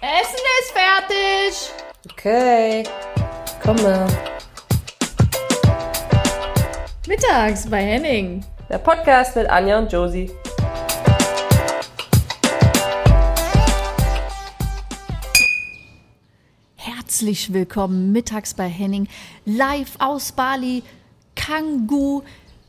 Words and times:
Essen 0.00 0.38
ist 0.60 0.72
fertig. 0.72 1.72
Okay, 2.12 2.84
komme. 3.60 4.06
Mittags 7.08 7.68
bei 7.68 7.82
Henning. 7.82 8.44
Der 8.68 8.78
Podcast 8.78 9.34
mit 9.34 9.50
Anja 9.50 9.76
und 9.76 9.92
Josie. 9.92 10.30
Herzlich 16.76 17.52
willkommen 17.52 18.12
mittags 18.12 18.54
bei 18.54 18.68
Henning. 18.68 19.08
Live 19.46 19.96
aus 19.98 20.30
Bali. 20.30 20.84
Kangu 21.34 22.22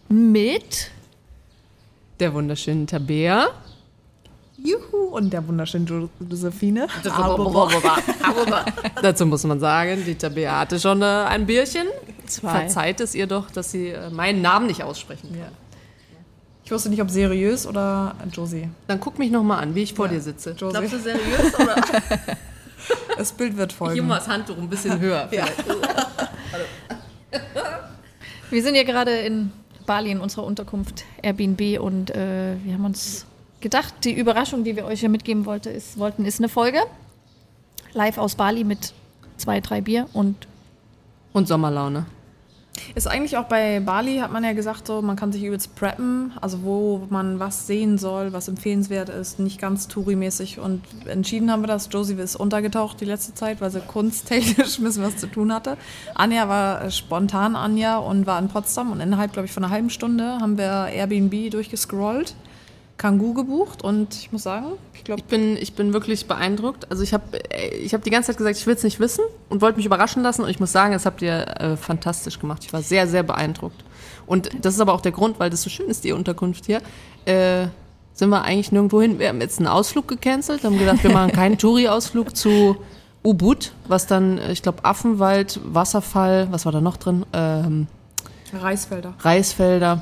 mit 0.07 0.89
der 2.19 2.33
wunderschönen 2.33 2.87
Tabea. 2.87 3.49
Juhu, 4.63 5.15
und 5.15 5.31
der 5.31 5.47
wunderschönen 5.47 5.85
Jo- 5.87 6.09
Josephine. 6.29 6.87
Dazu 9.01 9.25
muss 9.25 9.43
man 9.43 9.59
sagen, 9.59 10.03
die 10.05 10.15
Tabea 10.15 10.59
hatte 10.59 10.79
schon 10.79 11.01
äh, 11.01 11.05
ein 11.05 11.45
Bierchen. 11.45 11.87
Zwei. 12.25 12.49
Verzeiht 12.51 12.99
es 13.01 13.15
ihr 13.15 13.27
doch, 13.27 13.49
dass 13.51 13.71
sie 13.71 13.89
äh, 13.89 14.09
meinen 14.09 14.41
Namen 14.41 14.67
nicht 14.67 14.83
aussprechen 14.83 15.29
kann. 15.31 15.51
Ich 16.63 16.71
wusste 16.71 16.89
nicht, 16.89 17.01
ob 17.01 17.09
seriös 17.09 17.65
oder 17.65 18.15
Josie. 18.31 18.69
Dann 18.87 18.99
guck 18.99 19.17
mich 19.17 19.31
noch 19.31 19.41
mal 19.43 19.57
an, 19.59 19.73
wie 19.73 19.81
ich 19.83 19.93
vor 19.95 20.07
dir 20.07 20.21
sitze. 20.21 20.51
Josie. 20.51 20.73
Glaubst 20.77 20.93
du 20.93 20.99
seriös 20.99 21.55
oder 21.59 21.75
Das 23.17 23.31
Bild 23.31 23.57
wird 23.57 23.71
ich 23.71 23.77
folgen. 23.77 23.97
immer 23.99 24.15
das 24.15 24.27
Handtuch 24.27 24.57
ein 24.57 24.69
bisschen 24.69 24.99
höher? 24.99 25.27
vielleicht? 25.29 25.63
Wir 28.51 28.63
sind 28.63 28.75
ja 28.75 28.83
gerade 28.83 29.11
in 29.11 29.51
Bali 29.85 30.11
in 30.11 30.19
unserer 30.19 30.43
Unterkunft 30.43 31.03
Airbnb 31.21 31.79
und 31.79 32.09
äh, 32.11 32.55
wir 32.63 32.73
haben 32.73 32.85
uns 32.85 33.25
gedacht, 33.61 33.93
die 34.03 34.13
Überraschung, 34.13 34.63
die 34.63 34.75
wir 34.75 34.85
euch 34.85 35.01
ja 35.01 35.09
mitgeben 35.09 35.45
wollte, 35.45 35.69
ist, 35.69 35.97
wollten, 35.97 36.25
ist 36.25 36.39
eine 36.39 36.49
Folge. 36.49 36.79
Live 37.93 38.17
aus 38.17 38.35
Bali 38.35 38.63
mit 38.63 38.93
zwei, 39.37 39.59
drei 39.59 39.81
Bier 39.81 40.07
und 40.13 40.47
Und 41.33 41.47
Sommerlaune. 41.47 42.05
Ist 42.95 43.07
eigentlich 43.07 43.37
auch 43.37 43.45
bei 43.45 43.79
Bali, 43.79 44.17
hat 44.17 44.31
man 44.31 44.43
ja 44.43 44.53
gesagt, 44.53 44.87
so, 44.87 45.01
man 45.01 45.15
kann 45.15 45.31
sich 45.31 45.43
übelst 45.43 45.75
preppen, 45.75 46.31
also 46.41 46.63
wo 46.63 47.07
man 47.09 47.39
was 47.39 47.67
sehen 47.67 47.97
soll, 47.97 48.33
was 48.33 48.47
empfehlenswert 48.47 49.09
ist, 49.09 49.39
nicht 49.39 49.59
ganz 49.59 49.87
Touri-mäßig. 49.87 50.59
Und 50.59 50.81
entschieden 51.05 51.51
haben 51.51 51.61
wir 51.61 51.67
das. 51.67 51.89
Josie 51.91 52.13
ist 52.13 52.35
untergetaucht 52.35 53.01
die 53.01 53.05
letzte 53.05 53.33
Zeit, 53.33 53.61
weil 53.61 53.69
sie 53.69 53.81
kunsttechnisch 53.81 54.77
ein 54.79 54.83
bisschen 54.83 55.03
was 55.03 55.17
zu 55.17 55.27
tun 55.27 55.53
hatte. 55.53 55.77
Anja 56.15 56.47
war 56.47 56.83
äh, 56.83 56.91
spontan 56.91 57.55
Anja 57.55 57.97
und 57.97 58.25
war 58.25 58.39
in 58.39 58.47
Potsdam 58.47 58.91
und 58.91 59.01
innerhalb, 59.01 59.33
glaube 59.33 59.47
ich, 59.47 59.51
von 59.51 59.63
einer 59.63 59.73
halben 59.73 59.89
Stunde 59.89 60.39
haben 60.39 60.57
wir 60.57 60.87
Airbnb 60.87 61.51
durchgescrollt, 61.51 62.33
Kangoo 62.99 63.33
gebucht 63.33 63.81
und 63.81 64.13
ich 64.13 64.31
muss 64.31 64.43
sagen, 64.43 64.73
ich 64.93 65.05
glaube, 65.05 65.21
Ich 65.21 65.25
bin, 65.25 65.55
ich 65.57 65.73
bin 65.73 65.93
wirklich 65.93 66.27
beeindruckt. 66.27 66.91
Also 66.91 67.01
ich 67.01 67.13
habe 67.13 67.23
ich 67.81 67.93
hab 67.93 68.03
die 68.03 68.09
ganze 68.09 68.27
Zeit 68.27 68.37
gesagt, 68.37 68.57
ich 68.57 68.67
will 68.67 68.75
es 68.75 68.83
nicht 68.83 68.99
wissen 68.99 69.23
und 69.49 69.61
wollte 69.61 69.77
mich 69.77 69.85
überraschen 69.85 70.21
lassen. 70.21 70.43
Und 70.43 70.49
ich 70.49 70.59
muss 70.59 70.73
sagen, 70.73 70.91
das 70.91 71.05
habt 71.05 71.21
ihr 71.21 71.47
äh, 71.59 71.77
fantastisch 71.77 72.39
gemacht. 72.39 72.63
Ich 72.65 72.73
war 72.73 72.81
sehr, 72.81 73.07
sehr 73.07 73.23
beeindruckt. 73.23 73.83
Und 74.27 74.49
das 74.61 74.75
ist 74.75 74.81
aber 74.81 74.93
auch 74.93 74.99
der 75.01 75.13
Grund, 75.13 75.39
weil 75.39 75.49
das 75.49 75.63
so 75.63 75.69
schön 75.69 75.87
ist, 75.87 76.03
die 76.03 76.11
Unterkunft 76.11 76.65
hier. 76.65 76.81
Äh, 77.25 77.67
sind 78.13 78.29
wir 78.29 78.43
eigentlich 78.43 78.73
nirgendwo 78.73 79.01
hin. 79.01 79.17
Wir 79.17 79.29
haben 79.29 79.39
jetzt 79.39 79.59
einen 79.59 79.67
Ausflug 79.67 80.09
gecancelt, 80.09 80.65
haben 80.65 80.77
gedacht, 80.77 81.01
wir 81.01 81.11
machen 81.11 81.31
keinen 81.31 81.57
Touri-Ausflug 81.57 82.35
zu 82.35 82.75
Ubud, 83.23 83.71
was 83.87 84.07
dann, 84.07 84.39
äh, 84.39 84.51
ich 84.51 84.61
glaube, 84.61 84.83
Affenwald, 84.83 85.61
Wasserfall, 85.63 86.49
was 86.51 86.65
war 86.65 86.73
da 86.73 86.81
noch 86.81 86.97
drin? 86.97 87.25
Ähm, 87.31 87.87
Reisfelder. 88.53 89.13
Reisfelder. 89.19 90.01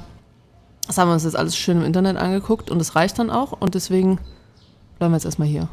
Das 0.87 0.97
haben 0.97 1.09
wir 1.09 1.13
uns 1.13 1.25
jetzt 1.25 1.35
alles 1.35 1.55
schön 1.55 1.77
im 1.77 1.85
Internet 1.85 2.17
angeguckt 2.17 2.71
und 2.71 2.81
es 2.81 2.95
reicht 2.95 3.19
dann 3.19 3.29
auch. 3.29 3.51
Und 3.51 3.75
deswegen 3.75 4.19
bleiben 4.97 5.13
wir 5.13 5.17
jetzt 5.17 5.25
erstmal 5.25 5.47
hier. 5.47 5.67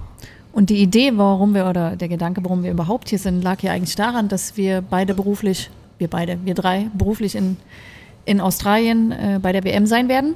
Und 0.53 0.71
die 0.71 0.77
Idee, 0.77 1.13
warum 1.17 1.55
wir, 1.55 1.67
oder 1.67 1.97
der 1.97 2.09
Gedanke, 2.09 2.45
warum 2.45 2.63
wir 2.63 2.71
überhaupt 2.71 3.09
hier 3.09 3.19
sind, 3.19 3.43
lag 3.43 3.63
ja 3.63 3.73
eigentlich 3.73 3.97
daran, 3.97 4.29
dass 4.29 4.57
wir 4.57 4.83
beide 4.83 5.15
beruflich, 5.15 5.71
wir 5.99 6.09
beide, 6.09 6.39
wir 6.45 6.55
drei, 6.55 6.91
beruflich 6.95 7.35
in, 7.35 7.57
in 8.25 8.41
Australien 8.41 9.13
äh, 9.13 9.41
bei 9.41 9.53
der 9.53 9.65
WM 9.65 9.87
sein 9.87 10.09
werden 10.09 10.35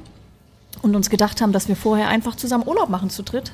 und 0.81 0.95
uns 0.95 1.09
gedacht 1.09 1.41
haben, 1.41 1.51
dass 1.51 1.67
wir 1.67 1.75
vorher 1.75 2.07
einfach 2.07 2.35
zusammen 2.35 2.67
Urlaub 2.67 2.89
machen 2.89 3.09
zu 3.09 3.23
dritt, 3.23 3.53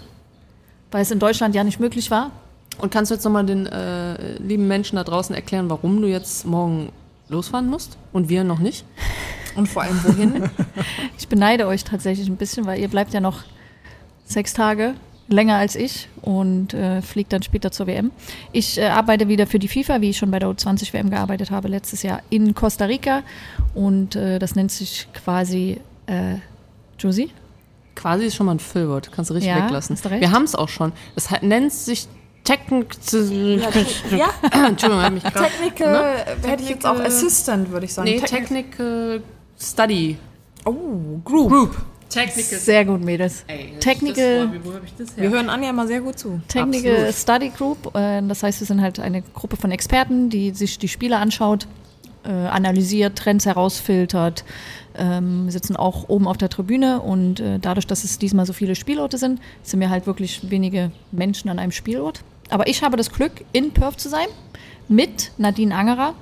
weil 0.91 1.01
es 1.01 1.11
in 1.11 1.19
Deutschland 1.19 1.55
ja 1.55 1.63
nicht 1.63 1.79
möglich 1.79 2.09
war. 2.11 2.31
Und 2.79 2.91
kannst 2.91 3.09
du 3.11 3.15
jetzt 3.15 3.23
nochmal 3.23 3.45
den 3.45 3.67
äh, 3.67 4.37
lieben 4.37 4.67
Menschen 4.67 4.95
da 4.97 5.03
draußen 5.03 5.35
erklären, 5.35 5.69
warum 5.69 6.01
du 6.01 6.07
jetzt 6.07 6.45
morgen 6.45 6.89
losfahren 7.29 7.67
musst 7.67 7.97
und 8.11 8.27
wir 8.27 8.43
noch 8.43 8.59
nicht? 8.59 8.85
Und 9.55 9.67
vor 9.67 9.83
allem 9.83 9.99
wohin? 10.03 10.49
Ich 11.17 11.27
beneide 11.27 11.67
euch 11.67 11.83
tatsächlich 11.83 12.27
ein 12.27 12.35
bisschen, 12.37 12.65
weil 12.65 12.79
ihr 12.79 12.87
bleibt 12.89 13.13
ja 13.13 13.19
noch 13.21 13.43
sechs 14.25 14.53
Tage 14.53 14.93
länger 15.27 15.55
als 15.55 15.75
ich 15.75 16.07
und 16.21 16.73
äh, 16.75 17.01
fliegt 17.01 17.33
dann 17.33 17.41
später 17.41 17.71
zur 17.71 17.87
WM. 17.87 18.11
Ich 18.51 18.77
äh, 18.77 18.85
arbeite 18.85 19.27
wieder 19.27 19.47
für 19.47 19.57
die 19.57 19.67
FIFA, 19.67 20.01
wie 20.01 20.11
ich 20.11 20.17
schon 20.17 20.29
bei 20.29 20.37
der 20.39 20.49
U20 20.49 20.93
WM 20.93 21.09
gearbeitet 21.09 21.49
habe 21.51 21.67
letztes 21.67 22.03
Jahr 22.03 22.21
in 22.29 22.53
Costa 22.53 22.85
Rica 22.85 23.23
und 23.73 24.15
äh, 24.15 24.37
das 24.37 24.55
nennt 24.55 24.71
sich 24.71 25.07
quasi 25.13 25.79
äh, 26.05 26.35
Josie. 26.99 27.31
Quasi 27.95 28.25
ist 28.25 28.35
schon 28.35 28.45
mal 28.45 28.53
ein 28.55 28.59
Füllwort, 28.59 29.11
kannst 29.11 29.31
du 29.31 29.35
richtig 29.35 29.49
Ja, 29.51 29.63
weglassen. 29.65 29.95
hast 29.95 30.05
du 30.05 30.09
recht. 30.09 30.21
Wir 30.21 30.31
haben 30.31 30.43
es 30.43 30.53
auch 30.53 30.69
schon. 30.69 30.91
Es 31.15 31.31
hat- 31.31 31.41
nennt 31.43 31.71
sich 31.73 32.07
Technik. 32.43 32.95
ja, 34.11 34.29
Entschuldigung, 34.67 35.01
hab 35.03 35.13
mich 35.13 35.23
gerade. 35.23 35.47
Technical, 35.47 36.15
hätte 36.43 36.61
ich 36.63 36.69
jetzt 36.69 36.85
auch 36.85 36.91
Technical- 36.97 37.07
Assistant, 37.17 37.71
würde 37.71 37.85
ich 37.87 37.93
sagen. 37.93 38.07
Nee, 38.09 38.19
Techni- 38.19 38.27
Technical 38.27 39.23
Study 39.59 40.17
Oh, 40.65 41.19
Group. 41.23 41.49
Group. 41.49 41.85
Technical. 42.09 42.59
Sehr 42.59 42.85
gut, 42.85 43.01
Mädels. 43.03 43.45
Technical, 43.79 44.49
wo 44.63 44.73
habe 44.73 44.85
ich 44.85 44.93
das 44.95 45.15
Wir 45.17 45.29
hören 45.29 45.49
Anja 45.49 45.73
mal 45.73 45.87
sehr 45.87 46.01
gut 46.01 46.17
zu. 46.17 46.39
Technical 46.47 47.07
Absolut. 47.07 47.15
Study 47.15 47.49
Group. 47.49 47.95
Äh, 47.95 48.21
das 48.27 48.41
heißt, 48.41 48.61
wir 48.61 48.67
sind 48.67 48.81
halt 48.81 48.99
eine 48.99 49.21
Gruppe 49.21 49.57
von 49.57 49.71
Experten, 49.71 50.29
die 50.29 50.51
sich 50.51 50.79
die 50.79 50.87
Spiele 50.87 51.17
anschaut, 51.17 51.67
äh, 52.23 52.29
analysiert, 52.29 53.17
Trends 53.17 53.45
herausfiltert. 53.45 54.45
Ähm, 54.97 55.45
wir 55.45 55.51
sitzen 55.51 55.75
auch 55.75 56.07
oben 56.07 56.27
auf 56.27 56.37
der 56.37 56.49
Tribüne 56.49 57.01
und 57.01 57.39
äh, 57.41 57.59
dadurch, 57.59 57.85
dass 57.85 58.03
es 58.03 58.17
diesmal 58.17 58.45
so 58.45 58.53
viele 58.53 58.75
Spielorte 58.75 59.17
sind, 59.17 59.41
sind 59.61 59.79
wir 59.79 59.89
halt 59.89 60.07
wirklich 60.07 60.49
wenige 60.49 60.91
Menschen 61.11 61.49
an 61.49 61.59
einem 61.59 61.71
Spielort. 61.73 62.21
Aber 62.49 62.67
ich 62.67 62.81
habe 62.81 62.95
das 62.97 63.11
Glück, 63.11 63.43
in 63.51 63.71
Perth 63.71 63.99
zu 63.99 64.09
sein 64.09 64.27
mit 64.87 65.31
Nadine 65.37 65.75
Angerer, 65.75 66.13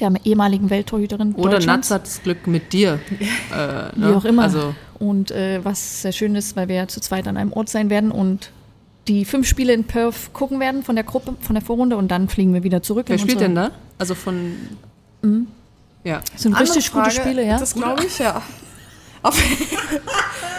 der 0.00 0.12
ehemaligen 0.24 0.70
Welttorhüterin 0.70 1.34
Oder. 1.34 1.60
Natz 1.60 1.90
hat 1.90 2.02
das 2.02 2.22
Glück 2.22 2.46
mit 2.46 2.72
dir. 2.72 2.98
Äh, 3.52 3.98
ne? 3.98 4.10
Wie 4.10 4.14
auch 4.14 4.24
immer. 4.24 4.42
Also, 4.42 4.74
Und 4.98 5.30
äh, 5.30 5.64
was 5.64 6.02
sehr 6.02 6.12
schön 6.12 6.34
ist, 6.34 6.56
weil 6.56 6.68
wir 6.68 6.74
ja 6.74 6.88
zu 6.88 7.00
zweit 7.00 7.28
an 7.28 7.36
einem 7.36 7.52
Ort 7.52 7.68
sein 7.68 7.90
werden 7.90 8.10
und 8.10 8.50
die 9.08 9.24
fünf 9.24 9.46
Spiele 9.46 9.72
in 9.72 9.84
Perth 9.84 10.32
gucken 10.32 10.58
werden 10.60 10.82
von 10.82 10.96
der 10.96 11.04
Gruppe, 11.04 11.34
von 11.40 11.54
der 11.54 11.62
Vorrunde 11.64 11.96
und 11.96 12.08
dann 12.08 12.28
fliegen 12.28 12.52
wir 12.54 12.64
wieder 12.64 12.82
zurück. 12.82 13.06
wer 13.08 13.18
spielt 13.18 13.40
denn 13.40 13.54
da? 13.54 13.70
Also 13.98 14.14
von. 14.14 14.56
Ja. 16.04 16.20
Das 16.32 16.42
sind 16.42 16.54
Andere 16.54 16.68
richtig 16.68 16.92
gute 16.92 17.10
Frage, 17.10 17.20
Spiele, 17.20 17.46
ja. 17.46 17.58
Das 17.58 17.74
glaube 17.74 18.04
ich, 18.04 18.18
ja. 18.18 18.42
Auf 19.22 19.40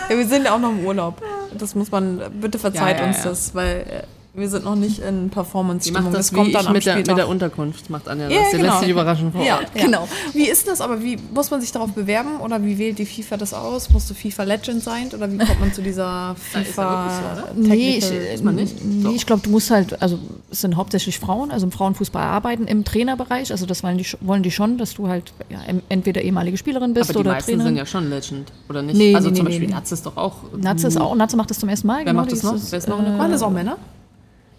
ja. 0.09 0.17
Wir 0.17 0.27
sind 0.27 0.45
ja 0.45 0.55
auch 0.55 0.59
noch 0.59 0.71
im 0.71 0.85
Urlaub. 0.85 1.21
Das 1.57 1.75
muss 1.75 1.91
man, 1.91 2.21
bitte 2.41 2.59
verzeiht 2.59 2.97
Ja, 2.97 3.03
ja, 3.03 3.07
uns 3.07 3.17
ja. 3.19 3.29
das, 3.29 3.55
weil 3.55 3.85
äh, 3.89 4.03
wir 4.37 4.49
sind 4.49 4.65
noch 4.65 4.75
nicht 4.75 4.99
in 4.99 5.23
Die 5.23 5.29
Performance-Stimmung. 5.29 6.03
macht 6.03 6.13
das, 6.15 6.31
kommt 6.31 6.49
wie 6.49 6.51
dann 6.51 6.71
mit 6.71 6.85
der, 6.85 6.97
mit 6.97 7.07
der 7.07 7.27
Unterkunft, 7.27 7.89
macht 7.89 8.07
Anja 8.07 8.25
das. 8.29 8.35
Ja, 8.35 8.41
Die 8.51 8.57
genau. 8.57 8.67
lässt 8.69 8.79
sich 8.81 8.89
überraschen 8.91 9.31
vor 9.31 9.43
ja, 9.43 9.55
Ort. 9.57 9.73
genau. 9.73 10.07
Wie 10.33 10.47
ist 10.47 10.67
das 10.67 10.79
aber? 10.79 11.01
Wie 11.01 11.17
muss 11.33 11.49
man 11.49 11.59
sich 11.59 11.71
darauf 11.71 11.91
bewerben 11.93 12.39
oder 12.41 12.63
wie 12.63 12.77
wählt 12.77 12.99
die 12.99 13.07
FIFA 13.07 13.37
das 13.37 13.55
aus? 13.55 13.89
Musst 13.89 14.09
du 14.11 14.13
FIFA 14.13 14.43
Legend 14.43 14.83
sein 14.83 15.09
oder 15.15 15.31
wie 15.31 15.37
kommt 15.39 15.59
man 15.59 15.73
zu 15.73 15.81
dieser 15.81 16.35
FIFA 16.53 17.45
Nee, 17.55 17.97
ich, 17.97 18.11
äh, 18.11 18.37
man 18.43 18.55
nicht? 18.55 18.75
nee, 18.85 19.15
ich 19.15 19.25
glaube, 19.25 19.41
du 19.41 19.49
musst 19.49 19.71
halt, 19.71 19.99
also 20.03 20.19
es 20.51 20.61
sind 20.61 20.75
hauptsächlich 20.75 21.17
Frauen, 21.17 21.49
also 21.49 21.65
im 21.65 21.71
Frauenfußball 21.71 22.21
arbeiten 22.23 22.65
im 22.67 22.83
Trainerbereich. 22.85 23.51
Also 23.51 23.65
das 23.65 23.81
wollen 23.81 23.97
die, 23.97 24.05
wollen 24.21 24.43
die 24.43 24.51
schon, 24.51 24.77
dass 24.77 24.93
du 24.93 25.07
halt 25.07 25.33
ja, 25.49 25.59
entweder 25.89 26.21
ehemalige 26.21 26.57
Spielerin 26.57 26.93
bist 26.93 27.09
Aber 27.09 27.13
die 27.13 27.19
oder 27.21 27.31
meisten 27.31 27.49
Trainerin. 27.53 27.67
sind 27.69 27.77
ja 27.77 27.85
schon 27.87 28.09
Legend, 28.11 28.51
oder 28.69 28.83
nicht? 28.83 28.97
Nee, 28.97 29.15
also 29.15 29.29
nee, 29.29 29.35
zum 29.35 29.45
nee, 29.45 29.49
Beispiel 29.51 29.67
nee. 29.69 29.73
Natz 29.73 29.91
ist 29.91 30.05
doch 30.05 30.15
auch. 30.15 30.35
Natze 30.55 30.85
ist 30.87 31.01
auch, 31.01 31.15
Natze 31.15 31.35
macht 31.37 31.49
das 31.49 31.57
zum 31.57 31.69
ersten 31.69 31.87
Mal. 31.87 32.05
Wer 32.05 32.13
macht 32.13 32.27
die 32.29 32.35
das 32.35 32.43
noch? 32.43 32.53
ist- 32.55 32.71
Wer 32.71 32.77
ist 32.77 32.87
noch 32.87 32.99
in 32.99 33.05
der 33.05 33.17
Waren 33.17 33.31
das 33.31 33.41
auch 33.41 33.49
Männer? 33.49 33.77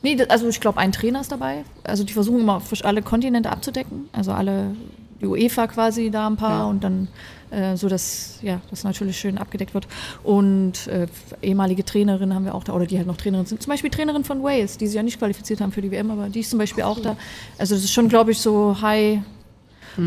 Nee, 0.02 0.16
also 0.28 0.48
ich 0.48 0.60
glaube, 0.60 0.78
ein 0.78 0.92
Trainer 0.92 1.20
ist 1.20 1.32
dabei. 1.32 1.64
Also 1.84 2.04
die 2.04 2.12
versuchen 2.12 2.40
immer 2.40 2.62
alle 2.84 3.02
Kontinente 3.02 3.50
abzudecken. 3.50 4.08
Also 4.12 4.32
alle, 4.32 4.76
die 5.20 5.26
UEFA 5.26 5.66
quasi 5.66 6.10
da 6.10 6.28
ein 6.28 6.36
paar 6.36 6.60
Ja. 6.60 6.64
und 6.66 6.84
dann 6.84 7.08
äh, 7.50 7.76
so, 7.76 7.88
dass 7.88 8.38
ja, 8.42 8.60
das 8.70 8.84
natürlich 8.84 9.18
schön 9.18 9.38
abgedeckt 9.38 9.74
wird. 9.74 9.88
Und 10.22 10.86
äh, 10.86 11.06
ehemalige 11.42 11.84
Trainerinnen 11.84 12.34
haben 12.34 12.44
wir 12.44 12.54
auch 12.54 12.62
da, 12.64 12.74
oder 12.74 12.86
die 12.86 12.96
halt 12.98 13.06
noch 13.06 13.16
Trainerin 13.16 13.46
sind. 13.46 13.62
Zum 13.62 13.70
Beispiel 13.70 13.90
Trainerin 13.90 14.22
von 14.24 14.42
Wales, 14.42 14.76
die 14.76 14.86
sich 14.86 14.96
ja 14.96 15.02
nicht 15.02 15.18
qualifiziert 15.18 15.60
haben 15.60 15.72
für 15.72 15.82
die 15.82 15.90
WM, 15.90 16.10
aber 16.10 16.28
die 16.28 16.40
ist 16.40 16.50
zum 16.50 16.58
Beispiel 16.58 16.84
auch 16.84 17.00
da. 17.00 17.16
Also 17.58 17.74
das 17.74 17.84
ist 17.84 17.92
schon, 17.92 18.08
glaube 18.08 18.30
ich, 18.32 18.38
so 18.38 18.80
high, 18.80 19.20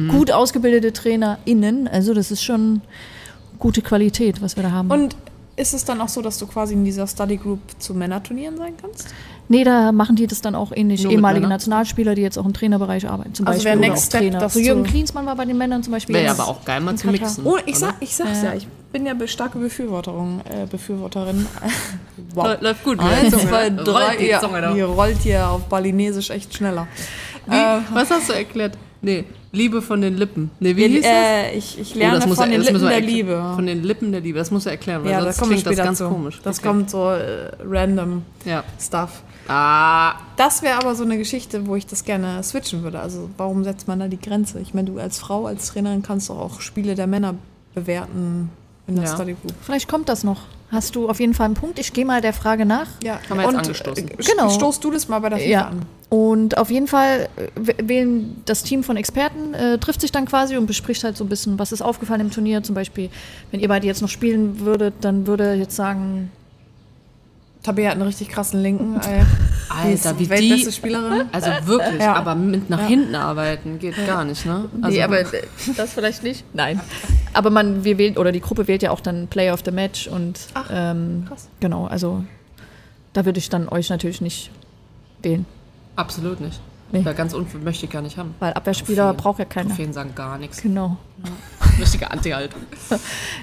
gut 0.10 0.32
ausgebildete 0.32 0.94
TrainerInnen. 0.94 1.88
Also 1.88 2.14
das 2.14 2.32
ist 2.32 2.44
schon 2.44 2.82
gute 3.60 3.82
Qualität, 3.82 4.42
was 4.42 4.56
wir 4.56 4.64
da 4.64 4.72
haben. 4.72 4.90
Und 4.90 5.16
ist 5.56 5.74
es 5.74 5.84
dann 5.86 6.02
auch 6.02 6.10
so, 6.10 6.22
dass 6.22 6.38
du 6.40 6.48
quasi 6.48 6.74
in 6.74 6.86
dieser 6.86 7.06
Study 7.08 7.38
Group 7.38 7.60
zu 7.80 7.94
Männerturnieren 7.94 8.58
sein 8.58 8.74
kannst? 8.82 9.08
Nee, 9.50 9.64
da 9.66 9.92
machen 9.92 10.16
die 10.16 10.28
das 10.28 10.40
dann 10.42 10.56
auch 10.56 10.72
ähnlich. 10.74 11.04
Nur 11.04 11.12
Ehemalige? 11.12 11.46
Nationalspieler, 11.48 12.16
die 12.16 12.22
jetzt 12.22 12.38
auch 12.40 12.46
im 12.46 12.54
Trainerbereich 12.54 13.08
arbeiten. 13.10 13.34
Zum 13.34 13.46
Also 13.48 13.58
Beispiel. 13.58 13.72
wäre 13.82 13.92
Next 13.92 14.04
auch 14.04 14.08
Step, 14.08 14.22
Trainer. 14.22 14.40
dass 14.40 14.54
So 14.54 14.60
Jürgen 14.60 14.84
du- 14.86 14.90
Klinsmann 14.90 15.26
war 15.26 15.36
bei 15.36 15.44
den 15.46 15.58
Männern 15.58 15.84
zum 15.84 15.92
Beispiel. 15.92 16.16
Wäre 16.16 16.26
ja 16.28 16.32
aber 16.32 16.48
auch 16.48 16.64
geil 16.64 16.80
mal 16.80 16.96
zu 16.96 17.08
Katar. 17.08 17.20
mixen. 17.22 17.46
Oh, 17.46 17.58
ich, 17.66 17.78
sag, 17.78 17.96
ich 18.00 18.16
sag's 18.16 18.42
Ja. 18.44 18.50
ja. 18.52 18.56
Ich 18.56 18.68
bin 18.94 19.06
ja 19.06 19.14
starke 19.28 19.58
Befürworterin. 19.60 20.40
Äh, 20.46 20.66
Befürworterin. 20.68 21.46
wow. 22.34 22.56
Läuft- 22.62 22.84
gut, 22.86 22.98
ne? 23.00 23.04
Eins, 23.10 23.32
Zunge. 23.32 23.44
zwei, 23.50 23.68
Rollt 23.70 23.88
drei. 23.88 24.16
die 24.18 24.26
Ja, 24.28 24.40
Zunge 24.40 24.72
die 24.74 24.82
rollt 24.82 25.18
hier 25.18 25.50
auf 25.50 25.64
Balinesisch 25.66 26.30
echt 26.30 26.54
schneller. 26.56 26.88
Wie, 27.46 27.52
was 27.94 28.10
hast 28.10 28.30
du 28.30 28.34
erklärt? 28.34 28.78
Nee, 29.02 29.26
Liebe 29.54 29.82
von 29.82 30.00
den 30.02 30.16
Lippen. 30.18 30.50
Nee, 30.62 30.76
wie 30.78 30.88
hieß 30.88 31.06
äh, 31.06 31.52
ich, 31.58 31.78
ich 31.78 31.94
Oh, 31.96 32.00
lerne 32.00 32.20
das 32.20 32.28
muss 32.28 32.38
von 32.38 32.46
er- 32.50 32.58
den 32.58 32.62
Lippen 32.62 32.88
der. 32.88 33.02
Liebe. 33.02 33.52
Von 33.56 33.66
den 33.66 33.84
Lippen 33.84 34.12
der 34.14 34.22
Liebe, 34.22 34.40
das 34.40 34.50
muss 34.50 34.66
er 34.66 34.72
erklären, 34.74 35.04
weil 35.04 35.12
ja, 35.12 35.22
sonst 35.22 35.42
klingt 35.42 35.66
das 35.66 35.76
ganz 35.76 35.98
zu. 35.98 36.08
komisch. 36.08 36.40
Das 36.44 36.60
Okay. 36.60 36.68
kommt 36.70 36.90
so 36.90 37.10
äh, 37.10 37.52
random 37.70 38.24
Ja. 38.46 38.64
Stuff. 38.80 39.24
Ah, 39.50 40.14
Das 40.38 40.62
wäre 40.62 40.78
aber 40.78 40.96
so 40.96 41.04
eine 41.04 41.18
Geschichte, 41.18 41.68
wo 41.68 41.76
ich 41.76 41.86
das 41.86 42.06
gerne 42.06 42.42
switchen 42.44 42.84
würde. 42.84 43.00
Also 43.02 43.30
warum 43.38 43.64
setzt 43.66 43.88
man 43.90 44.00
da 44.00 44.08
die 44.08 44.22
Grenze? 44.22 44.60
Ich 44.62 44.74
meine, 44.74 44.90
du 44.90 45.00
als 45.00 45.20
Frau, 45.20 45.46
als 45.48 45.68
Trainerin 45.68 46.02
kannst 46.04 46.30
doch 46.30 46.40
auch 46.40 46.62
Spiele 46.62 46.96
der 46.96 47.08
Männer 47.08 47.36
bewerten 47.76 48.50
in 48.88 48.96
der 48.96 49.06
Ja. 49.06 49.14
Study 49.16 49.34
Group. 49.34 49.54
Vielleicht 49.62 49.90
kommt 49.90 50.08
das 50.08 50.24
noch. 50.24 50.42
Hast 50.72 50.96
du 50.96 51.10
auf 51.10 51.20
jeden 51.20 51.34
Fall 51.34 51.46
einen 51.46 51.54
Punkt? 51.56 51.80
Ich 51.80 51.92
gehe 51.92 52.06
mal 52.06 52.22
der 52.22 52.32
Frage 52.34 52.66
nach. 52.66 52.88
Ja, 53.04 53.20
Haben 53.30 53.38
wir 53.38 53.44
jetzt 53.44 53.50
und, 53.50 53.60
angestoßen. 53.60 54.08
äh, 54.08 54.16
Genau. 54.24 54.50
Stoßt 54.50 54.82
du 54.84 54.92
das 54.92 55.08
mal 55.10 55.20
bei 55.20 55.30
der 55.30 55.38
FIFA 55.40 55.50
Ja. 55.50 55.68
an? 55.68 55.82
Und 56.10 56.58
auf 56.58 56.72
jeden 56.72 56.88
Fall 56.88 57.28
äh, 57.36 57.74
wählen 57.88 58.42
das 58.46 58.64
Team 58.64 58.84
von 58.84 58.96
Experten, 58.98 59.54
äh, 59.54 59.78
trifft 59.78 60.02
sich 60.02 60.12
dann 60.12 60.26
quasi 60.26 60.56
und 60.58 60.66
bespricht 60.68 61.04
halt 61.04 61.18
so 61.18 61.24
ein 61.26 61.30
bisschen, 61.30 61.60
was 61.60 61.72
ist 61.72 61.82
aufgefallen 61.82 62.22
im 62.22 62.32
Turnier. 62.32 62.64
Zum 62.64 62.76
Beispiel, 62.76 63.10
wenn 63.52 63.60
ihr 63.60 63.68
beide 63.68 63.86
jetzt 63.88 64.02
noch 64.02 64.10
spielen 64.10 64.60
würdet, 64.62 64.94
dann 65.02 65.28
würde 65.28 65.54
jetzt 65.56 65.76
sagen, 65.76 66.32
Tabea 67.64 67.90
hat 67.90 67.96
einen 67.98 68.04
richtig 68.08 68.30
krassen 68.30 68.62
Linken. 68.62 69.00
Ey. 69.08 69.22
Alter, 69.70 70.18
wie 70.20 70.30
Weltbeste 70.30 70.66
die. 70.70 70.72
Spielerin. 70.76 71.30
Also 71.32 71.50
wirklich, 71.66 72.02
Ja. 72.02 72.14
aber 72.16 72.36
mit 72.36 72.70
nach 72.70 72.80
Ja. 72.82 72.88
hinten 72.88 73.16
arbeiten 73.16 73.78
geht 73.80 73.96
gar 74.08 74.26
nicht, 74.26 74.46
ne? 74.46 74.66
Also, 74.82 74.98
nee, 74.98 75.04
aber 75.04 75.18
das 75.78 75.94
vielleicht 75.94 76.24
nicht. 76.24 76.44
Nein. 76.54 76.80
Aber 77.34 77.50
man, 77.50 77.84
wir 77.84 77.98
wählen, 77.98 78.18
oder 78.18 78.32
die 78.32 78.42
Gruppe 78.42 78.68
wählt 78.68 78.84
ja 78.84 78.92
auch 78.92 79.00
dann 79.02 79.28
Player 79.28 79.54
of 79.54 79.62
the 79.66 79.72
Match 79.72 80.08
und 80.08 80.40
Ach, 80.54 80.70
ähm, 80.72 81.26
krass. 81.28 81.48
genau, 81.60 81.86
also 81.88 82.24
da 83.14 83.26
würde 83.26 83.40
ich 83.40 83.50
dann 83.50 83.68
euch 83.70 83.90
natürlich 83.90 84.22
nicht 84.22 84.52
wählen. 85.22 85.46
Absolut 85.96 86.40
nicht. 86.42 86.60
Nee. 86.94 87.04
Ja, 87.06 87.14
ganz 87.14 87.34
unf 87.34 87.54
möchte 87.54 87.86
ich 87.86 87.92
gar 87.92 88.02
nicht 88.02 88.18
haben. 88.18 88.36
Weil 88.40 88.52
Abwehrspieler 88.52 89.04
Trophäen. 89.12 89.18
braucht 89.18 89.40
ja 89.40 89.46
keiner. 89.46 89.70
Trophäen 89.70 89.94
sagen 89.94 90.12
gar 90.14 90.38
nichts. 90.38 90.62
Genau. 90.62 90.98
Richtige 91.80 92.12
Anti-Haltung. 92.12 92.60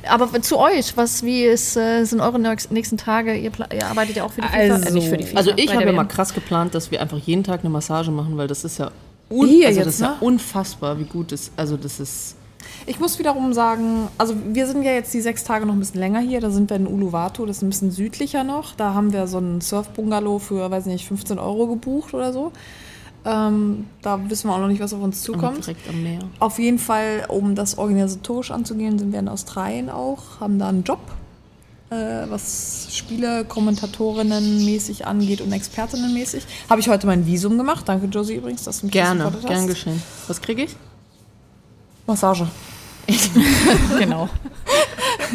Aber 0.08 0.43
zu 0.43 0.58
euch, 0.58 0.94
was, 0.99 1.23
wie 1.23 1.44
ist, 1.44 1.75
äh, 1.76 2.05
sind 2.05 2.20
eure 2.20 2.38
nächst- 2.38 2.70
nächsten 2.70 2.99
Tage? 2.99 3.35
Ihr, 3.35 3.50
ihr 3.73 3.87
arbeitet 3.87 4.17
ja 4.17 4.25
auch 4.25 4.32
für 4.32 4.43
die 4.43 4.49
FIFA, 4.49 4.58
äh, 4.87 4.90
nicht 4.90 5.08
für 5.08 5.17
die 5.17 5.25
FIFA. 5.25 5.38
Also 5.38 5.52
ich 5.56 5.75
habe 5.75 5.87
ja 5.87 5.93
mal 5.93 6.05
krass 6.05 6.35
geplant, 6.35 6.75
dass 6.75 6.90
wir 6.90 7.00
einfach 7.00 7.17
jeden 7.19 7.43
Tag 7.43 7.61
eine 7.61 7.70
Massage 7.70 8.11
machen, 8.11 8.37
weil 8.37 8.49
das 8.49 8.64
ist 8.64 8.76
ja, 8.79 8.90
un 9.31 9.46
Hier 9.49 9.69
also 9.69 9.79
jetzt, 9.81 9.87
das 9.87 9.94
ist 9.94 10.00
ja 10.02 10.08
ne? 10.11 10.17
unfassbar, 10.20 10.99
wie 10.99 11.05
gut 11.05 11.32
es 11.32 11.50
Also 11.56 11.79
das 11.79 12.00
ist. 12.00 12.37
Ich 12.88 12.99
muss 12.99 13.19
wiederum 13.19 13.52
sagen, 13.52 14.08
also 14.17 14.35
wir 14.46 14.67
sind 14.67 14.82
ja 14.82 14.93
jetzt 14.93 15.12
die 15.12 15.20
sechs 15.20 15.44
Tage 15.44 15.67
noch 15.67 15.75
ein 15.75 15.79
bisschen 15.79 16.00
länger 16.00 16.20
hier. 16.20 16.40
Da 16.40 16.50
sind 16.50 16.70
wir 16.70 16.76
in 16.79 16.87
Uluwatu, 16.87 17.44
das 17.44 17.58
ist 17.58 17.62
ein 17.62 17.69
bisschen 17.69 17.90
südlicher 17.90 18.44
noch. 18.44 18.75
Da 18.76 18.94
haben 18.94 19.12
wir 19.12 19.26
so 19.26 19.37
einen 19.37 19.61
Surf-Bungalow 19.61 20.38
für, 20.38 20.70
weiß 20.70 20.87
nicht, 20.87 21.06
15 21.06 21.38
Euro 21.38 21.67
gebucht 21.67 22.14
oder 22.14 22.32
so. 22.32 22.50
Ähm, 23.26 23.85
da 24.00 24.31
wissen 24.31 24.49
wir 24.49 24.55
auch 24.55 24.61
noch 24.61 24.69
nicht, 24.69 24.81
was 24.81 24.94
auf 24.94 25.02
uns 25.02 25.23
zukommt. 25.23 25.58
Direkt 25.58 25.87
am 25.87 26.02
Meer. 26.02 26.20
Auf 26.38 26.58
jeden 26.58 26.79
Fall, 26.79 27.26
um 27.29 27.55
das 27.55 27.76
organisatorisch 27.76 28.50
anzugehen, 28.50 28.99
sind 28.99 29.12
wir 29.12 29.19
in 29.19 29.29
Australien 29.29 29.90
auch, 29.90 30.40
haben 30.40 30.58
da 30.58 30.70
einen 30.70 30.85
Job, 30.85 31.00
äh, 31.90 31.94
was 32.31 32.88
Spiele, 32.90 33.44
Kommentatorinnen 33.44 34.64
mäßig 34.64 35.06
angeht 35.06 35.43
und 35.43 35.52
Expertinnen 35.52 36.14
mäßig. 36.14 36.46
Habe 36.70 36.81
ich 36.81 36.88
heute 36.88 37.06
mein 37.06 37.26
Visum 37.26 37.58
gemacht. 37.58 37.87
Danke, 37.87 38.06
Josie, 38.06 38.37
übrigens, 38.37 38.64
dass 38.64 38.81
du 38.81 38.87
mich 38.87 38.93
Gerne, 38.94 39.31
gern 39.46 39.67
geschehen. 39.67 40.02
Was 40.26 40.40
kriege 40.40 40.62
ich? 40.62 40.76
Massage. 42.06 42.49
Genau. 43.99 44.29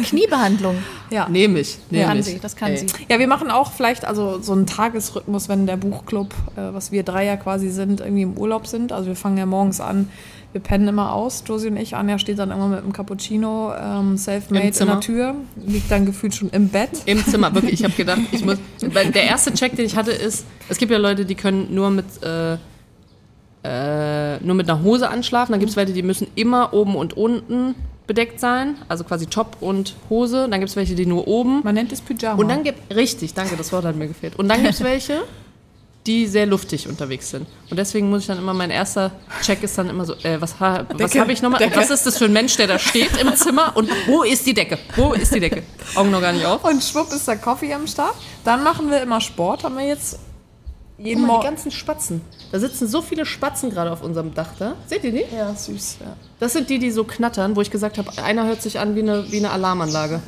Kniebehandlung. 0.02 0.76
Ja. 1.10 1.28
Nehme 1.28 1.60
ich. 1.60 1.78
Nehm 1.90 2.06
kann 2.06 2.18
ich. 2.18 2.24
sie, 2.26 2.38
das 2.40 2.56
kann 2.56 2.72
Ey. 2.72 2.78
sie. 2.78 2.86
Ja, 3.08 3.18
wir 3.18 3.28
machen 3.28 3.50
auch 3.50 3.72
vielleicht 3.72 4.04
also 4.04 4.40
so 4.40 4.52
einen 4.52 4.66
Tagesrhythmus, 4.66 5.48
wenn 5.48 5.66
der 5.66 5.76
Buchclub, 5.76 6.34
äh, 6.56 6.72
was 6.72 6.92
wir 6.92 7.02
drei 7.02 7.24
ja 7.26 7.36
quasi 7.36 7.70
sind, 7.70 8.00
irgendwie 8.00 8.22
im 8.22 8.36
Urlaub 8.36 8.66
sind. 8.66 8.92
Also 8.92 9.08
wir 9.08 9.16
fangen 9.16 9.36
ja 9.36 9.46
morgens 9.46 9.80
an, 9.80 10.08
wir 10.52 10.60
pennen 10.60 10.86
immer 10.86 11.12
aus, 11.12 11.42
Josie 11.46 11.68
und 11.68 11.76
ich. 11.76 11.96
Anja 11.96 12.18
steht 12.18 12.38
dann 12.38 12.52
immer 12.52 12.68
mit 12.68 12.78
einem 12.78 12.92
Cappuccino, 12.92 13.72
ähm, 13.74 14.16
self-made 14.16 14.78
in 14.78 14.86
der 14.86 15.00
Tür, 15.00 15.34
liegt 15.56 15.90
dann 15.90 16.06
gefühlt 16.06 16.34
schon 16.34 16.48
im 16.50 16.68
Bett. 16.68 16.90
Im 17.06 17.24
Zimmer, 17.24 17.52
wirklich. 17.54 17.74
Ich 17.74 17.84
habe 17.84 17.94
gedacht, 17.94 18.20
ich 18.30 18.44
muss. 18.44 18.58
Weil 18.80 19.10
der 19.10 19.24
erste 19.24 19.52
Check, 19.52 19.74
den 19.74 19.84
ich 19.84 19.96
hatte, 19.96 20.12
ist, 20.12 20.46
es 20.68 20.78
gibt 20.78 20.92
ja 20.92 20.98
Leute, 20.98 21.24
die 21.24 21.34
können 21.34 21.74
nur 21.74 21.90
mit, 21.90 22.04
äh, 22.22 22.56
äh, 23.64 24.38
nur 24.40 24.54
mit 24.54 24.68
einer 24.68 24.82
Hose 24.82 25.08
anschlafen. 25.08 25.52
Dann 25.52 25.60
gibt 25.60 25.70
es 25.70 25.76
welche, 25.76 25.92
die 25.92 26.02
müssen 26.02 26.28
immer 26.34 26.74
oben 26.74 26.94
und 26.96 27.16
unten 27.16 27.74
bedeckt 28.06 28.38
sein. 28.38 28.76
Also 28.88 29.04
quasi 29.04 29.26
Top 29.26 29.56
und 29.60 29.94
Hose. 30.10 30.48
Dann 30.50 30.60
gibt 30.60 30.70
es 30.70 30.76
welche, 30.76 30.94
die 30.94 31.06
nur 31.06 31.26
oben. 31.26 31.62
Man 31.64 31.74
nennt 31.74 31.90
es 31.90 32.02
Pyjama. 32.02 32.40
Und 32.40 32.48
dann 32.48 32.62
gibt 32.62 32.94
richtig, 32.94 33.34
danke, 33.34 33.56
das 33.56 33.72
Wort 33.72 33.84
hat 33.84 33.96
mir 33.96 34.08
gefehlt. 34.08 34.38
Und 34.38 34.48
dann 34.48 34.62
gibt 34.62 34.74
es 34.74 34.84
welche, 34.84 35.22
die 36.06 36.26
sehr 36.26 36.44
luftig 36.44 36.86
unterwegs 36.86 37.30
sind. 37.30 37.46
Und 37.70 37.78
deswegen 37.78 38.10
muss 38.10 38.22
ich 38.22 38.26
dann 38.26 38.36
immer, 38.36 38.52
mein 38.52 38.70
erster 38.70 39.10
Check 39.42 39.62
ist 39.62 39.78
dann 39.78 39.88
immer 39.88 40.04
so, 40.04 40.12
äh, 40.22 40.38
was, 40.38 40.60
ha, 40.60 40.84
was 40.92 41.14
habe 41.14 41.32
ich 41.32 41.40
nochmal? 41.40 41.60
Decke. 41.60 41.76
Was 41.76 41.88
ist 41.88 42.04
das 42.04 42.18
für 42.18 42.26
ein 42.26 42.32
Mensch, 42.34 42.56
der 42.58 42.66
da 42.66 42.78
steht 42.78 43.16
im 43.18 43.34
Zimmer? 43.34 43.72
Und 43.74 43.88
wo 44.06 44.22
ist 44.22 44.46
die 44.46 44.52
Decke? 44.52 44.78
Wo 44.96 45.14
ist 45.14 45.34
die 45.34 45.40
Decke? 45.40 45.62
Augen 45.94 46.10
noch 46.10 46.20
gar 46.20 46.32
nicht 46.32 46.44
auf. 46.44 46.62
Und 46.64 46.84
schwupp 46.84 47.10
ist 47.14 47.26
der 47.26 47.36
Kaffee 47.36 47.72
am 47.72 47.86
Start. 47.86 48.14
Dann 48.44 48.62
machen 48.62 48.90
wir 48.90 49.00
immer 49.00 49.22
Sport, 49.22 49.64
haben 49.64 49.78
wir 49.78 49.86
jetzt 49.86 50.18
Guck 50.96 51.06
jeden 51.06 51.26
mal, 51.26 51.40
die 51.40 51.46
ganzen 51.46 51.70
Spatzen. 51.72 52.20
Da 52.52 52.60
sitzen 52.60 52.86
so 52.86 53.02
viele 53.02 53.26
Spatzen 53.26 53.70
gerade 53.70 53.90
auf 53.90 54.02
unserem 54.02 54.32
Dach 54.32 54.50
da. 54.58 54.76
Seht 54.86 55.02
ihr 55.04 55.10
die? 55.12 55.24
Ja, 55.34 55.54
süß. 55.54 55.96
Ja. 56.00 56.16
Das 56.38 56.52
sind 56.52 56.70
die, 56.70 56.78
die 56.78 56.92
so 56.92 57.02
knattern, 57.04 57.56
wo 57.56 57.60
ich 57.60 57.70
gesagt 57.70 57.98
habe, 57.98 58.10
einer 58.22 58.46
hört 58.46 58.62
sich 58.62 58.78
an 58.78 58.94
wie 58.94 59.00
eine, 59.00 59.30
wie 59.32 59.38
eine 59.38 59.50
Alarmanlage. 59.50 60.20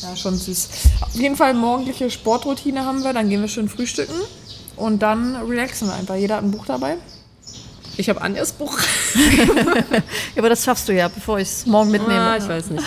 ja, 0.00 0.16
schon 0.16 0.36
süß. 0.36 0.68
Auf 1.02 1.14
jeden 1.14 1.36
Fall 1.36 1.52
morgendliche 1.52 2.10
Sportroutine 2.10 2.84
haben 2.86 3.02
wir, 3.04 3.12
dann 3.12 3.28
gehen 3.28 3.42
wir 3.42 3.48
schön 3.48 3.68
frühstücken 3.68 4.14
und 4.76 5.02
dann 5.02 5.36
relaxen 5.36 5.88
wir 5.88 5.94
einfach. 5.94 6.14
Jeder 6.16 6.36
hat 6.36 6.44
ein 6.44 6.50
Buch 6.50 6.64
dabei. 6.64 6.96
Ich 7.98 8.08
habe 8.08 8.22
Anjas 8.22 8.52
Buch. 8.52 8.78
Ja, 10.34 10.42
aber 10.42 10.48
das 10.50 10.64
schaffst 10.64 10.88
du 10.88 10.94
ja, 10.94 11.08
bevor 11.08 11.40
ich 11.40 11.48
es 11.48 11.66
morgen 11.66 11.90
mitnehme. 11.90 12.20
Ah, 12.20 12.36
ich 12.36 12.46
weiß 12.48 12.70
nicht. 12.70 12.84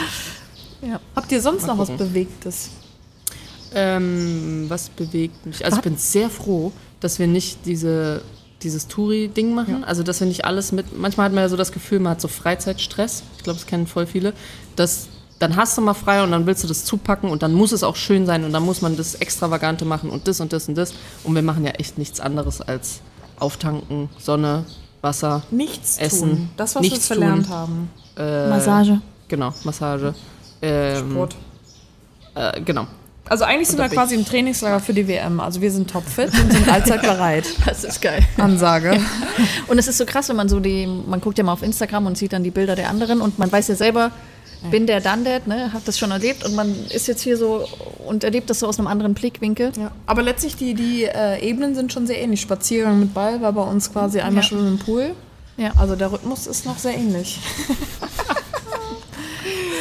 Habt 1.15 1.31
ihr 1.31 1.41
sonst 1.41 1.63
Mal 1.63 1.73
noch 1.73 1.79
was 1.79 1.89
gucken. 1.89 2.07
Bewegtes? 2.07 2.69
Ähm, 3.73 4.65
was 4.67 4.89
bewegt 4.89 5.45
mich? 5.45 5.63
Also 5.63 5.77
ich 5.77 5.83
bin 5.83 5.97
sehr 5.97 6.29
froh, 6.29 6.71
dass 6.99 7.19
wir 7.19 7.27
nicht 7.27 7.65
diese, 7.65 8.21
dieses 8.61 8.87
Touri-Ding 8.87 9.53
machen. 9.53 9.83
Also 9.83 10.03
dass 10.03 10.19
wir 10.19 10.27
nicht 10.27 10.45
alles 10.45 10.71
mit. 10.71 10.97
Manchmal 10.97 11.25
hat 11.25 11.33
man 11.33 11.43
ja 11.43 11.49
so 11.49 11.57
das 11.57 11.71
Gefühl, 11.71 11.99
man 11.99 12.11
hat 12.11 12.21
so 12.21 12.27
Freizeitstress. 12.27 13.23
Ich 13.37 13.43
glaube, 13.43 13.59
das 13.59 13.67
kennen 13.67 13.87
voll 13.87 14.05
viele. 14.07 14.33
Dass 14.75 15.07
dann 15.39 15.55
hast 15.55 15.75
du 15.75 15.81
mal 15.81 15.95
frei 15.95 16.21
und 16.23 16.31
dann 16.31 16.45
willst 16.45 16.63
du 16.63 16.67
das 16.67 16.85
zupacken 16.85 17.29
und 17.29 17.41
dann 17.41 17.53
muss 17.53 17.71
es 17.71 17.81
auch 17.83 17.95
schön 17.95 18.27
sein 18.27 18.43
und 18.43 18.53
dann 18.53 18.61
muss 18.63 18.81
man 18.81 18.95
das 18.95 19.15
Extravagante 19.15 19.85
machen 19.85 20.11
und 20.11 20.27
das 20.27 20.39
und 20.39 20.53
das 20.53 20.67
und 20.67 20.75
das. 20.77 20.93
Und 21.23 21.33
wir 21.33 21.41
machen 21.41 21.65
ja 21.65 21.71
echt 21.71 21.97
nichts 21.97 22.19
anderes 22.19 22.61
als 22.61 23.01
auftanken, 23.39 24.09
Sonne, 24.19 24.65
Wasser, 25.01 25.41
Nichts 25.49 25.97
Essen, 25.97 26.29
tun. 26.29 26.49
Das, 26.57 26.75
was 26.75 26.81
nichts 26.83 27.09
wir 27.09 27.15
verlernt 27.15 27.47
tun. 27.47 27.55
haben. 27.55 27.89
äh, 28.17 28.49
Massage. 28.49 29.01
Genau, 29.27 29.51
Massage. 29.63 30.13
Ähm, 30.61 31.09
Sport. 31.09 31.35
Äh, 32.35 32.61
genau. 32.61 32.85
Also 33.31 33.45
eigentlich 33.45 33.69
sind 33.69 33.79
wir 33.79 33.87
quasi 33.87 34.13
im 34.13 34.25
Trainingslager 34.25 34.81
für 34.81 34.93
die 34.93 35.07
WM. 35.07 35.39
Also 35.39 35.61
wir 35.61 35.71
sind 35.71 35.89
topfit 35.89 36.33
und 36.37 36.51
sind 36.51 36.67
allzeit 36.67 37.01
bereit. 37.01 37.45
Das 37.65 37.85
ist 37.85 38.01
geil. 38.01 38.19
Ansage. 38.37 38.99
Und 39.69 39.77
es 39.77 39.87
ist 39.87 39.99
so 39.99 40.05
krass, 40.05 40.27
wenn 40.27 40.35
man 40.35 40.49
so 40.49 40.59
die, 40.59 40.85
man 40.85 41.21
guckt 41.21 41.37
ja 41.37 41.45
mal 41.45 41.53
auf 41.53 41.63
Instagram 41.63 42.07
und 42.07 42.17
sieht 42.17 42.33
dann 42.33 42.43
die 42.43 42.51
Bilder 42.51 42.75
der 42.75 42.89
anderen 42.89 43.21
und 43.21 43.39
man 43.39 43.49
weiß 43.49 43.69
ja 43.69 43.75
selber, 43.75 44.11
bin 44.69 44.85
der, 44.85 44.99
dann 44.99 45.23
der, 45.23 45.39
ne, 45.45 45.71
hat 45.71 45.87
das 45.87 45.97
schon 45.97 46.11
erlebt 46.11 46.43
und 46.43 46.55
man 46.55 46.75
ist 46.89 47.07
jetzt 47.07 47.21
hier 47.21 47.37
so 47.37 47.65
und 48.05 48.25
erlebt 48.25 48.49
das 48.49 48.59
so 48.59 48.67
aus 48.67 48.79
einem 48.79 48.87
anderen 48.89 49.13
Blickwinkel. 49.13 49.71
Ja. 49.77 49.91
Aber 50.07 50.23
letztlich 50.23 50.57
die, 50.57 50.73
die 50.73 51.05
äh, 51.05 51.39
Ebenen 51.39 51.73
sind 51.73 51.93
schon 51.93 52.07
sehr 52.07 52.21
ähnlich. 52.21 52.41
Spaziergang 52.41 52.99
mit 52.99 53.13
Ball 53.13 53.41
war 53.41 53.53
bei 53.53 53.63
uns 53.63 53.93
quasi 53.93 54.19
einmal 54.19 54.43
Ja. 54.43 54.49
schon 54.49 54.67
im 54.67 54.77
Pool. 54.77 55.15
Ja. 55.55 55.71
Also 55.77 55.95
der 55.95 56.11
Rhythmus 56.11 56.47
ist 56.47 56.65
noch 56.65 56.77
sehr 56.77 56.95
ähnlich. 56.95 57.39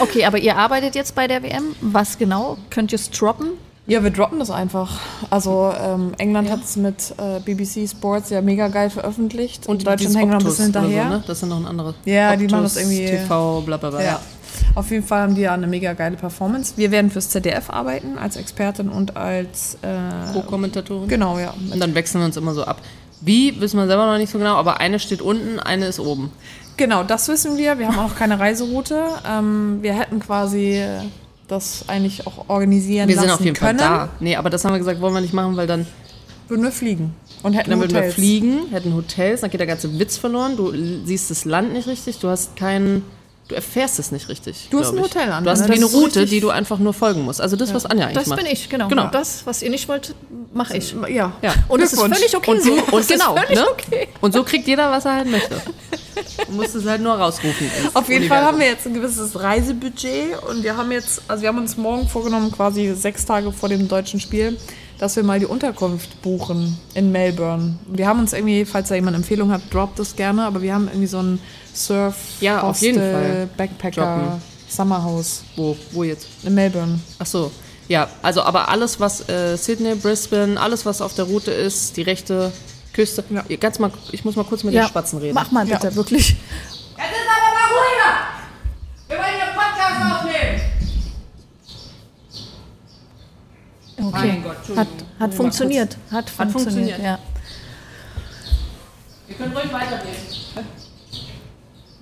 Okay, 0.00 0.24
aber 0.24 0.38
ihr 0.38 0.56
arbeitet 0.56 0.94
jetzt 0.94 1.14
bei 1.14 1.26
der 1.26 1.42
WM. 1.42 1.74
Was 1.80 2.18
genau? 2.18 2.56
Könnt 2.70 2.92
ihr 2.92 2.96
es 2.96 3.10
droppen? 3.10 3.48
Ja, 3.86 4.02
wir 4.04 4.10
droppen 4.10 4.38
das 4.38 4.50
einfach. 4.50 5.00
Also 5.30 5.72
ähm, 5.82 6.12
England 6.18 6.48
hat 6.50 6.62
es 6.62 6.76
mit 6.76 7.12
äh, 7.18 7.40
BBC 7.40 7.88
Sports 7.90 8.30
ja 8.30 8.40
mega 8.40 8.68
geil 8.68 8.88
veröffentlicht. 8.90 9.66
Und 9.66 9.86
Deutschland 9.86 10.14
wir 10.14 10.20
noch 10.26 10.28
ein 10.28 10.34
Optus 10.36 10.56
bisschen 10.58 10.64
hinterher. 10.72 11.04
So, 11.04 11.08
ne? 11.10 11.24
Das 11.26 11.40
sind 11.40 11.48
noch 11.48 11.56
ein 11.58 11.66
anderes. 11.66 11.94
Ja, 12.04 12.36
die 12.36 12.46
machen 12.46 12.62
das 12.62 12.76
Optus, 12.76 12.90
irgendwie- 12.92 13.06
TV, 13.16 13.60
bla 13.62 13.76
bla 13.78 13.90
bla. 13.90 14.02
Ja. 14.02 14.20
Auf 14.74 14.90
jeden 14.90 15.04
Fall 15.04 15.22
haben 15.22 15.34
die 15.34 15.40
ja 15.42 15.54
eine 15.54 15.66
mega 15.66 15.92
geile 15.94 16.16
Performance. 16.16 16.74
Wir 16.76 16.90
werden 16.90 17.10
fürs 17.10 17.30
ZDF 17.30 17.70
arbeiten 17.70 18.18
als 18.18 18.36
Expertin 18.36 18.88
und 18.88 19.16
als 19.16 19.76
äh, 19.82 20.32
Co-Kommentatorin. 20.32 21.08
genau 21.08 21.38
ja. 21.38 21.54
Und 21.72 21.80
dann 21.80 21.94
wechseln 21.94 22.20
wir 22.20 22.26
uns 22.26 22.36
immer 22.36 22.54
so 22.54 22.64
ab. 22.64 22.80
Wie, 23.22 23.60
wissen 23.60 23.76
wir 23.78 23.86
selber 23.86 24.06
noch 24.06 24.18
nicht 24.18 24.30
so 24.30 24.38
genau, 24.38 24.54
aber 24.54 24.80
eine 24.80 24.98
steht 24.98 25.20
unten, 25.20 25.58
eine 25.58 25.86
ist 25.86 26.00
oben. 26.00 26.30
Genau, 26.80 27.02
das 27.04 27.28
wissen 27.28 27.58
wir. 27.58 27.78
Wir 27.78 27.88
haben 27.88 27.98
auch 27.98 28.14
keine 28.16 28.40
Reiseroute. 28.40 29.04
Ähm, 29.28 29.80
wir 29.82 29.92
hätten 29.92 30.18
quasi 30.18 30.82
das 31.46 31.84
eigentlich 31.88 32.26
auch 32.26 32.48
organisieren 32.48 33.06
Wir 33.06 33.16
lassen 33.16 33.28
sind 33.28 33.34
auf 33.34 33.44
jeden 33.44 33.54
können. 33.56 33.78
Fall 33.78 33.88
da. 33.88 34.08
Nee, 34.18 34.36
aber 34.36 34.48
das 34.48 34.64
haben 34.64 34.72
wir 34.72 34.78
gesagt, 34.78 34.98
wollen 35.02 35.12
wir 35.12 35.20
nicht 35.20 35.34
machen, 35.34 35.58
weil 35.58 35.66
dann, 35.66 35.86
Würden 36.48 36.62
wir 36.64 36.72
fliegen 36.72 37.14
und 37.42 37.52
hätten 37.52 37.68
dann 37.70 37.80
würden 37.80 37.90
wir 37.92 37.98
Hotels. 38.00 38.14
fliegen, 38.14 38.68
hätten 38.70 38.94
Hotels, 38.94 39.42
dann 39.42 39.50
geht 39.50 39.60
der 39.60 39.66
ganze 39.66 39.98
Witz 39.98 40.16
verloren. 40.16 40.56
Du 40.56 40.72
siehst 41.04 41.30
das 41.30 41.44
Land 41.44 41.74
nicht 41.74 41.86
richtig, 41.86 42.18
du 42.18 42.28
hast 42.28 42.56
keinen 42.56 43.04
du 43.48 43.56
erfährst 43.56 43.98
es 43.98 44.10
nicht 44.12 44.28
richtig. 44.28 44.68
Du 44.70 44.78
hast 44.80 44.90
ein 44.92 44.96
ich. 44.98 45.02
Hotel, 45.02 45.22
Anja, 45.24 45.40
Du 45.42 45.50
hast 45.50 45.66
ne? 45.68 45.74
eine 45.74 45.80
Das 45.80 45.92
Route, 45.92 46.24
die 46.24 46.40
du 46.40 46.48
einfach 46.50 46.78
nur 46.78 46.94
folgen 46.94 47.24
musst. 47.24 47.40
Also 47.42 47.56
das, 47.56 47.74
was 47.74 47.84
Anja 47.84 48.06
eigentlich 48.06 48.18
Das 48.18 48.28
macht. 48.28 48.38
bin 48.42 48.50
ich, 48.50 48.68
genau. 48.70 48.88
Genau. 48.88 49.08
Das, 49.08 49.44
was 49.44 49.60
ihr 49.62 49.70
nicht 49.70 49.86
wollt, 49.88 50.14
mache 50.54 50.76
ich. 50.78 50.94
Ja. 51.08 51.32
Ja. 51.42 51.52
Und 51.68 51.82
es 51.82 51.92
ist 51.92 52.00
völlig 52.00 52.34
okay 52.36 52.50
Und 52.52 52.62
so. 52.62 52.72
und 52.72 53.00
Es 53.00 53.08
genau, 53.08 53.34
ist 53.34 53.42
völlig 53.42 53.58
ne? 53.58 53.66
okay. 53.70 54.08
Und 54.20 54.32
so 54.34 54.44
kriegt 54.44 54.66
jeder, 54.68 54.90
was 54.92 55.04
er 55.04 55.16
halt 55.16 55.30
möchte. 55.30 55.60
Du 56.50 56.56
musst 56.56 56.74
es 56.74 56.84
halt 56.86 57.00
nur 57.00 57.14
rausrufen. 57.14 57.70
Auf 57.94 58.08
jeden 58.08 58.26
Fall 58.28 58.38
Universum. 58.38 58.46
haben 58.46 58.58
wir 58.58 58.66
jetzt 58.66 58.86
ein 58.86 58.94
gewisses 58.94 59.40
Reisebudget 59.40 60.42
und 60.48 60.62
wir 60.64 60.76
haben 60.76 60.90
jetzt, 60.90 61.22
also 61.28 61.42
wir 61.42 61.48
haben 61.48 61.58
uns 61.58 61.76
morgen 61.76 62.08
vorgenommen, 62.08 62.50
quasi 62.50 62.92
sechs 62.94 63.24
Tage 63.24 63.52
vor 63.52 63.68
dem 63.68 63.86
deutschen 63.88 64.18
Spiel, 64.20 64.56
dass 64.98 65.16
wir 65.16 65.22
mal 65.22 65.38
die 65.38 65.46
Unterkunft 65.46 66.20
buchen 66.22 66.76
in 66.94 67.12
Melbourne. 67.12 67.76
Wir 67.86 68.06
haben 68.06 68.18
uns 68.20 68.32
irgendwie, 68.32 68.64
falls 68.64 68.88
da 68.88 68.96
jemand 68.96 69.16
Empfehlung 69.16 69.50
hat, 69.52 69.62
droppt 69.72 69.98
das 69.98 70.16
gerne, 70.16 70.44
aber 70.44 70.60
wir 70.60 70.74
haben 70.74 70.88
irgendwie 70.88 71.06
so 71.06 71.18
ein 71.20 71.38
Surf, 71.72 72.16
Ja, 72.40 72.62
auf 72.62 72.80
jeden 72.82 72.98
Fall. 72.98 73.48
Backpacker, 73.56 74.00
Droppen. 74.02 74.42
Summerhouse 74.68 75.42
Wo, 75.56 75.76
wo 75.92 76.02
jetzt? 76.04 76.26
in 76.42 76.54
Melbourne. 76.54 76.98
Ach 77.18 77.26
so. 77.26 77.50
Ja, 77.88 78.08
also 78.22 78.42
aber 78.42 78.68
alles, 78.68 79.00
was 79.00 79.28
äh, 79.28 79.56
Sydney, 79.56 79.94
Brisbane, 79.96 80.60
alles, 80.60 80.86
was 80.86 81.00
auf 81.00 81.14
der 81.14 81.24
Route 81.24 81.50
ist, 81.50 81.96
die 81.96 82.02
rechte 82.02 82.52
Küste. 83.00 83.24
Ja. 83.30 83.42
Ganz 83.56 83.78
mal, 83.78 83.90
ich 84.12 84.22
muss 84.26 84.36
mal 84.36 84.44
kurz 84.44 84.62
mit 84.62 84.74
Ja, 84.74 84.82
den 84.82 84.88
Spatzen 84.88 85.18
reden. 85.20 85.32
Mach 85.34 85.50
mal 85.50 85.64
bitte, 85.64 85.94
wirklich. 85.94 86.28
Jetzt 86.28 86.36
ist 86.36 87.26
aber 87.26 87.54
mal 87.54 87.68
ruhiger! 87.72 88.12
Wir 89.08 89.16
wollen 89.16 89.36
hier 89.36 89.46
Podcast 89.54 90.02
aufnehmen! 90.12 90.60
Okay. 94.02 94.28
Mein 94.28 94.42
Gott, 94.42 94.58
Hat, 94.76 94.88
hat 95.18 95.32
funktioniert. 95.34 95.96
Hat 96.10 96.28
funktioniert. 96.28 96.52
funktioniert. 96.52 96.98
Ja. 96.98 97.18
Wir 99.26 99.36
können 99.36 99.56
ruhig 99.56 99.72
weitergehen. 99.72 100.16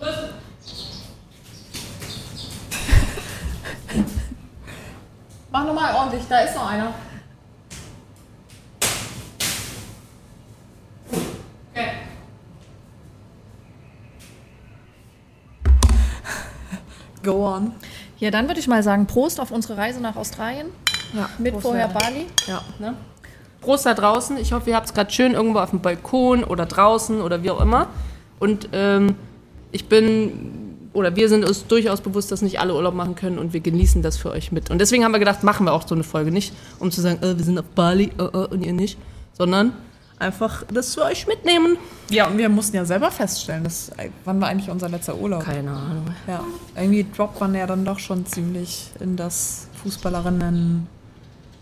Mach 5.52 5.64
nochmal 5.64 5.94
ordentlich, 5.94 6.24
da 6.28 6.40
ist 6.40 6.56
noch 6.56 6.66
einer. 6.68 6.92
Okay. 11.78 11.90
Go 17.22 17.46
on. 17.46 17.72
ja, 18.18 18.30
dann 18.30 18.48
würde 18.48 18.58
ich 18.58 18.66
mal 18.66 18.82
sagen, 18.82 19.06
Prost 19.06 19.40
auf 19.40 19.50
unsere 19.50 19.76
Reise 19.76 20.00
nach 20.00 20.16
Australien. 20.16 20.68
Ja, 21.14 21.28
Mit 21.38 21.52
Prost, 21.52 21.66
vorher. 21.66 21.88
Bali. 21.88 22.26
Ja. 22.46 22.62
Ne? 22.78 22.94
Prost 23.60 23.86
da 23.86 23.94
draußen. 23.94 24.38
Ich 24.38 24.52
hoffe, 24.52 24.70
ihr 24.70 24.76
habt 24.76 24.86
es 24.86 24.94
gerade 24.94 25.10
schön 25.10 25.34
irgendwo 25.34 25.60
auf 25.60 25.70
dem 25.70 25.80
Balkon 25.80 26.42
oder 26.42 26.66
draußen 26.66 27.20
oder 27.20 27.42
wie 27.42 27.50
auch 27.50 27.60
immer. 27.60 27.88
Und 28.40 28.70
ähm, 28.72 29.14
ich 29.70 29.88
bin, 29.88 30.88
oder 30.92 31.14
wir 31.14 31.28
sind 31.28 31.44
uns 31.44 31.66
durchaus 31.66 32.00
bewusst, 32.00 32.32
dass 32.32 32.42
nicht 32.42 32.58
alle 32.58 32.74
Urlaub 32.74 32.94
machen 32.94 33.14
können 33.14 33.38
und 33.38 33.52
wir 33.52 33.60
genießen 33.60 34.02
das 34.02 34.16
für 34.16 34.30
euch 34.30 34.50
mit. 34.50 34.70
Und 34.70 34.80
deswegen 34.80 35.04
haben 35.04 35.12
wir 35.12 35.18
gedacht, 35.18 35.44
machen 35.44 35.66
wir 35.66 35.72
auch 35.72 35.86
so 35.86 35.94
eine 35.94 36.04
Folge. 36.04 36.32
Nicht, 36.32 36.54
um 36.80 36.90
zu 36.90 37.00
sagen, 37.00 37.22
äh, 37.22 37.36
wir 37.36 37.44
sind 37.44 37.58
auf 37.58 37.66
Bali 37.74 38.10
äh, 38.18 38.22
äh, 38.22 38.46
und 38.46 38.64
ihr 38.64 38.72
nicht, 38.72 38.98
sondern 39.32 39.74
einfach 40.18 40.64
das 40.72 40.94
für 40.94 41.02
euch 41.04 41.26
mitnehmen. 41.26 41.76
Ja, 42.10 42.26
und 42.26 42.38
wir 42.38 42.48
mussten 42.48 42.76
ja 42.76 42.84
selber 42.84 43.10
feststellen, 43.10 43.64
dass, 43.64 43.90
wann 44.24 44.40
war 44.40 44.48
eigentlich 44.48 44.70
unser 44.70 44.88
letzter 44.88 45.16
Urlaub? 45.16 45.44
Keine 45.44 45.70
Ahnung. 45.70 46.06
Ja, 46.26 46.42
irgendwie 46.76 47.06
droppt 47.16 47.40
man 47.40 47.54
ja 47.54 47.66
dann 47.66 47.84
doch 47.84 47.98
schon 47.98 48.26
ziemlich 48.26 48.90
in 49.00 49.16
das 49.16 49.68
Fußballerinnen, 49.82 50.86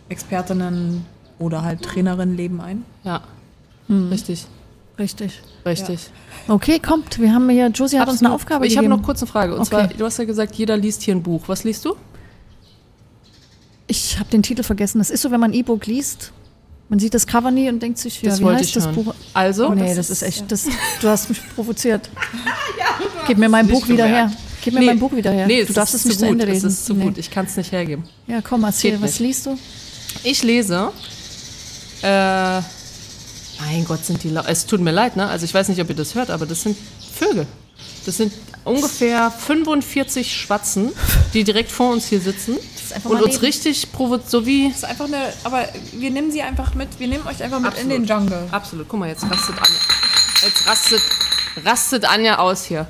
Expertinnen 0.08 1.04
oder 1.38 1.62
halt 1.62 1.82
Trainerinnen-Leben 1.82 2.60
ein. 2.60 2.84
Ja, 3.04 3.22
richtig, 3.88 4.46
Richtig. 4.98 5.42
richtig. 5.66 6.10
Okay, 6.48 6.78
kommt. 6.78 7.18
Wir 7.20 7.34
haben 7.34 7.48
hier, 7.50 7.66
Josie 7.68 7.98
hat 7.98 8.08
uns 8.08 8.20
eine 8.20 8.30
Absolut. 8.30 8.34
Aufgabe 8.34 8.66
Ich 8.66 8.78
habe 8.78 8.88
noch 8.88 9.02
kurz 9.02 9.20
eine 9.20 9.30
Frage. 9.30 9.52
Und 9.54 9.60
Okay. 9.60 9.68
zwar, 9.68 9.86
du 9.88 10.04
hast 10.04 10.18
ja 10.18 10.24
gesagt, 10.24 10.54
jeder 10.54 10.76
liest 10.76 11.02
hier 11.02 11.14
ein 11.14 11.22
Buch. 11.22 11.42
Was 11.48 11.64
liest 11.64 11.84
du? 11.84 11.94
Ich 13.86 14.18
habe 14.18 14.30
den 14.30 14.42
Titel 14.42 14.62
vergessen. 14.62 14.98
Das 14.98 15.10
ist 15.10 15.22
so, 15.22 15.30
wenn 15.30 15.40
man 15.40 15.50
ein 15.50 15.54
E-Book 15.54 15.86
liest. 15.86 16.32
Man 16.88 16.98
sieht 17.00 17.14
das 17.14 17.26
Cover 17.26 17.50
nie 17.50 17.68
und 17.68 17.80
denkt 17.80 17.98
sich, 17.98 18.22
ja, 18.22 18.30
Das 18.30 18.40
wie 18.40 18.44
heißt 18.44 18.64
ich 18.64 18.72
das 18.72 18.84
hören. 18.86 18.94
Buch? 18.94 19.14
Also, 19.34 19.68
Oh, 19.68 19.74
nee, 19.74 19.86
das 19.94 20.08
das, 20.08 20.10
ist- 20.10 20.22
echt, 20.22 20.52
das, 20.52 20.66
du 21.00 21.08
hast 21.08 21.28
mich 21.28 21.40
provoziert. 21.54 22.08
Gib 23.26 23.38
mir 23.38 23.48
mein 23.48 23.66
Buch 23.66 23.88
wieder 23.88 24.06
her. 24.06 24.30
Gib 24.62 24.74
mir 24.74 24.82
mein 24.82 24.98
Buch 24.98 25.12
wieder 25.12 25.32
her. 25.32 25.46
Nee, 25.48 25.64
du 25.64 25.72
darfst 25.72 25.94
es 25.94 26.04
nicht 26.04 26.18
zu 26.20 26.26
zu 26.26 26.32
gut. 26.32 26.40
Ende 26.42 26.52
Es 26.54 26.62
ist 26.64 26.86
zu 26.86 26.94
Nee. 26.94 27.04
gut. 27.04 27.18
Ich 27.18 27.30
kann 27.30 27.46
es 27.46 27.56
nicht 27.56 27.72
hergeben. 27.72 28.04
Ja, 28.28 28.40
komm, 28.40 28.62
erzähl, 28.64 28.92
Geht 28.92 29.02
was 29.02 29.10
nicht. 29.12 29.20
liest 29.20 29.46
du? 29.46 29.58
Ich 30.22 30.42
lese. 30.44 30.92
Äh, 32.02 32.06
mein 32.60 33.84
Gott, 33.86 34.04
sind 34.04 34.22
die. 34.22 34.28
lau- 34.30 34.44
Es 34.46 34.66
tut 34.66 34.80
mir 34.80 34.92
leid, 34.92 35.16
ne? 35.16 35.26
Also 35.26 35.44
ich 35.44 35.54
weiß 35.54 35.68
nicht, 35.68 35.80
ob 35.80 35.88
ihr 35.88 35.94
das 35.96 36.14
hört, 36.14 36.30
aber 36.30 36.46
das 36.46 36.62
sind 36.62 36.76
Vögel. 37.14 37.46
Das 38.04 38.16
sind 38.16 38.32
ungefähr 38.64 39.30
45 39.30 40.32
Schwatzen, 40.32 40.90
die 41.34 41.42
direkt 41.44 41.70
vor 41.72 41.92
uns 41.92 42.06
hier 42.06 42.20
sitzen 42.20 42.56
einfach 42.96 43.10
und 43.10 43.16
mal 43.16 43.22
uns 43.24 43.34
leben. 43.34 43.46
richtig 43.46 43.92
provoziert, 43.92 44.30
so 44.30 44.46
wie. 44.46 44.68
Das 44.68 44.78
ist 44.78 44.84
einfach 44.84 45.06
eine, 45.06 45.32
aber 45.44 45.68
wir 45.92 46.10
nehmen 46.10 46.30
sie 46.30 46.42
einfach 46.42 46.74
mit, 46.74 46.88
wir 46.98 47.06
nehmen 47.06 47.26
euch 47.26 47.42
einfach 47.42 47.60
mit 47.60 47.68
Absolut. 47.68 47.92
in 47.92 48.02
den 48.02 48.04
Jungle. 48.08 48.48
Absolut. 48.50 48.88
Guck 48.88 48.98
mal, 48.98 49.08
jetzt 49.08 49.24
rastet 49.24 49.56
Anja. 49.56 49.78
Jetzt 50.42 50.66
rastet, 50.68 51.02
rastet 51.64 52.04
Anja 52.04 52.38
aus 52.38 52.64
hier. 52.64 52.86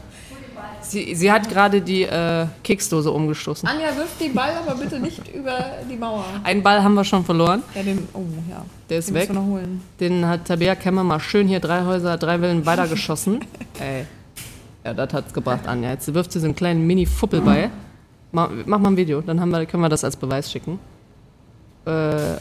Sie, 0.80 1.16
sie 1.16 1.32
hat 1.32 1.48
gerade 1.48 1.80
die 1.80 2.02
äh, 2.02 2.46
Keksdose 2.62 3.10
umgestoßen. 3.10 3.68
Anja 3.68 3.96
wirft 3.96 4.20
den 4.20 4.32
Ball 4.34 4.52
aber 4.56 4.76
bitte 4.76 5.00
nicht 5.00 5.20
über 5.34 5.58
die 5.90 5.96
Mauer. 5.96 6.24
Einen 6.44 6.62
Ball 6.62 6.82
haben 6.82 6.94
wir 6.94 7.04
schon 7.04 7.24
verloren. 7.24 7.62
Ja, 7.74 7.82
den, 7.82 8.06
oh 8.14 8.22
ja. 8.48 8.64
Der 8.88 8.98
ist 8.98 9.08
den 9.08 9.14
weg. 9.16 9.30
Den 9.98 10.26
hat 10.26 10.44
Tabea 10.44 10.76
Kemmer 10.76 11.02
mal 11.02 11.18
schön 11.18 11.48
hier 11.48 11.58
drei 11.60 11.84
Häuser, 11.84 12.16
drei 12.16 12.40
Wellen 12.40 12.64
weitergeschossen. 12.66 13.40
Ey. 13.80 14.06
Ja, 14.84 14.94
das 14.94 15.12
hat's 15.12 15.34
gebracht, 15.34 15.66
Anja. 15.66 15.90
Jetzt 15.90 16.14
wirft 16.14 16.30
sie 16.30 16.38
so 16.38 16.44
einen 16.44 16.54
kleinen 16.54 16.86
Mini-Fuppel 16.86 17.40
bei. 17.40 17.70
Mach, 18.32 18.50
mach 18.66 18.78
mal 18.78 18.90
ein 18.90 18.96
Video, 18.96 19.20
dann 19.20 19.40
haben 19.40 19.50
wir, 19.50 19.64
können 19.66 19.82
wir 19.82 19.88
das 19.88 20.04
als 20.04 20.16
Beweis 20.16 20.50
schicken. 20.50 20.78
Äh, 21.86 22.36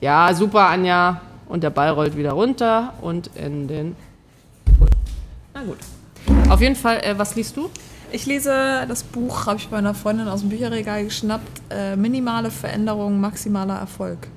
ja, 0.00 0.34
super, 0.34 0.68
Anja. 0.68 1.20
Und 1.48 1.62
der 1.62 1.70
Ball 1.70 1.90
rollt 1.90 2.16
wieder 2.16 2.32
runter 2.32 2.94
und 3.02 3.30
in 3.36 3.68
den. 3.68 3.96
Na 5.54 5.62
gut. 5.62 5.78
Auf 6.48 6.60
jeden 6.60 6.76
Fall, 6.76 6.98
äh, 7.04 7.18
was 7.18 7.34
liest 7.34 7.56
du? 7.56 7.68
Ich 8.10 8.26
lese 8.26 8.84
das 8.88 9.02
Buch, 9.04 9.46
habe 9.46 9.56
ich 9.56 9.68
bei 9.68 9.78
einer 9.78 9.94
Freundin 9.94 10.28
aus 10.28 10.40
dem 10.40 10.50
Bücherregal 10.50 11.04
geschnappt, 11.04 11.62
äh, 11.70 11.96
Minimale 11.96 12.50
Veränderung, 12.50 13.20
maximaler 13.20 13.78
Erfolg. 13.78 14.28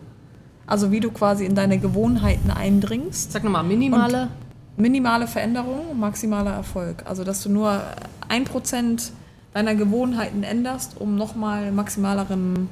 Also 0.68 0.92
wie 0.92 1.00
du 1.00 1.12
quasi 1.12 1.46
in 1.46 1.56
deine 1.56 1.78
Gewohnheiten 1.78 2.52
eindringst. 2.52 3.32
Sag 3.32 3.44
nochmal, 3.44 3.64
minimale. 3.64 4.30
Minimale 4.78 5.28
Veränderung, 5.28 6.00
maximaler 6.00 6.52
Erfolg. 6.52 7.04
Also 7.06 7.24
dass 7.24 7.44
du 7.44 7.50
nur 7.50 7.82
ein 8.28 8.46
Prozent 8.46 9.12
deiner 9.56 9.74
Gewohnheiten 9.74 10.44
änderst, 10.44 11.00
um 11.00 11.16
nochmal 11.16 11.72
maximaleren 11.72 12.70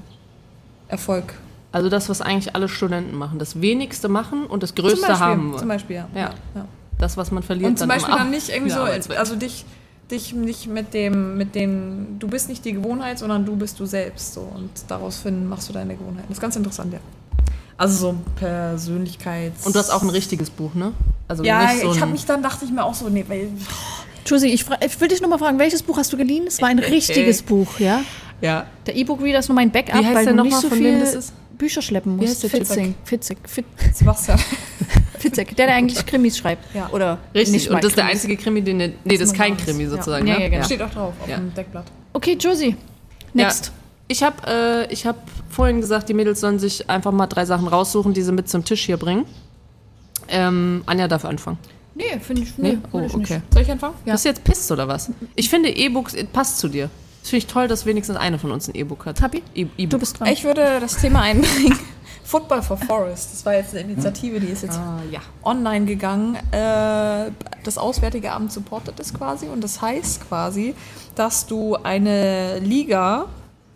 Erfolg 0.89 1.33
Also 1.71 1.89
das, 1.89 2.09
was 2.09 2.21
eigentlich 2.21 2.55
alle 2.55 2.67
Studenten 2.67 3.15
machen. 3.15 3.39
Das 3.39 3.61
wenigste 3.61 4.09
machen 4.09 4.45
und 4.45 4.63
das 4.63 4.75
Größte 4.75 4.99
Beispiel, 4.99 5.19
haben. 5.19 5.55
Zum 5.57 5.69
Beispiel, 5.69 5.95
ja. 5.95 6.09
Ja. 6.13 6.31
ja. 6.53 6.65
Das, 6.99 7.15
was 7.15 7.31
man 7.31 7.41
verliert. 7.41 7.69
Und 7.69 7.79
zum 7.79 7.87
dann 7.87 7.97
Beispiel 7.97 8.15
dann 8.15 8.29
nicht 8.31 8.49
irgendwie 8.49 8.71
so, 8.71 8.81
also 8.81 9.35
dich, 9.37 9.63
dich 10.11 10.33
nicht 10.33 10.67
mit 10.67 10.93
dem, 10.93 11.37
mit 11.37 11.55
dem, 11.55 12.19
du 12.19 12.27
bist 12.27 12.49
nicht 12.49 12.65
die 12.65 12.73
Gewohnheit, 12.73 13.17
sondern 13.17 13.45
du 13.45 13.55
bist 13.55 13.79
du 13.79 13.85
selbst. 13.85 14.33
So. 14.33 14.41
Und 14.41 14.69
daraus 14.89 15.19
finden, 15.19 15.47
machst 15.47 15.69
du 15.69 15.73
deine 15.73 15.95
Gewohnheiten. 15.95 16.27
Das 16.27 16.37
ist 16.37 16.41
ganz 16.41 16.57
interessant, 16.57 16.91
ja. 16.91 16.99
Also 17.77 17.95
so 17.95 18.15
Persönlichkeits... 18.35 19.65
Und 19.65 19.73
du 19.73 19.79
hast 19.79 19.89
auch 19.89 20.01
ein 20.01 20.09
richtiges 20.09 20.49
Buch, 20.49 20.73
ne? 20.73 20.91
Also 21.29 21.45
Ja, 21.45 21.63
nicht 21.63 21.81
so 21.81 21.93
ich 21.93 22.01
habe 22.01 22.11
mich 22.11 22.25
dann, 22.25 22.43
dachte 22.43 22.65
ich 22.65 22.71
mir 22.71 22.83
auch 22.83 22.93
so, 22.93 23.07
nee, 23.07 23.23
weil... 23.29 23.47
Josie, 24.25 24.47
ich, 24.49 24.65
ich 24.85 25.01
will 25.01 25.07
dich 25.07 25.21
nur 25.21 25.29
mal 25.29 25.37
fragen, 25.37 25.59
welches 25.59 25.83
Buch 25.83 25.97
hast 25.97 26.11
du 26.13 26.17
geliehen? 26.17 26.45
Es 26.47 26.61
war 26.61 26.69
ein 26.69 26.79
richtiges 26.79 27.41
Buch, 27.41 27.79
ja? 27.79 28.01
Ja. 28.41 28.65
Der 28.85 28.95
E-Book-Reader 28.95 29.39
ist 29.39 29.49
nur 29.49 29.55
mein 29.55 29.71
Backup, 29.71 29.93
Wie 29.99 30.05
heißt 30.05 30.15
weil 30.15 30.23
der 30.25 30.33
du 30.33 30.37
noch 30.37 30.43
nicht 30.43 30.53
mal, 30.53 30.61
so 30.61 30.69
von 30.69 30.77
viel 30.77 30.93
wem 30.93 30.99
das 30.99 31.13
ist? 31.15 31.33
Bücher 31.57 31.81
schleppen 31.81 32.19
Wie 32.19 32.25
musst. 32.25 32.43
heißt 32.43 32.53
der 32.53 32.59
Typ? 32.59 32.67
Fitzek, 32.67 32.95
Fitzek, 33.05 33.37
Fit- 33.47 33.65
Sebastian. 33.93 34.39
Fitzek, 35.19 35.55
der, 35.55 35.67
der 35.67 35.75
eigentlich 35.75 36.05
Krimis 36.05 36.37
schreibt. 36.37 36.63
Ja. 36.75 36.89
Oder 36.91 37.19
Richtig, 37.33 37.69
und 37.69 37.77
das 37.83 37.91
ist 37.91 37.97
der 37.97 38.05
einzige 38.05 38.35
Krimi, 38.35 38.61
den 38.61 38.79
der, 38.79 38.89
Nee, 39.05 39.17
das 39.17 39.29
ist 39.29 39.35
kein. 39.35 39.55
Krimi 39.55 39.85
sozusagen, 39.85 40.27
Ja, 40.27 40.35
ne? 40.37 40.43
ja, 40.43 40.49
genau. 40.49 40.63
Steht 40.65 40.81
auch 40.81 40.89
drauf 40.89 41.13
auf 41.21 41.25
dem 41.27 41.53
Deckblatt. 41.53 41.85
Okay, 42.11 42.35
Josie, 42.39 42.75
next. 43.33 43.67
Ja. 43.67 43.71
Ich 44.09 44.21
habe 44.23 44.35
äh, 44.89 44.91
ich 44.93 45.05
hab 45.05 45.15
vorhin 45.49 45.79
gesagt, 45.79 46.09
die 46.09 46.13
Mädels 46.13 46.41
sollen 46.41 46.59
sich 46.59 46.89
einfach 46.89 47.11
mal 47.13 47.27
drei 47.27 47.45
Sachen 47.45 47.67
raussuchen, 47.69 48.13
die 48.13 48.21
sie 48.21 48.33
mit 48.33 48.49
zum 48.49 48.65
Tisch 48.65 48.85
hier 48.85 48.97
bringen. 48.97 49.25
Ähm, 50.27 50.83
Anja 50.85 51.07
darf 51.07 51.23
anfangen. 51.25 51.57
Nee, 51.95 52.19
finde 52.19 52.41
ich 52.43 52.57
Nee? 52.57 52.73
nee, 52.73 52.77
Oh, 52.91 52.99
ich 53.01 53.15
nicht. 53.15 53.31
okay. 53.31 53.41
Soll 53.51 53.61
ich 53.61 53.71
anfangen? 53.71 53.93
Ja. 54.05 54.13
Bist 54.13 54.25
du 54.25 54.29
jetzt 54.29 54.43
pisst 54.43 54.71
oder 54.71 54.87
was? 54.87 55.11
Ich 55.35 55.49
finde, 55.49 55.69
E-Books 55.69 56.13
äh, 56.15 56.23
passt 56.25 56.57
zu 56.59 56.67
dir. 56.67 56.89
Das 57.21 57.29
finde 57.29 57.45
ich 57.45 57.51
toll, 57.53 57.67
dass 57.67 57.85
wenigstens 57.85 58.17
eine 58.17 58.37
von 58.39 58.51
uns 58.51 58.67
ein 58.67 58.75
E-Book 58.75 59.05
hat. 59.05 59.17
Tabi, 59.19 59.43
E- 59.55 59.61
E-Book. 59.77 59.89
du 59.91 59.99
bist 59.99 60.19
dran. 60.19 60.27
Ich 60.29 60.43
würde 60.43 60.79
das 60.81 60.97
Thema 60.97 61.21
einbringen. 61.21 61.77
Football 62.25 62.61
for 62.63 62.77
Forest. 62.77 63.29
Das 63.33 63.45
war 63.45 63.53
jetzt 63.55 63.75
eine 63.75 63.81
Initiative, 63.91 64.39
die 64.39 64.47
ist 64.47 64.63
jetzt 64.63 64.77
Ah, 64.79 64.99
ja. 65.11 65.19
online 65.43 65.85
gegangen. 65.85 66.35
Äh, 66.51 67.31
das 67.63 67.77
Auswärtige 67.77 68.31
Amt 68.31 68.51
supportet 68.51 68.99
es 68.99 69.13
quasi 69.13 69.47
und 69.47 69.61
das 69.63 69.81
heißt 69.81 70.27
quasi, 70.27 70.73
dass 71.15 71.45
du 71.45 71.75
eine 71.75 72.59
Liga 72.59 73.25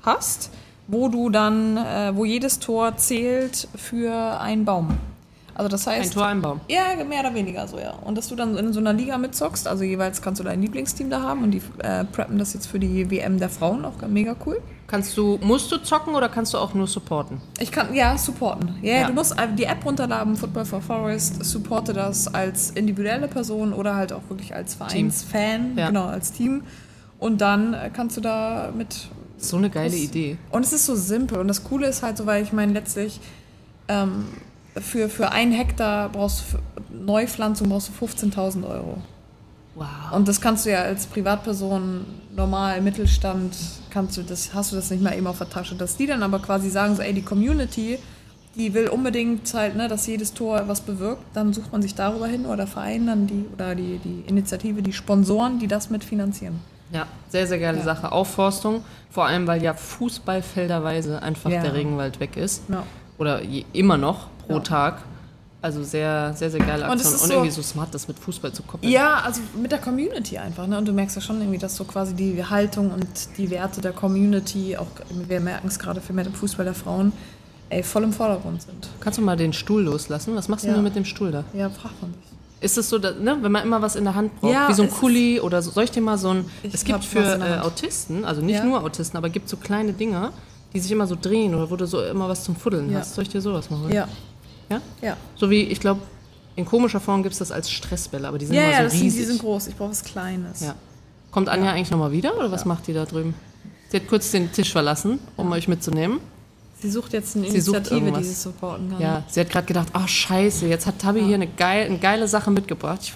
hast, 0.02 0.50
wo 0.88 1.10
du 1.10 1.30
dann, 1.30 1.78
äh, 1.78 2.16
wo 2.16 2.24
jedes 2.26 2.60
Tor 2.60 2.96
zählt 2.98 3.68
für 3.76 4.40
einen 4.42 4.64
Baum. 4.66 4.98
Also 5.58 5.70
das 5.70 5.88
heißt, 5.88 6.12
Ein 6.12 6.14
Tor, 6.14 6.26
ein 6.28 6.42
Baum. 6.42 6.62
Ja, 6.68 6.84
mehr 7.04 7.22
oder 7.22 7.34
weniger 7.34 7.68
so, 7.68 7.80
ja. 7.80 7.94
Und 7.94 8.16
dass 8.16 8.28
du 8.28 8.36
dann 8.36 8.56
in 8.58 8.74
so 8.74 8.80
einer 8.80 8.94
Liga 8.94 9.18
mitzockst, 9.18 9.68
also 9.68 9.84
jeweils 9.84 10.22
kannst 10.22 10.40
du 10.40 10.44
dein 10.44 10.62
Lieblingsteam 10.62 11.10
da 11.10 11.22
haben 11.24 11.42
und 11.44 11.50
die 11.50 11.62
äh, 11.80 12.06
preppen 12.06 12.38
das 12.38 12.54
jetzt 12.54 12.68
für 12.68 12.78
die 12.78 13.10
WM 13.10 13.40
der 13.40 13.50
Frauen 13.50 13.84
auch 13.84 13.94
mega 14.08 14.36
cool. 14.46 14.62
Kannst 14.86 15.18
du, 15.18 15.40
musst 15.42 15.72
du 15.72 15.78
zocken 15.80 16.14
oder 16.14 16.30
kannst 16.30 16.54
du 16.54 16.60
auch 16.60 16.76
nur 16.76 16.86
supporten? 16.86 17.42
Ich 17.60 17.72
kann, 17.72 17.94
ja, 17.96 18.18
supporten. 18.20 18.76
Ja, 18.84 18.94
Ja. 19.02 19.08
du 19.08 19.14
musst 19.14 19.36
die 19.58 19.64
App 19.64 19.84
runterladen, 19.84 20.36
Football 20.38 20.66
for 20.66 20.80
Forest, 20.82 21.44
supporte 21.44 21.92
das 21.92 22.28
als 22.34 22.70
individuelle 22.72 23.28
Person 23.28 23.74
oder 23.74 23.96
halt 23.96 24.14
auch 24.14 24.22
wirklich 24.30 24.54
als 24.54 24.76
Vereinsfan, 24.76 25.76
Ja. 25.76 25.88
genau, 25.88 26.06
als 26.06 26.32
Team. 26.34 26.62
Und 27.20 27.42
dann 27.42 27.74
äh, 27.74 27.90
kannst 27.92 28.16
du 28.16 28.22
da 28.22 28.70
mit 28.78 29.08
So 29.40 29.58
eine 29.58 29.72
geile 29.72 29.90
Das- 29.90 30.00
Idee. 30.00 30.38
Und 30.52 30.64
es 30.64 30.72
ist 30.72 30.86
so 30.86 30.96
simpel. 30.96 31.40
Und 31.40 31.48
das 31.48 31.64
Coole 31.64 31.88
ist 31.88 32.04
halt 32.04 32.16
so, 32.18 32.28
weil 32.28 32.44
ich 32.44 32.54
meine, 32.54 32.74
letztlich 32.74 33.20
ähm, 33.88 34.26
für, 34.82 35.10
für 35.10 35.32
ein 35.32 35.52
Hektar 35.52 36.10
brauchst 36.10 36.44
du 36.54 36.58
Neupflanzung 37.06 37.70
brauchst 37.70 37.90
du 37.90 38.06
15.000 38.06 38.68
Euro. 38.68 38.98
Wow. 39.76 39.86
Und 40.14 40.28
das 40.28 40.42
kannst 40.42 40.66
du 40.66 40.72
ja 40.72 40.82
als 40.82 41.06
Privatperson, 41.06 42.06
normal, 42.36 42.82
Mittelstand, 42.82 43.56
kannst 43.92 44.18
du 44.18 44.24
das, 44.24 44.54
hast 44.54 44.72
du 44.72 44.76
das 44.76 44.90
nicht 44.90 45.04
mal 45.04 45.16
eben 45.16 45.28
auf 45.28 45.38
der 45.38 45.50
Tasche. 45.50 45.76
Dass 45.76 45.98
die 45.98 46.08
dann 46.08 46.24
aber 46.24 46.40
quasi 46.40 46.70
sagen, 46.70 46.96
so, 46.96 47.02
ey, 47.04 47.14
die 47.14 47.22
Community, 47.22 48.00
die 48.56 48.74
will 48.74 48.88
unbedingt 48.88 49.54
halt, 49.54 49.76
ne, 49.76 49.88
dass 49.88 50.08
jedes 50.08 50.34
Tor 50.34 50.64
was 50.68 50.82
bewirkt, 50.82 51.22
dann 51.36 51.54
sucht 51.54 51.72
man 51.72 51.84
sich 51.84 51.94
darüber 51.94 52.26
hin 52.26 52.46
oder 52.48 52.58
der 52.58 52.68
Verein 52.68 53.06
dann 53.06 53.28
die, 53.28 53.46
oder 53.54 53.76
die, 53.76 54.00
die 54.04 54.24
Initiative, 54.28 54.82
die 54.82 54.94
Sponsoren, 54.94 55.60
die 55.60 55.68
das 55.68 55.92
mitfinanzieren. 55.92 56.60
Ja, 56.92 57.06
sehr, 57.30 57.46
sehr 57.46 57.60
geile 57.60 57.78
Ja. 57.80 57.84
Sache. 57.84 58.12
Aufforstung, 58.12 58.84
vor 59.12 59.26
allem, 59.28 59.46
weil 59.46 59.62
ja 59.62 59.74
fußballfelderweise 59.76 61.22
einfach 61.22 61.50
Ja. 61.52 61.62
der 61.62 61.74
Regenwald 61.76 62.20
weg 62.20 62.36
ist. 62.38 62.64
Ja. 62.70 62.84
Oder 63.20 63.44
je, 63.44 63.66
immer 63.74 63.98
noch 63.98 64.28
pro 64.48 64.56
Ja. 64.56 64.60
Tag. 64.62 65.02
Also 65.60 65.84
sehr, 65.84 66.34
sehr, 66.36 66.52
sehr 66.52 66.60
geile 66.60 66.86
Und 66.86 66.92
Aktion. 66.92 67.14
Und, 67.14 67.20
so- 67.20 67.34
irgendwie 67.34 67.52
so 67.52 67.62
smart, 67.64 67.94
das 67.94 68.08
mit 68.08 68.20
Fußball 68.20 68.54
zu 68.54 68.62
koppeln. 68.64 68.92
Ja, 68.92 69.22
also 69.26 69.42
mit 69.60 69.72
der 69.72 69.80
Community 69.80 70.38
einfach. 70.38 70.68
Ne? 70.68 70.78
Und 70.78 70.88
du 70.88 70.94
merkst 70.94 71.16
ja 71.16 71.22
schon 71.22 71.40
irgendwie, 71.42 71.58
dass 71.58 71.76
so 71.76 71.84
quasi 71.84 72.14
die 72.14 72.44
Haltung 72.46 72.92
und 72.92 73.08
die 73.38 73.50
Werte 73.50 73.82
der 73.82 73.92
Community, 73.92 74.78
auch 74.78 74.86
wir 75.28 75.40
merken 75.40 75.68
es 75.68 75.80
gerade 75.80 76.00
für 76.00 76.14
mehr 76.14 76.26
im 76.28 76.34
Fußball 76.34 76.64
der 76.64 76.76
Frauen, 76.76 77.12
ey, 77.70 77.82
voll 77.82 78.04
im 78.04 78.14
Vordergrund 78.14 78.62
sind. 78.62 78.88
Kannst 79.00 79.18
du 79.18 79.24
mal 79.24 79.36
den 79.36 79.52
Stuhl 79.52 79.82
loslassen? 79.82 80.36
Was 80.36 80.48
machst 80.48 80.64
Ja. 80.64 80.74
du 80.74 80.82
mit 80.82 80.96
dem 80.96 81.06
Stuhl 81.06 81.32
da? 81.32 81.44
Ja, 81.54 81.70
fragt 81.70 82.02
man 82.04 82.14
sich. 82.14 82.22
Ist 82.62 82.78
es 82.78 82.90
so, 82.90 82.98
dass, 83.00 83.18
ne, 83.18 83.38
wenn 83.42 83.52
man 83.52 83.64
immer 83.64 83.82
was 83.82 83.96
in 83.96 84.04
der 84.04 84.16
Hand 84.16 84.40
braucht, 84.40 84.54
Ja, 84.54 84.70
wie 84.70 84.74
so 84.74 84.84
ein 84.84 84.92
Kuli 84.92 85.40
oder 85.42 85.62
so, 85.62 85.72
soll 85.72 85.84
ich 85.86 85.92
dir 85.92 86.02
mal 86.02 86.18
so 86.20 86.30
ein, 86.30 86.46
Ich 86.64 86.74
es 86.74 86.84
gibt 86.86 87.04
für 87.04 87.20
äh. 87.20 87.60
Autisten, 87.60 88.26
also 88.26 88.42
nicht 88.42 88.56
Ja. 88.58 88.64
nur 88.64 88.84
Autisten, 88.84 89.18
aber 89.18 89.30
gibt 89.30 89.50
so 89.50 89.58
kleine 89.58 89.94
Dinger, 89.94 90.32
die 90.74 90.80
sich 90.80 90.92
immer 90.92 91.08
so 91.08 91.16
drehen 91.20 91.54
oder 91.56 91.70
wo 91.70 91.76
du 91.76 91.86
so 91.88 92.02
immer 92.02 92.30
was 92.30 92.44
zum 92.44 92.56
Fuddeln 92.56 92.96
hast. 92.96 93.16
Soll 93.16 93.24
ich 93.24 93.30
dir 93.30 93.42
sowas 93.42 93.70
mal 93.70 93.80
holen? 93.80 93.92
Ja, 93.94 94.08
Ja? 94.70 94.82
ja. 95.02 95.18
So 95.36 95.50
wie, 95.50 95.62
ich 95.64 95.80
glaube, 95.80 96.02
in 96.56 96.66
komischer 96.66 97.00
Form 97.00 97.24
gibt 97.24 97.34
es 97.34 97.40
das 97.40 97.52
als 97.52 97.70
Stressbälle, 97.72 98.28
aber 98.28 98.38
die 98.38 98.46
sind 98.48 98.56
Ja, 98.56 98.64
immer 98.64 98.72
ja, 98.72 98.78
so 98.80 98.84
das 98.86 98.94
sind, 98.94 99.02
riesig. 99.04 99.20
die 99.22 99.26
sind 99.26 99.40
groß. 99.42 99.68
Ich 99.68 99.76
brauche 99.76 99.92
was 99.92 100.04
Kleines. 100.04 100.62
ja. 100.62 100.76
Kommt 101.32 101.50
Anja 101.50 101.72
eigentlich 101.72 101.92
nochmal 101.92 102.12
wieder 102.12 102.36
oder 102.38 102.52
was 102.52 102.66
macht 102.66 102.88
die 102.88 102.94
da 102.94 103.06
drüben? 103.06 103.36
Sie 103.90 103.98
hat 103.98 104.08
kurz 104.08 104.32
den 104.32 104.52
Tisch 104.52 104.72
verlassen, 104.72 105.20
um 105.36 105.52
euch 105.52 105.68
mitzunehmen. 105.68 106.20
Sie 106.82 106.90
sucht 106.92 107.14
jetzt 107.14 107.36
eine 107.36 107.50
Sie 107.50 107.60
sucht 107.62 107.78
Initiative, 107.92 108.18
die 108.20 108.24
sie 108.24 108.34
supporten 108.34 108.90
kann. 108.92 109.02
Ja, 109.02 109.24
sie 109.28 109.40
hat 109.40 109.50
gerade 109.50 109.66
gedacht, 109.66 109.88
oh 109.96 110.06
scheiße, 110.08 110.68
jetzt 110.68 110.86
hat 110.86 111.00
Tabi 111.00 111.22
hier 111.22 111.36
eine, 111.36 111.48
geil, 111.48 111.86
eine 111.88 111.98
geile 111.98 112.28
Sache 112.28 112.52
mitgebracht. 112.52 113.00
Ich, 113.04 113.14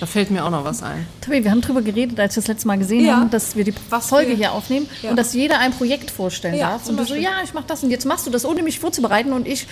da 0.00 0.06
fällt 0.06 0.30
mir 0.30 0.44
auch 0.44 0.50
noch 0.50 0.64
was 0.64 0.82
ein. 0.82 1.06
Tobi, 1.20 1.44
wir 1.44 1.50
haben 1.50 1.60
drüber 1.60 1.80
geredet, 1.82 2.18
als 2.18 2.34
wir 2.36 2.40
das 2.42 2.48
letzte 2.48 2.66
Mal 2.66 2.78
gesehen 2.78 3.04
Ja. 3.04 3.16
haben, 3.18 3.30
dass 3.30 3.54
wir 3.54 3.62
die 3.64 3.74
Was 3.90 4.08
Folge 4.08 4.30
wir- 4.30 4.36
hier 4.36 4.52
aufnehmen 4.52 4.88
Ja. 5.02 5.10
und 5.10 5.16
dass 5.16 5.32
jeder 5.34 5.58
ein 5.60 5.72
Projekt 5.72 6.10
vorstellen 6.10 6.54
Ja, 6.56 6.70
darf. 6.70 6.88
Und 6.88 6.96
du 6.96 7.04
so, 7.04 7.10
Beispiel. 7.14 7.22
ja, 7.22 7.30
ich 7.44 7.54
mach 7.54 7.64
das 7.64 7.82
und 7.84 7.90
jetzt 7.90 8.04
machst 8.04 8.26
du 8.26 8.30
das, 8.30 8.44
ohne 8.44 8.62
mich 8.62 8.80
vorzubereiten 8.80 9.32
und 9.32 9.46
ich 9.46 9.66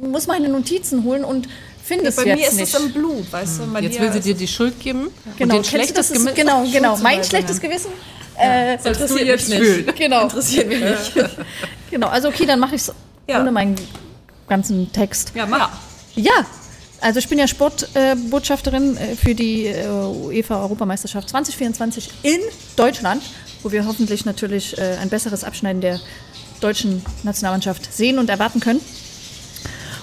muss 0.00 0.26
meine 0.26 0.48
Notizen 0.48 1.04
holen 1.04 1.24
und 1.24 1.48
finde 1.82 2.06
es 2.08 2.16
Bei 2.16 2.24
jetzt 2.24 2.38
mir 2.38 2.48
ist 2.48 2.54
nicht. 2.56 2.74
es 2.74 2.80
im 2.80 2.92
Blut, 2.92 3.30
weißt 3.32 3.60
du? 3.60 3.66
Bei 3.72 3.80
Jetzt 3.80 4.00
will 4.00 4.12
sie 4.12 4.20
dir 4.20 4.34
die 4.34 4.48
Schuld 4.48 4.78
geben 4.80 5.08
genau, 5.38 5.56
und 5.56 5.64
den 5.66 5.70
kennst 5.70 5.90
du 5.90 5.94
das? 5.94 6.08
schlechtes 6.08 6.10
Ist, 6.10 6.18
Gewissen. 6.18 6.34
genau, 6.34 6.64
genau. 6.72 6.96
Mein 6.98 7.22
schlechtes 7.24 7.60
Gewissen. 7.60 7.90
Äh, 8.38 8.78
du 8.78 8.88
interessiert 8.88 9.26
jetzt 9.26 9.48
mich 9.48 9.58
nicht. 9.60 9.70
fühlen. 9.70 9.92
genau, 9.98 10.22
Interessiert 10.24 10.68
mich 10.68 10.80
nicht. 10.80 11.12
genau. 11.90 12.08
Also 12.08 12.28
okay, 12.28 12.46
dann 12.46 12.58
mache 12.58 12.74
ich 12.74 12.82
es 12.82 12.92
Ja. 13.28 13.40
ohne 13.40 13.52
meinen 13.52 13.76
ganzen 14.48 14.90
Text. 14.92 15.32
Ja, 15.34 15.46
mach. 15.46 15.70
Ja, 16.16 16.32
also 17.00 17.18
ich 17.18 17.28
bin 17.28 17.38
ja 17.38 17.46
Sportbotschafterin 17.46 18.96
äh, 18.96 19.14
für 19.16 19.34
die 19.34 19.66
äh, 19.66 19.86
UEFA-Europameisterschaft 19.88 21.28
2024 21.28 22.10
in 22.22 22.38
Deutschland, 22.76 23.22
wo 23.62 23.70
wir 23.72 23.86
hoffentlich 23.86 24.24
natürlich 24.24 24.76
äh, 24.78 24.96
ein 25.00 25.08
besseres 25.10 25.44
Abschneiden 25.44 25.80
der 25.80 26.00
deutschen 26.60 27.04
Nationalmannschaft 27.22 27.92
sehen 27.92 28.18
und 28.18 28.30
erwarten 28.30 28.60
können. 28.60 28.80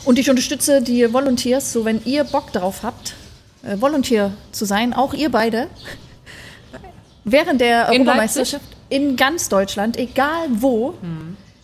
Und 0.03 0.17
ich 0.19 0.29
unterstütze 0.29 0.81
die 0.81 1.11
Volunteers, 1.13 1.71
so 1.71 1.85
wenn 1.85 2.03
ihr 2.05 2.23
Bock 2.23 2.51
drauf 2.51 2.83
habt, 2.83 3.15
äh, 3.63 3.79
Volunteer 3.79 4.33
zu 4.51 4.65
sein, 4.65 4.93
auch 4.93 5.13
ihr 5.13 5.29
beide, 5.29 5.67
während 7.23 7.61
der 7.61 7.89
In 7.89 8.01
Europameisterschaft 8.01 8.65
in 8.89 9.15
ganz 9.15 9.49
Deutschland, 9.49 9.97
egal 9.97 10.47
wo. 10.51 10.95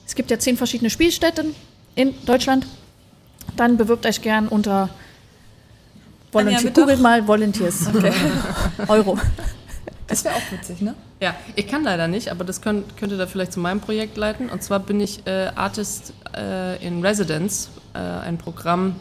Es 0.05 0.15
gibt 0.15 0.31
ja 0.31 0.39
zehn 0.39 0.55
verschiedene 0.55 0.89
Spielstätten 0.89 1.53
in 1.95 2.13
Deutschland. 2.25 2.65
Dann 3.57 3.75
bewirbt 3.75 4.05
euch 4.05 4.21
gern 4.21 4.47
unter 4.47 4.89
Volunteer. 6.31 6.71
Googelt 6.71 7.01
mal 7.01 7.27
Volunteers. 7.27 7.87
Euro. 8.87 9.17
Das 10.07 10.23
wäre 10.23 10.35
auch 10.35 10.51
witzig, 10.51 10.81
ne? 10.81 10.95
Ja, 11.19 11.35
ich 11.55 11.67
kann 11.67 11.83
leider 11.83 12.07
nicht, 12.07 12.29
aber 12.29 12.45
das 12.45 12.61
könnt, 12.61 12.97
könnte 12.97 13.17
da 13.17 13.27
vielleicht 13.27 13.51
zu 13.51 13.59
meinem 13.59 13.81
Projekt 13.81 14.15
leiten. 14.17 14.49
Und 14.49 14.63
zwar 14.63 14.79
bin 14.79 15.01
ich 15.01 15.25
äh, 15.27 15.47
Artist 15.55 16.13
äh, 16.35 16.83
in 16.85 17.05
Residence, 17.05 17.69
äh, 17.93 17.97
ein 17.99 18.37
Programm, 18.37 18.95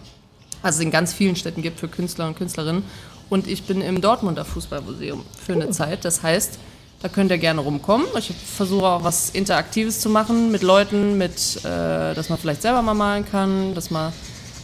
was 0.62 0.76
es 0.76 0.80
in 0.80 0.90
ganz 0.90 1.12
vielen 1.12 1.36
Städten 1.36 1.62
gibt 1.62 1.78
für 1.78 1.88
Künstler 1.88 2.26
und 2.26 2.36
Künstlerinnen. 2.36 2.82
Und 3.28 3.46
ich 3.46 3.64
bin 3.64 3.80
im 3.80 4.00
Dortmunder 4.00 4.44
Fußballmuseum 4.44 5.24
für 5.44 5.52
eine 5.52 5.70
Zeit. 5.70 6.04
Das 6.04 6.22
heißt, 6.22 6.58
da 7.02 7.08
könnt 7.08 7.30
ihr 7.30 7.38
gerne 7.38 7.60
rumkommen. 7.60 8.06
Ich 8.18 8.32
versuche 8.32 8.86
auch 8.86 9.04
was 9.04 9.30
Interaktives 9.30 10.00
zu 10.00 10.08
machen 10.08 10.50
mit 10.50 10.62
Leuten, 10.62 11.18
mit, 11.18 11.56
äh, 11.64 12.14
dass 12.14 12.28
man 12.30 12.38
vielleicht 12.38 12.62
selber 12.62 12.82
mal 12.82 12.94
malen 12.94 13.24
kann, 13.24 13.74
dass 13.74 13.90
man 13.90 14.12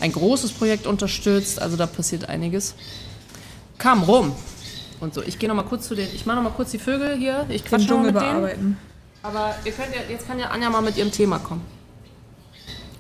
ein 0.01 0.13
großes 0.13 0.53
Projekt 0.53 0.87
unterstützt. 0.87 1.61
Also 1.61 1.77
da 1.77 1.87
passiert 1.87 2.29
einiges. 2.29 2.75
Kam 3.79 4.03
rum. 4.03 4.35
Und 5.03 5.15
so, 5.15 5.21
ich 5.21 5.37
gehe 5.37 5.49
noch 5.49 5.57
mal 5.57 5.65
kurz 5.65 5.89
zu 5.89 5.97
den, 5.97 6.07
ich 6.15 6.27
mache 6.27 6.37
noch 6.37 6.45
mal 6.45 6.51
kurz 6.55 6.71
die 6.71 6.79
Vögel 6.79 7.17
hier. 7.17 7.45
Ich 7.49 7.65
quatsche 7.65 7.89
noch 7.89 8.03
mit 8.03 8.15
denen. 8.15 8.23
bearbeiten. 8.23 8.79
Aber 9.25 9.53
ihr 9.65 9.73
könnt 9.73 9.93
ja, 9.93 10.01
jetzt 10.09 10.29
kann 10.29 10.39
ja 10.39 10.51
Anja 10.51 10.71
mal 10.71 10.81
mit 10.81 10.97
ihrem 10.97 11.11
Thema 11.11 11.41
kommen. 11.41 11.63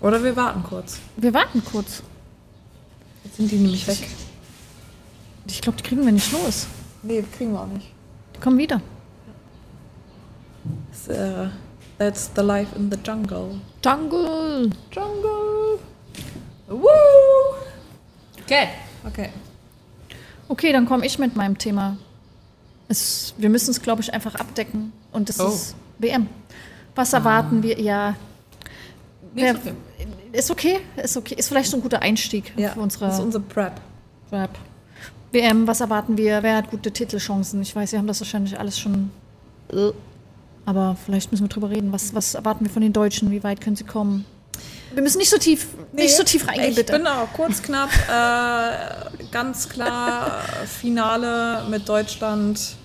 Oder 0.01 0.23
wir 0.25 0.35
warten 0.35 0.65
kurz. 0.65 0.99
Wir 1.17 1.33
warten 1.33 1.65
kurz. 1.65 2.03
Jetzt 3.23 3.37
sind 3.37 3.53
die 3.53 3.57
nämlich 3.57 3.87
weg. 3.87 3.99
Ich 5.47 5.61
glaube, 5.61 5.79
die 5.79 5.85
kriegen 5.85 6.05
wir 6.05 6.11
nicht 6.11 6.33
los. 6.33 6.67
Nee, 7.05 7.25
kriegen 7.37 7.53
wir 7.53 7.61
auch 7.61 7.67
nicht. 7.69 7.87
Die 8.35 8.41
kommen 8.41 8.59
wieder. 8.59 8.81
Das, 10.91 11.07
äh, 11.07 11.51
that's 11.99 12.31
the 12.35 12.43
life 12.43 12.75
in 12.75 12.91
the 12.91 12.99
jungle. 13.05 13.61
Jungle. 13.85 14.71
Jungle. 14.91 15.79
Woo! 16.67 16.89
Okay. 18.43 18.71
Okay. 19.07 19.31
Okay, 20.53 20.71
dann 20.71 20.85
komme 20.85 21.07
ich 21.07 21.19
mit 21.19 21.35
meinem 21.35 21.57
Thema. 21.57 21.97
Es, 22.89 23.33
wir 23.39 23.49
müssen 23.49 23.71
es, 23.71 23.81
glaube 23.81 24.03
ich, 24.03 24.13
einfach 24.13 24.35
abdecken. 24.35 24.93
Und 25.11 25.31
das 25.31 25.41
Oh. 25.41 25.49
ist 25.49 25.75
WM. 25.99 26.27
Was 26.95 27.15
erwarten 27.15 27.63
wir? 27.63 27.81
Ja. 27.81 28.17
Nee, 29.35 29.49
ist 29.51 29.57
okay. 29.57 29.75
Ist 30.33 30.51
okay, 30.51 30.79
ist 31.03 31.17
okay. 31.17 31.35
Ist 31.39 31.49
vielleicht 31.49 31.71
so 31.71 31.79
ein 31.79 31.83
guter 31.83 32.03
Einstieg 32.03 32.53
Ja, 32.59 32.69
für 32.69 32.81
unsere 32.81 33.07
das 33.07 33.15
ist 33.15 33.25
unser 33.25 33.41
Prep. 33.41 33.81
Rap. 34.31 34.51
WM, 35.31 35.67
was 35.67 35.81
erwarten 35.81 36.19
wir? 36.19 36.43
Wer 36.43 36.57
hat 36.57 36.71
gute 36.71 36.91
Titelchancen? 36.93 37.63
Ich 37.63 37.75
weiß, 37.75 37.93
wir 37.93 37.99
haben 37.99 38.07
das 38.07 38.21
wahrscheinlich 38.21 38.59
alles 38.59 38.79
schon. 38.79 39.11
äh, 39.73 39.91
Aber 40.67 40.97
vielleicht 41.03 41.31
müssen 41.33 41.45
wir 41.45 41.49
drüber 41.49 41.71
reden. 41.71 41.93
Was, 41.93 42.15
was 42.15 42.35
erwarten 42.35 42.67
wir 42.67 42.71
von 42.71 42.83
den 42.83 42.93
Deutschen? 42.93 43.31
Wie 43.31 43.43
weit 43.43 43.63
können 43.63 43.77
sie 43.77 43.85
kommen? 43.85 44.27
Wir 44.95 45.03
müssen 45.03 45.19
nicht 45.19 45.31
so 45.31 45.39
tief, 45.39 45.69
nicht 45.93 46.17
so 46.17 46.23
tief 46.23 46.47
reingehen, 46.47 46.71
ich 46.71 46.77
bitte. 46.77 46.93
bin 46.93 47.07
auch 47.07 47.33
kurz 47.33 47.63
knapp, 47.63 47.91
äh, 48.09 49.27
ganz 49.31 49.69
klar 49.69 50.43
Finale 50.67 51.65
mit 51.69 51.89
Deutschland. 51.89 52.77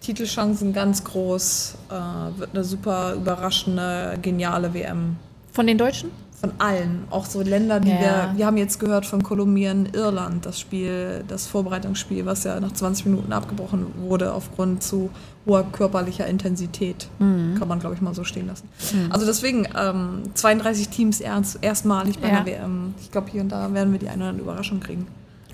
Titelchancen 0.00 0.72
ganz 0.72 1.04
groß. 1.04 1.74
Äh, 1.90 2.38
wird 2.38 2.50
eine 2.54 2.64
super 2.64 3.14
überraschende, 3.14 4.18
geniale 4.22 4.72
WM. 4.72 5.16
Von 5.52 5.66
den 5.66 5.76
Deutschen? 5.78 6.10
Von 6.40 6.52
allen. 6.58 7.04
Auch 7.10 7.26
so 7.26 7.42
Länder, 7.42 7.80
die 7.80 7.90
Ja. 7.90 8.00
wir. 8.00 8.32
Wir 8.36 8.46
haben 8.46 8.56
jetzt 8.56 8.80
gehört 8.80 9.04
von 9.04 9.22
Kolumbien, 9.22 9.88
Irland, 9.92 10.46
das 10.46 10.58
Spiel, 10.58 11.22
das 11.28 11.46
Vorbereitungsspiel, 11.46 12.24
was 12.24 12.44
ja 12.44 12.58
nach 12.60 12.72
20 12.72 13.04
Minuten 13.06 13.32
abgebrochen 13.32 13.86
wurde 13.98 14.32
aufgrund 14.32 14.82
zu 14.82 15.10
hoher 15.46 15.64
körperlicher 15.70 16.26
Intensität. 16.26 17.08
Mhm. 17.18 17.56
Kann 17.58 17.68
man, 17.68 17.78
glaube 17.78 17.94
ich, 17.94 18.00
mal 18.00 18.14
so 18.14 18.24
stehen 18.24 18.46
lassen. 18.46 18.68
Also 19.10 19.26
deswegen, 19.26 19.66
ähm, 19.78 20.22
32 20.34 20.88
Teams 20.88 21.20
erst, 21.20 21.58
erstmalig 21.62 22.18
bei 22.18 22.28
Ja. 22.28 22.40
der 22.40 22.46
WM. 22.62 22.94
Ich 23.02 23.10
glaube, 23.10 23.30
hier 23.30 23.42
und 23.42 23.50
da 23.50 23.72
werden 23.74 23.92
wir 23.92 23.98
die 23.98 24.08
eine 24.08 24.22
oder 24.22 24.28
andere 24.30 24.44
Überraschung 24.48 24.80
kriegen. 24.80 25.06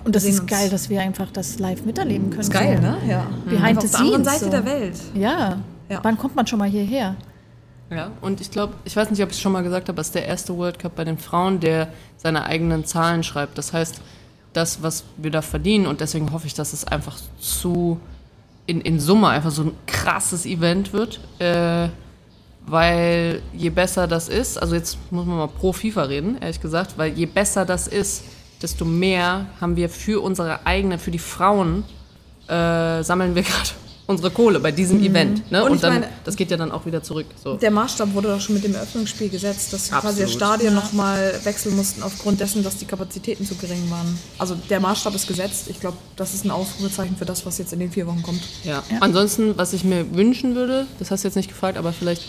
Und 0.05 0.15
das 0.15 0.23
ist 0.23 0.47
geil, 0.47 0.69
dass 0.69 0.89
wir 0.89 1.01
einfach 1.01 1.31
das 1.31 1.59
live 1.59 1.83
miterleben 1.83 2.29
können. 2.29 2.39
Ist 2.41 2.53
geil, 2.53 2.77
so. 2.77 2.87
ne? 2.87 2.97
Ja. 3.09 3.27
Behind 3.45 3.81
the 3.81 3.87
auf 3.87 3.91
der 3.91 3.99
anderen 3.99 4.23
scenes, 4.23 4.39
Seite 4.39 4.45
so. 4.45 4.51
der 4.51 4.65
Welt. 4.65 4.95
Ja. 5.15 5.57
Ja. 5.89 5.99
Wann 6.03 6.17
kommt 6.17 6.35
man 6.35 6.47
schon 6.47 6.59
mal 6.59 6.69
hierher? 6.69 7.15
Ja, 7.89 8.11
und 8.21 8.41
ich 8.41 8.51
glaube, 8.51 8.73
ich 8.83 8.95
weiß 8.95 9.09
nicht, 9.11 9.23
ob 9.23 9.29
ich 9.29 9.35
es 9.35 9.41
schon 9.41 9.53
mal 9.53 9.63
gesagt 9.63 9.87
habe, 9.87 10.01
es 10.01 10.07
ist 10.07 10.15
der 10.15 10.25
erste 10.25 10.55
World 10.57 10.77
Cup 10.79 10.95
bei 10.95 11.05
den 11.05 11.17
Frauen, 11.17 11.59
der 11.59 11.87
seine 12.17 12.45
eigenen 12.45 12.85
Zahlen 12.85 13.23
schreibt. 13.23 13.57
Das 13.57 13.71
heißt, 13.71 14.01
das, 14.53 14.81
was 14.81 15.05
wir 15.17 15.31
da 15.31 15.41
verdienen. 15.41 15.87
Und 15.87 16.01
deswegen 16.01 16.31
hoffe 16.33 16.47
ich, 16.47 16.53
dass 16.53 16.73
es 16.73 16.83
einfach 16.85 17.17
zu 17.39 17.99
in, 18.65 18.81
in 18.81 18.99
Summe 18.99 19.29
einfach 19.29 19.51
so 19.51 19.63
ein 19.63 19.71
krasses 19.85 20.45
Event 20.45 20.91
wird. 20.91 21.21
Äh, 21.39 21.89
weil 22.67 23.41
je 23.53 23.69
besser 23.69 24.07
das 24.07 24.27
ist, 24.27 24.61
also 24.61 24.75
jetzt 24.75 24.97
muss 25.09 25.25
man 25.25 25.37
mal 25.37 25.47
pro 25.47 25.71
FIFA 25.71 26.03
reden, 26.03 26.37
ehrlich 26.41 26.59
gesagt, 26.59 26.97
weil 26.97 27.13
je 27.13 27.25
besser 27.25 27.63
das 27.65 27.87
ist, 27.87 28.25
desto 28.61 28.83
mehr 28.83 29.45
haben 29.61 29.77
wir 29.77 29.89
für 29.89 30.21
unsere 30.21 30.65
eigene, 30.65 30.99
für 30.99 31.11
die 31.11 31.19
Frauen, 31.19 31.85
äh, 32.49 33.03
sammeln 33.03 33.35
wir 33.35 33.43
gerade 33.43 33.69
unsere 34.07 34.31
Kohle 34.31 34.59
bei 34.61 34.71
diesem 34.71 35.03
Event. 35.03 35.51
Ne? 35.51 35.63
Und 35.65 35.71
Und, 35.73 35.83
dann, 35.83 35.93
meine- 35.95 36.07
das 36.23 36.37
geht 36.37 36.49
ja 36.49 36.55
dann 36.55 36.71
auch 36.71 36.85
wieder 36.85 37.03
zurück. 37.03 37.25
So. 37.43 37.55
Der 37.57 37.71
Maßstab 37.71 38.13
wurde 38.13 38.29
doch 38.29 38.39
schon 38.39 38.55
mit 38.55 38.63
dem 38.63 38.73
Eröffnungsspiel 38.73 39.27
gesetzt, 39.29 39.73
dass 39.73 39.89
quasi 39.89 40.21
das 40.21 40.31
Absolut. 40.31 40.31
Stadion 40.31 40.73
nochmal 40.75 41.37
wechseln 41.43 41.75
mussten 41.75 42.01
aufgrund 42.03 42.39
dessen, 42.39 42.63
dass 42.63 42.77
die 42.77 42.85
Kapazitäten 42.85 43.45
zu 43.45 43.55
gering 43.55 43.89
waren. 43.91 44.17
Also 44.37 44.55
der 44.69 44.79
Maßstab 44.79 45.13
ist 45.13 45.27
gesetzt. 45.27 45.65
Ich 45.67 45.81
glaube, 45.81 45.97
das 46.15 46.33
ist 46.33 46.45
ein 46.45 46.51
Ausrufezeichen 46.51 47.17
für 47.17 47.25
das, 47.25 47.45
was 47.45 47.57
jetzt 47.57 47.73
in 47.73 47.79
den 47.79 47.91
vier 47.91 48.07
Wochen 48.07 48.21
kommt. 48.23 48.41
Ja. 48.63 48.81
Ansonsten, 49.01 49.57
was 49.57 49.73
ich 49.73 49.83
mir 49.83 50.15
wünschen 50.15 50.55
würde, 50.55 50.87
das 50.99 51.11
hast 51.11 51.25
du 51.25 51.27
jetzt 51.27 51.35
nicht 51.35 51.49
gefragt, 51.49 51.77
aber 51.77 51.91
vielleicht, 51.91 52.23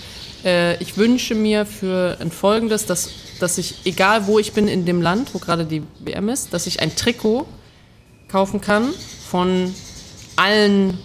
äh, 0.45 0.77
ich 0.83 0.97
wünsche 0.97 1.37
mir 1.37 1.65
für 1.65 2.17
ein 2.21 2.33
Folgendes, 2.33 2.87
dass, 2.87 3.09
dass 3.39 3.57
ich, 3.57 3.77
egal 3.85 4.27
wo 4.27 4.41
ich 4.41 4.53
bin 4.53 4.67
in 4.67 4.85
dem 4.85 5.01
Land, 5.01 5.33
wo 5.33 5.39
gerade 5.39 5.65
die 5.65 5.85
WM 6.01 6.29
ist, 6.29 6.53
dass 6.53 6.67
ich 6.67 6.81
ein 6.81 6.97
Trikot 6.97 7.47
kaufen 8.27 8.61
kann 8.61 8.89
von 9.31 9.73
allen 10.37 10.99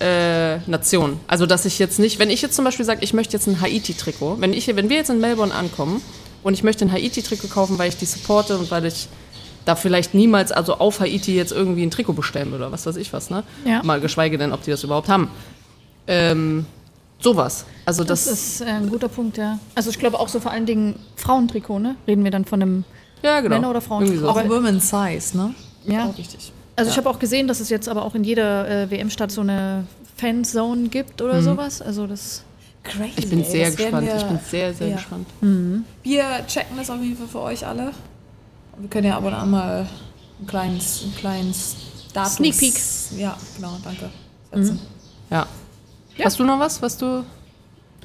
äh, 0.00 0.58
Nationen. 0.66 1.20
Also, 1.26 1.46
dass 1.46 1.64
ich 1.64 1.78
jetzt 1.78 1.98
nicht, 1.98 2.18
wenn 2.18 2.30
ich 2.30 2.42
jetzt 2.42 2.54
zum 2.54 2.64
Beispiel 2.64 2.84
sage, 2.84 3.00
ich 3.02 3.12
möchte 3.14 3.34
jetzt 3.34 3.46
ein 3.46 3.60
Haiti-Trikot, 3.60 4.36
wenn, 4.40 4.52
ich, 4.52 4.66
wenn 4.74 4.88
wir 4.88 4.96
jetzt 4.96 5.10
in 5.10 5.20
Melbourne 5.20 5.54
ankommen 5.54 6.02
und 6.42 6.54
ich 6.54 6.62
möchte 6.62 6.84
ein 6.84 6.92
Haiti-Trikot 6.92 7.48
kaufen, 7.48 7.78
weil 7.78 7.88
ich 7.88 7.96
die 7.96 8.06
supporte 8.06 8.58
und 8.58 8.70
weil 8.70 8.84
ich 8.86 9.08
da 9.64 9.74
vielleicht 9.74 10.14
niemals, 10.14 10.52
also 10.52 10.74
auf 10.78 11.00
Haiti 11.00 11.34
jetzt 11.34 11.52
irgendwie 11.52 11.82
ein 11.82 11.90
Trikot 11.90 12.12
bestellen 12.12 12.50
würde 12.52 12.64
oder 12.64 12.72
was 12.72 12.86
weiß 12.86 12.96
ich 12.96 13.12
was, 13.12 13.30
ne? 13.30 13.42
Ja. 13.64 13.82
Mal 13.82 14.00
geschweige 14.00 14.38
denn, 14.38 14.52
ob 14.52 14.62
die 14.62 14.70
das 14.70 14.84
überhaupt 14.84 15.08
haben. 15.08 15.28
Ähm, 16.06 16.66
sowas. 17.20 17.64
Also 17.84 18.04
das, 18.04 18.26
Das 18.26 18.38
ist 18.38 18.60
äh, 18.60 18.66
ein 18.66 18.88
guter 18.88 19.08
Punkt, 19.08 19.36
ja. 19.36 19.58
Also 19.74 19.90
ich 19.90 19.98
glaube 19.98 20.20
auch 20.20 20.28
so 20.28 20.38
vor 20.38 20.52
allen 20.52 20.66
Dingen 20.66 21.00
Frauentrikot, 21.16 21.80
ne? 21.80 21.96
Reden 22.06 22.22
wir 22.22 22.30
dann 22.30 22.44
von 22.44 22.62
einem 22.62 22.84
ja 23.22 23.40
genau. 23.40 23.56
Männer- 23.56 23.70
oder 23.70 23.82
Irgendwie 23.82 24.16
so. 24.16 24.26
Frauentrikot. 24.26 24.54
Auch 24.54 24.56
Women's 24.56 24.88
Size, 24.88 25.36
ne? 25.36 25.54
Ja. 25.84 26.06
Auch 26.06 26.16
wichtig. 26.16 26.52
Also 26.76 26.90
ich 26.90 26.96
habe 26.98 27.08
auch 27.08 27.18
gesehen, 27.18 27.48
dass 27.48 27.60
es 27.60 27.68
jetzt 27.70 27.88
aber 27.88 28.04
auch 28.04 28.14
in 28.14 28.22
jeder 28.24 28.68
äh, 28.68 28.90
WM-Stadt 28.90 29.30
so 29.32 29.40
eine 29.40 29.86
Fanzone 30.16 30.88
gibt 30.88 31.20
oder 31.22 31.42
sowas. 31.42 31.80
Also 31.82 32.06
das 32.06 32.42
Crazy. 32.82 33.12
Ich 33.16 33.28
bin 33.30 33.42
ey, 33.42 33.50
sehr 33.50 33.70
gespannt. 33.72 34.06
wir- 34.06 34.16
Ich 34.16 34.22
bin 34.24 34.38
sehr, 34.48 34.72
sehr 34.74 34.88
ja. 34.88 34.96
gespannt. 34.96 35.26
Wir 36.02 36.24
checken 36.46 36.76
das 36.76 36.88
auf 36.90 37.00
jeden 37.02 37.16
Fall 37.16 37.26
für 37.26 37.40
euch 37.40 37.66
alle. 37.66 37.90
Wir 38.78 38.88
können 38.88 39.06
ja 39.08 39.16
aber 39.16 39.30
dann 39.32 39.50
mal 39.50 39.86
ein 40.40 40.46
kleines, 40.46 41.02
ein 41.04 41.14
kleines 41.16 41.74
Datum. 42.12 42.32
Sneak 42.32 42.58
Peek. 42.58 42.74
Ja, 43.16 43.36
genau, 43.56 43.76
danke. 43.82 44.10
Setzen. 44.52 44.78
Ja. 45.30 45.46
Hast 46.22 46.38
du 46.38 46.44
noch 46.44 46.58
was, 46.60 46.80
was 46.80 46.96
du. 46.96 47.24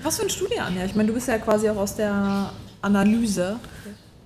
Was 0.01 0.17
für 0.17 0.23
ein 0.23 0.29
Studie, 0.29 0.59
Anja? 0.59 0.83
Ich 0.85 0.95
meine, 0.95 1.09
du 1.09 1.13
bist 1.13 1.27
ja 1.27 1.37
quasi 1.37 1.69
auch 1.69 1.75
aus 1.77 1.95
der 1.95 2.49
Analyse. 2.81 3.57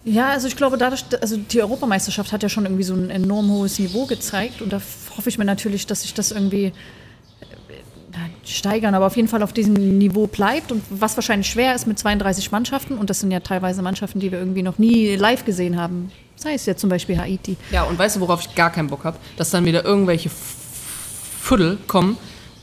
Ja, 0.06 0.30
also 0.30 0.48
ich 0.48 0.56
glaube, 0.56 0.78
dadurch, 0.78 1.04
also 1.20 1.36
die 1.36 1.62
Europameisterschaft 1.62 2.32
hat 2.32 2.44
ja 2.44 2.50
schon 2.50 2.65
irgendwie 2.65 2.84
so 2.84 2.94
ein 2.94 3.10
enorm 3.10 3.50
hohes 3.50 3.80
Niveau 3.80 4.06
gezeigt 4.06 4.62
und 4.62 4.72
da 4.72 4.80
hoffe 5.18 5.30
ich 5.30 5.39
mir 5.39 5.46
natürlich, 5.46 5.88
dass 5.88 6.04
sich 6.04 6.13
das 6.13 6.32
irgendwie 6.32 6.65
äh, 6.65 8.46
steigern, 8.46 8.94
aber 8.94 9.08
auf 9.08 9.15
jeden 9.15 9.28
Fall 9.28 9.41
auf 9.41 9.52
diesem 9.52 9.74
Niveau 9.74 10.28
bleibt 10.28 10.72
und 10.72 10.84
was 10.91 11.18
wahrscheinlich 11.18 11.50
schwer 11.50 11.74
ist 11.74 11.88
mit 11.88 11.98
32 11.98 12.52
Mannschaften 12.52 13.00
und 13.00 13.10
das 13.10 13.20
sind 13.20 13.32
ja 13.32 13.39
teilweise 13.39 13.82
Mannschaften, 13.82 14.20
die 14.20 14.32
wir 14.32 14.38
irgendwie 14.38 14.62
noch 14.62 14.78
nie 14.78 15.15
live 15.15 15.44
gesehen 15.44 15.76
haben. 15.76 16.12
Sei 16.36 16.54
es 16.54 16.68
ja 16.68 16.76
zum 16.76 16.91
Beispiel 16.91 17.18
Haiti. 17.18 17.58
Ja, 17.72 17.84
und 17.84 17.98
weißt 17.98 18.18
du, 18.18 18.20
worauf 18.20 18.41
ich 18.41 18.54
gar 18.54 18.72
keinen 18.72 18.89
Bock 18.89 19.06
habe? 19.06 19.18
Dass 19.38 19.50
dann 19.50 19.65
wieder 19.65 19.84
irgendwelche 19.84 20.30
Fuddel 20.30 21.80
kommen, 21.88 22.18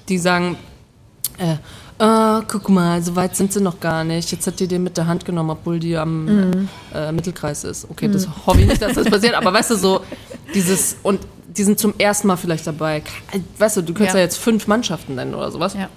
die 0.08 0.18
sagen, 0.18 0.56
äh, 1.38 1.56
äh, 1.98 2.40
guck 2.48 2.68
mal, 2.68 3.02
so 3.02 3.14
weit 3.16 3.36
sind 3.36 3.52
sie 3.52 3.60
noch 3.60 3.78
gar 3.80 4.04
nicht. 4.04 4.30
Jetzt 4.32 4.46
hat 4.46 4.58
die 4.60 4.66
den 4.68 4.82
mit 4.82 4.96
der 4.96 5.06
Hand 5.06 5.24
genommen, 5.24 5.50
obwohl 5.50 5.78
die 5.78 5.96
am 5.96 6.68
äh, 6.94 7.12
Mittelkreis 7.12 7.64
ist. 7.64 7.88
Okay, 7.90 8.08
das 8.08 8.26
hoffe 8.46 8.60
ich 8.60 8.66
nicht, 8.66 8.82
dass 8.82 8.94
das 8.94 9.08
passiert, 9.08 9.34
aber 9.34 9.52
weißt 9.52 9.70
du, 9.70 9.76
so 9.76 10.00
dieses, 10.54 10.96
und 11.02 11.20
die 11.56 11.64
sind 11.64 11.78
zum 11.78 11.94
ersten 11.98 12.28
Mal 12.28 12.36
vielleicht 12.36 12.66
dabei. 12.66 13.02
Weißt 13.58 13.76
du, 13.76 13.82
du 13.82 13.92
könntest 13.94 14.14
ja, 14.14 14.20
Ja. 14.20 14.24
jetzt 14.24 14.38
fünf 14.38 14.66
Mannschaften 14.66 15.14
nennen 15.14 15.34
oder 15.34 15.50
sowas. 15.50 15.74
Ja. 15.74 15.88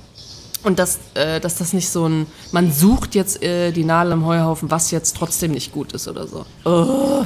Und 0.65 0.79
dass, 0.79 0.97
äh, 1.13 1.39
dass 1.39 1.59
das 1.59 1.73
nicht 1.73 1.87
so 1.87 2.09
ein, 2.09 2.25
man 2.51 2.71
sucht 2.71 3.13
jetzt 3.13 3.43
äh, 3.43 3.71
die 3.71 3.83
Nadel 3.83 4.13
im 4.13 4.25
Heuhaufen, 4.25 4.71
was 4.71 4.89
jetzt 4.89 5.15
trotzdem 5.15 5.51
nicht 5.51 5.71
gut 5.71 5.93
ist 5.93 6.07
oder 6.07 6.25
so. 6.27 6.43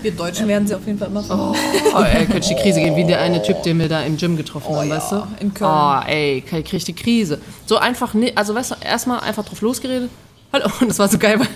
Wir 0.02 0.12
Deutschen 0.12 0.50
werden 0.50 0.68
sie 0.68 0.76
auf 0.76 0.86
jeden 0.86 1.00
Fall 1.00 1.08
immer 1.08 1.24
oh. 1.30 1.56
Oh, 1.96 2.02
ey, 2.02 2.26
könnte 2.26 2.40
ich 2.40 2.48
die 2.50 2.62
Krise 2.62 2.82
gehen, 2.82 2.98
wie 2.98 3.06
der 3.06 3.22
eine 3.22 3.42
Typ, 3.42 3.64
den 3.64 3.80
wir 3.80 3.88
da 3.88 4.02
im 4.02 4.18
Gym 4.18 4.36
getroffen 4.36 4.76
haben, 4.76 4.90
ja, 4.90 4.98
weißt 4.98 5.12
du? 5.14 5.28
in 5.40 5.54
Köln. 5.54 5.72
Oh, 5.72 6.02
ey, 6.06 6.42
krieg 6.42 6.74
ich 6.74 6.84
die 6.84 6.94
Krise. 6.94 7.40
So 7.66 7.78
einfach, 7.78 8.14
ne, 8.14 8.34
also 8.36 8.54
weißt 8.54 8.72
du, 8.72 8.76
erstmal 8.82 9.22
einfach 9.22 9.46
drauf 9.46 9.62
losgeredet. 9.62 10.10
Hallo, 10.52 10.70
und 10.82 10.88
das 10.90 11.00
war 11.00 11.08
so 11.08 11.18
geil, 11.18 11.40
weil 11.40 11.48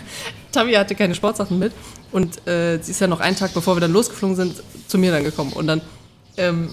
Tavi 0.53 0.71
hatte 0.75 0.95
keine 0.95 1.15
Sportsachen 1.15 1.59
mit 1.59 1.73
und 2.13 2.47
äh, 2.47 2.79
sie 2.81 2.91
ist 2.91 3.01
ja 3.01 3.07
noch 3.07 3.19
einen 3.19 3.35
Tag, 3.35 3.53
bevor 3.53 3.75
wir 3.75 3.81
dann 3.81 3.91
losgeflogen 3.91 4.37
sind, 4.37 4.63
zu 4.87 4.97
mir 4.97 5.11
dann 5.11 5.25
gekommen. 5.25 5.51
Und 5.51 5.67
dann 5.67 5.81
ähm, 6.37 6.69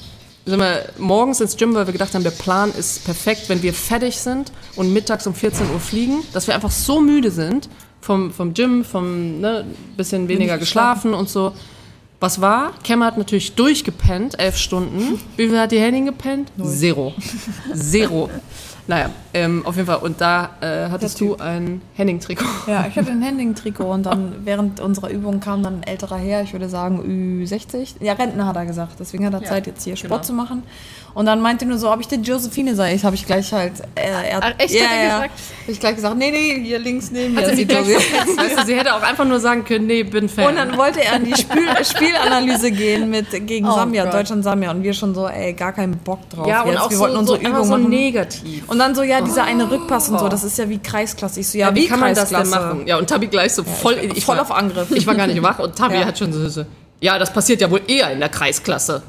sind 0.47 0.59
wir 0.59 0.89
morgens 0.99 1.41
ins 1.41 1.57
Gym, 1.57 1.75
weil 1.75 1.87
wir 1.87 1.93
gedacht 1.93 2.15
haben, 2.15 2.25
der 2.25 2.31
Plan 2.31 2.73
ist 2.73 3.05
perfekt, 3.05 3.49
wenn 3.49 3.63
wir 3.63 3.75
fertig 3.75 4.17
sind 4.17 4.53
und 4.77 4.93
mittags 4.93 5.27
um 5.27 5.35
14 5.35 5.71
Uhr 5.71 5.81
fliegen, 5.81 6.23
dass 6.33 6.47
wir 6.47 6.55
einfach 6.55 6.71
so 6.71 7.01
müde 7.01 7.31
sind 7.31 7.69
vom, 8.01 8.33
vom 8.33 8.55
Gym, 8.55 8.85
vom 8.85 9.41
ne, 9.41 9.65
bisschen 9.97 10.29
weniger 10.29 10.59
geschlafen 10.59 11.15
und 11.15 11.29
so. 11.29 11.53
Was 12.21 12.41
war? 12.41 12.75
Kemmer 12.83 13.07
hat 13.07 13.17
natürlich 13.17 13.55
durchgepennt, 13.55 14.39
elf 14.39 14.57
Stunden. 14.59 15.19
Wie 15.37 15.49
viel 15.49 15.59
hat 15.59 15.73
die 15.73 15.81
Henning 15.81 16.05
gepennt? 16.05 16.53
Zero. 16.63 17.15
Zero. 17.75 18.29
Naja, 18.87 19.11
ähm, 19.35 19.65
auf 19.65 19.77
jeden 19.77 19.87
Fall. 19.87 19.99
Und 19.99 20.21
da 20.21 20.51
äh, 20.61 20.89
hattest 20.91 21.21
du 21.21 21.37
ein 21.37 21.81
Henning-Trikot. 21.95 22.45
Ja, 22.67 22.87
ich 22.89 22.97
hatte 22.97 23.11
ein 23.13 23.25
Handling-Trikot 23.25 23.85
und 23.85 24.05
dann 24.05 24.35
während 24.45 24.81
unserer 24.81 25.11
Übung 25.11 25.41
kam 25.41 25.63
dann 25.63 25.81
ein 25.81 25.83
älterer 25.83 26.17
Herr, 26.17 26.43
ich 26.43 26.53
würde 26.53 26.69
sagen 26.69 27.01
Ü60. 27.45 28.03
Ja, 28.03 28.15
Rentner 28.15 28.47
hat 28.47 28.57
er 28.57 28.67
gesagt, 28.67 28.97
deswegen 28.99 29.27
hat 29.27 29.35
er 29.35 29.45
Zeit, 29.45 29.67
jetzt 29.67 29.85
hier 29.85 29.97
Sport 29.97 30.11
genau. 30.11 30.23
zu 30.23 30.33
machen. 30.33 30.63
Und 31.15 31.27
dann 31.27 31.41
meinte 31.41 31.65
er 31.65 31.69
nur 31.69 31.79
so, 31.79 31.91
ob 31.93 32.01
ich 32.01 32.09
denn 32.09 32.23
Josephine 32.23 32.75
sei. 32.75 32.95
Ich 32.95 33.05
habe 33.05 33.17
ich 33.17 33.27
gleich 33.27 33.53
halt. 33.53 33.81
Äh, 33.95 34.31
er, 34.31 34.41
Ach, 34.43 34.53
echt, 34.59 34.75
ja, 34.75 34.83
hat 34.83 34.91
er 34.91 34.97
ja. 34.97 35.15
gesagt? 35.17 35.31
Hab 35.63 35.69
ich 35.69 35.81
gleich 35.81 35.95
gesagt, 35.97 36.17
nee, 36.17 36.31
nee, 36.31 36.63
hier 36.63 36.79
links 36.79 37.11
neben 37.11 37.35
mir. 37.35 37.41
Also 37.41 37.57
die 37.57 37.69
weißt 37.69 38.59
du, 38.59 38.67
sie 38.67 38.77
hätte 38.77 38.95
auch 38.95 39.03
einfach 39.03 39.25
nur 39.25 39.41
sagen 39.41 39.65
können, 39.65 39.87
nee, 39.87 40.03
bin 40.05 40.29
Fan. 40.29 40.47
Und 40.47 40.57
dann 40.57 40.77
wollte 40.77 41.03
er 41.03 41.17
in 41.17 41.25
die 41.25 41.37
Spiel 41.37 41.69
Spielanalyse 41.85 42.71
gehen 42.71 43.11
mit 43.11 43.31
gegen 43.47 43.67
Oh 43.67 43.75
Sambia, 43.75 44.05
Gott. 44.05 44.15
Deutschland 44.15 44.45
Sambia 44.45 44.71
und 44.71 44.83
wir 44.83 44.93
schon 44.93 45.15
so, 45.15 45.27
ey, 45.27 45.53
gar 45.53 45.73
keinen 45.73 45.97
Bock 45.99 46.29
drauf. 46.31 46.47
ja, 46.47 46.63
und 46.63 46.71
jetzt. 46.71 46.81
auch 46.81 46.91
wir 46.91 46.97
so, 46.97 47.03
wollten 47.03 47.17
unsere 47.17 47.41
so, 47.41 47.49
Übung 47.49 47.65
so 47.65 47.77
negativ. 47.77 48.69
Und 48.71 48.79
dann 48.79 48.95
so, 48.95 49.03
ja, 49.03 49.21
dieser 49.21 49.45
eine 49.45 49.71
Rückpass 49.71 50.09
und 50.09 50.19
so, 50.19 50.29
das 50.29 50.45
ist 50.45 50.57
ja 50.57 50.69
wie 50.69 50.79
Kreisklasse. 50.79 51.41
Ich 51.41 51.49
so, 51.49 51.59
ja, 51.59 51.69
Ja, 51.69 51.75
wie 51.75 51.87
kann 51.87 52.01
man 52.01 52.15
das 52.15 52.31
denn 52.31 52.49
machen? 52.49 52.87
Ja, 52.87 52.97
und 52.99 53.09
Tabi 53.11 53.27
gleich 53.27 53.53
so 53.53 53.65
voll, 53.65 53.99
ich 54.01 54.17
ich 54.19 54.25
voll 54.25 54.37
war- 54.37 54.43
auf 54.43 54.53
Angriff. 54.53 54.91
Ich 54.93 55.07
war 55.07 55.15
gar 55.15 55.27
nicht 55.27 55.43
wach 55.43 55.59
und 55.59 55.77
Tabi 55.77 55.95
Ja. 56.01 56.07
hat 56.07 56.19
schon 56.19 56.33
so, 56.33 56.49
so, 56.49 56.65
ja, 57.01 57.19
das 57.19 57.33
passiert 57.33 57.61
ja 57.61 57.71
wohl 57.71 57.83
eher 57.87 58.11
in 58.13 58.21
der 58.21 58.29
Kreisklasse. 58.29 59.03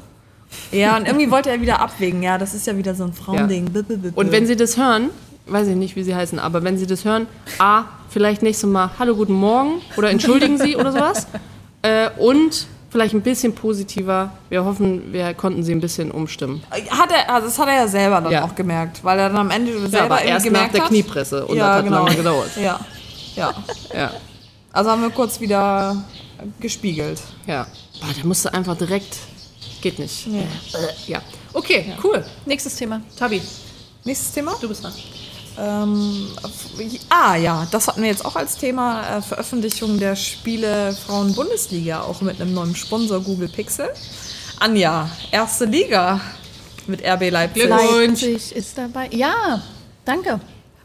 Ja, 0.70 0.96
und 0.98 1.06
irgendwie 1.06 1.30
wollte 1.30 1.48
er 1.50 1.60
wieder 1.60 1.80
abwägen. 1.80 2.22
Ja, 2.22 2.36
das 2.38 2.52
ist 2.54 2.66
ja 2.66 2.76
wieder 2.76 2.94
so 2.94 3.04
ein 3.04 3.12
Frauending. 3.14 3.70
Und 4.14 4.32
wenn 4.32 4.46
Sie 4.46 4.56
das 4.56 4.76
hören, 4.76 5.08
weiß 5.46 5.68
ich 5.68 5.76
nicht, 5.76 5.96
wie 5.96 6.02
Sie 6.02 6.14
heißen, 6.14 6.38
aber 6.38 6.62
wenn 6.64 6.76
Sie 6.76 6.86
das 6.86 7.04
hören, 7.04 7.26
A, 7.58 7.84
vielleicht 8.10 8.42
nächstes 8.42 8.68
Mal 8.68 8.90
Hallo, 8.98 9.14
guten 9.16 9.32
Morgen 9.32 9.80
oder 9.96 10.10
entschuldigen 10.10 10.58
Sie 10.58 10.76
oder 10.76 10.92
sowas. 10.92 11.26
Äh, 11.84 12.10
und 12.16 12.68
vielleicht 12.92 13.14
ein 13.14 13.22
bisschen 13.22 13.54
positiver. 13.54 14.30
Wir 14.50 14.64
hoffen, 14.64 15.12
wir 15.12 15.32
konnten 15.34 15.62
Sie 15.64 15.72
ein 15.74 15.80
bisschen 15.80 16.10
umstimmen. 16.10 16.62
Hat 16.90 17.10
er, 17.10 17.28
also 17.34 17.48
das 17.48 17.58
hat 17.58 17.68
er 17.68 17.74
ja 17.74 17.88
selber 17.88 18.20
dann 18.20 18.30
Ja. 18.32 18.44
auch 18.44 18.54
gemerkt, 18.54 19.02
weil 19.02 19.18
er 19.18 19.28
dann 19.30 19.38
am 19.38 19.50
Ende 19.50 19.72
selber 19.80 19.96
Ja, 19.96 20.04
aber 20.04 20.22
erst 20.22 20.44
nach 20.46 20.52
gemerkt 20.52 20.74
der 20.74 20.82
hat. 20.82 20.88
Kniepresse 20.88 21.46
und 21.46 21.56
ja, 21.56 21.68
das 21.68 21.76
hat 21.78 21.84
genau. 21.86 22.04
lange 22.04 22.16
gedauert. 22.16 22.50
Ja, 22.56 22.78
ja. 23.34 23.52
Ja, 23.94 24.10
Also 24.72 24.90
haben 24.90 25.02
wir 25.02 25.10
kurz 25.10 25.40
wieder 25.40 25.96
gespiegelt. 26.60 27.20
ja. 27.46 27.66
Boah, 28.00 28.12
der 28.16 28.26
musste 28.26 28.52
einfach 28.52 28.76
direkt, 28.76 29.16
geht 29.80 29.98
nicht. 29.98 30.26
Äh, 30.26 30.42
ja. 31.06 31.22
Okay, 31.54 31.94
cool. 32.04 32.24
Nächstes 32.46 32.74
Thema. 32.76 33.00
Tabi, 33.18 33.40
Nächstes 34.04 34.32
Thema? 34.32 34.54
du 34.60 34.68
bist 34.68 34.82
dran. 34.82 34.92
Ähm, 35.58 36.28
ah 37.10 37.36
ja, 37.36 37.66
das 37.70 37.88
hatten 37.88 38.02
wir 38.02 38.08
jetzt 38.08 38.24
auch 38.24 38.36
als 38.36 38.56
Thema 38.56 39.18
äh, 39.18 39.22
Veröffentlichung 39.22 39.98
der 39.98 40.16
Spiele 40.16 40.96
Frauen-Bundesliga, 41.06 42.02
auch 42.02 42.20
mit 42.22 42.40
einem 42.40 42.54
neuen 42.54 42.74
Sponsor 42.74 43.20
Google 43.20 43.48
Pixel. 43.48 43.88
Anja, 44.60 45.10
erste 45.30 45.64
Liga 45.64 46.20
mit 46.86 47.04
RB 47.04 47.30
Leipzig. 47.30 47.68
Leipzig 47.68 48.56
ist 48.56 48.78
dabei. 48.78 49.08
Ja, 49.12 49.62
danke. 50.04 50.40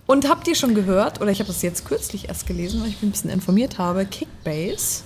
Und 0.05 0.29
habt 0.29 0.47
ihr 0.47 0.55
schon 0.55 0.73
gehört, 0.73 1.21
oder 1.21 1.31
ich 1.31 1.39
habe 1.39 1.47
das 1.47 1.61
jetzt 1.61 1.85
kürzlich 1.85 2.29
erst 2.29 2.47
gelesen, 2.47 2.81
weil 2.81 2.89
ich 2.89 2.95
mich 2.95 3.03
ein 3.03 3.11
bisschen 3.11 3.29
informiert 3.29 3.77
habe, 3.77 4.05
Kickbase. 4.05 5.03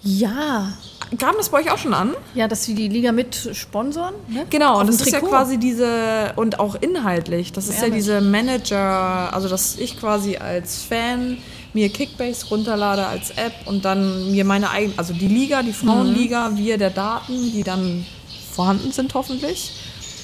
Ja. 0.00 0.72
Kam 1.16 1.36
das 1.38 1.48
bei 1.48 1.60
euch 1.60 1.70
auch 1.70 1.78
schon 1.78 1.94
an? 1.94 2.14
Ja, 2.34 2.48
dass 2.48 2.64
sie 2.64 2.74
die 2.74 2.88
Liga 2.88 3.12
mit 3.12 3.50
sponsoren. 3.52 4.14
Ne? 4.28 4.46
Genau, 4.50 4.74
Auf 4.74 4.80
und 4.82 4.86
das 4.88 5.00
ist 5.00 5.12
ja 5.12 5.20
quasi 5.20 5.56
diese, 5.58 6.32
und 6.36 6.60
auch 6.60 6.74
inhaltlich, 6.80 7.52
das 7.52 7.68
ist 7.68 7.76
ja 7.76 7.84
Ehrlich. 7.84 8.00
diese 8.00 8.20
Manager, 8.20 9.32
also 9.32 9.48
dass 9.48 9.76
ich 9.78 9.98
quasi 9.98 10.36
als 10.36 10.82
Fan 10.82 11.38
mir 11.72 11.88
Kickbase 11.88 12.46
runterlade 12.48 13.06
als 13.06 13.30
App 13.30 13.52
und 13.66 13.84
dann 13.84 14.32
mir 14.32 14.44
meine 14.44 14.70
eigene, 14.70 14.94
also 14.98 15.14
die 15.14 15.28
Liga, 15.28 15.62
die 15.62 15.72
Frauenliga, 15.72 16.52
wir 16.54 16.78
der 16.78 16.90
Daten, 16.90 17.52
die 17.52 17.62
dann 17.62 18.04
vorhanden 18.52 18.92
sind 18.92 19.14
hoffentlich, 19.14 19.72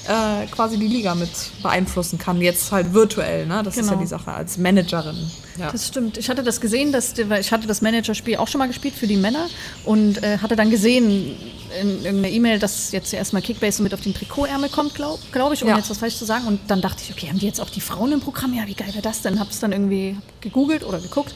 äh, 0.07 0.45
quasi 0.47 0.77
die 0.77 0.87
Liga 0.87 1.15
mit 1.15 1.29
beeinflussen 1.63 2.17
kann. 2.19 2.41
Jetzt 2.41 2.71
halt 2.71 2.93
virtuell, 2.93 3.45
ne? 3.45 3.61
Das 3.63 3.75
ist 3.77 3.85
ja 3.85 3.91
Genau. 3.91 4.01
die 4.01 4.07
Sache 4.07 4.31
als 4.31 4.57
Managerin. 4.57 5.31
Ja. 5.59 5.71
Das 5.71 5.87
stimmt. 5.87 6.17
Ich 6.17 6.29
hatte 6.29 6.43
das 6.43 6.59
gesehen, 6.61 6.91
dass, 6.91 7.13
ich 7.17 7.51
hatte 7.51 7.65
das 7.67 7.81
Managerspiel 7.81 8.37
auch 8.37 8.47
schon 8.47 8.59
mal 8.59 8.67
gespielt 8.67 8.93
für 8.93 9.07
die 9.07 9.15
Männer 9.17 9.47
und 9.85 10.21
äh, 10.23 10.37
hatte 10.39 10.55
dann 10.55 10.69
gesehen 10.69 11.35
in 11.81 11.89
irgendeiner 12.03 12.29
E-Mail, 12.29 12.59
dass 12.59 12.91
jetzt 12.91 13.13
erstmal 13.13 13.41
Kickbase 13.41 13.81
mit 13.81 13.93
auf 13.93 14.01
den 14.01 14.13
Trikotärmel 14.13 14.69
kommt, 14.69 14.95
glaube 14.95 15.21
glaub 15.31 15.53
ich, 15.53 15.61
ohne 15.63 15.71
Ja. 15.71 15.77
jetzt 15.77 15.89
was 15.89 15.97
falsch 15.97 16.17
zu 16.17 16.25
sagen. 16.25 16.45
Und 16.47 16.59
dann 16.67 16.81
dachte 16.81 17.01
ich, 17.03 17.11
okay, 17.11 17.27
haben 17.29 17.39
die 17.39 17.45
jetzt 17.45 17.59
auch 17.61 17.69
die 17.69 17.81
Frauen 17.81 18.11
im 18.11 18.19
Programm? 18.21 18.53
Ja, 18.53 18.63
wie 18.67 18.73
geil 18.73 18.89
wäre 18.89 19.01
das 19.01 19.21
denn? 19.21 19.39
Hab's 19.39 19.59
dann 19.59 19.71
irgendwie 19.71 20.17
gegoogelt 20.41 20.83
oder 20.85 20.99
geguckt. 20.99 21.33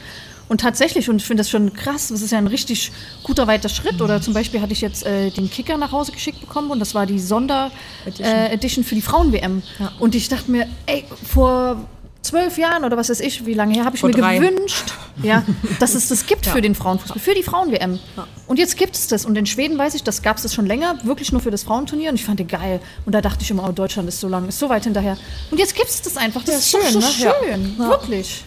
Und 0.50 0.60
tatsächlich, 0.60 1.08
und 1.08 1.18
ich 1.18 1.24
finde 1.24 1.42
das 1.42 1.48
schon 1.48 1.72
krass, 1.74 2.08
das 2.08 2.22
ist 2.22 2.32
ja 2.32 2.38
ein 2.38 2.48
richtig 2.48 2.90
guter 3.22 3.46
weiter 3.46 3.68
Schritt. 3.68 4.02
Oder 4.02 4.20
zum 4.20 4.34
Beispiel 4.34 4.60
hatte 4.60 4.72
ich 4.72 4.80
jetzt 4.80 5.06
äh, 5.06 5.30
den 5.30 5.48
Kicker 5.48 5.76
nach 5.76 5.92
Hause 5.92 6.10
geschickt 6.10 6.40
bekommen 6.40 6.72
und 6.72 6.80
das 6.80 6.92
war 6.92 7.06
die 7.06 7.20
Sonder-Edition 7.20 8.82
äh, 8.84 8.86
für 8.86 8.96
die 8.96 9.00
Frauen-WM. 9.00 9.62
Und 10.00 10.16
ich 10.16 10.28
dachte 10.28 10.50
mir, 10.50 10.66
ey, 10.86 11.04
vor 11.24 11.86
zwölf 12.22 12.58
Jahren 12.58 12.84
oder 12.84 12.96
was 12.96 13.10
weiß 13.10 13.20
ich, 13.20 13.46
wie 13.46 13.54
lange 13.54 13.74
her, 13.74 13.84
habe 13.84 13.94
ich 13.94 14.00
Vor 14.00 14.10
mir 14.10 14.16
drei. 14.16 14.38
gewünscht, 14.38 14.92
ja, 15.22 15.44
dass 15.78 15.94
es 15.94 16.08
das 16.08 16.26
gibt 16.26 16.46
für 16.54 16.60
den 16.60 16.74
Frauenfußball, 16.74 17.20
für 17.20 17.34
die 17.34 17.44
Frauen-WM. 17.44 18.00
Und 18.48 18.58
jetzt 18.58 18.76
gibt 18.76 18.96
es 18.96 19.06
das. 19.06 19.24
Und 19.24 19.38
in 19.38 19.46
Schweden 19.46 19.78
weiß 19.78 19.94
ich, 19.94 20.02
das 20.02 20.20
gab 20.20 20.36
es 20.38 20.42
das 20.42 20.52
schon 20.52 20.66
länger, 20.66 20.98
wirklich 21.04 21.30
nur 21.30 21.40
für 21.40 21.52
das 21.52 21.62
Frauenturnier. 21.62 22.10
Und 22.10 22.16
ich 22.16 22.24
fand 22.24 22.40
die 22.40 22.46
geil. 22.48 22.80
Und 23.06 23.14
da 23.14 23.20
dachte 23.20 23.44
ich 23.44 23.50
immer, 23.52 23.68
oh, 23.68 23.72
Deutschland 23.72 24.08
ist 24.08 24.18
so 24.18 24.26
lang, 24.26 24.48
ist 24.48 24.58
so 24.58 24.68
weit 24.68 24.82
hinterher. 24.82 25.16
Und 25.52 25.58
jetzt 25.58 25.76
gibt 25.76 25.88
es 25.90 26.02
das 26.02 26.16
einfach. 26.16 26.42
Das 26.42 26.72
Ja, 26.72 26.80
ist 26.80 26.90
schön, 26.90 26.92
so 26.92 26.98
ne? 26.98 27.04
Ja. 27.20 27.34
schön. 27.44 27.76
Ja. 27.78 27.88
Wirklich. 27.90 28.44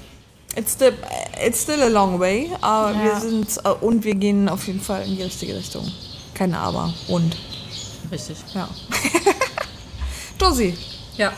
It's 0.55 0.73
still, 0.73 0.93
it's 1.43 1.63
still 1.63 1.81
a 1.81 1.87
long 1.87 2.19
way, 2.19 2.51
aber 2.61 2.91
Ja. 2.95 3.03
wir 3.03 3.19
sind 3.19 3.57
äh, 3.63 3.69
und 3.81 4.03
wir 4.03 4.15
gehen 4.15 4.47
auf 4.49 4.67
jeden 4.67 4.81
Fall 4.81 5.03
in 5.07 5.15
die 5.15 5.23
richtige 5.23 5.55
Richtung. 5.55 5.91
Keine 6.33 6.57
Aber. 6.59 6.93
Und. 7.07 7.35
Richtig. 8.11 8.37
Ja. 8.53 8.69
Josie, 10.39 10.73
Ja. 11.17 11.31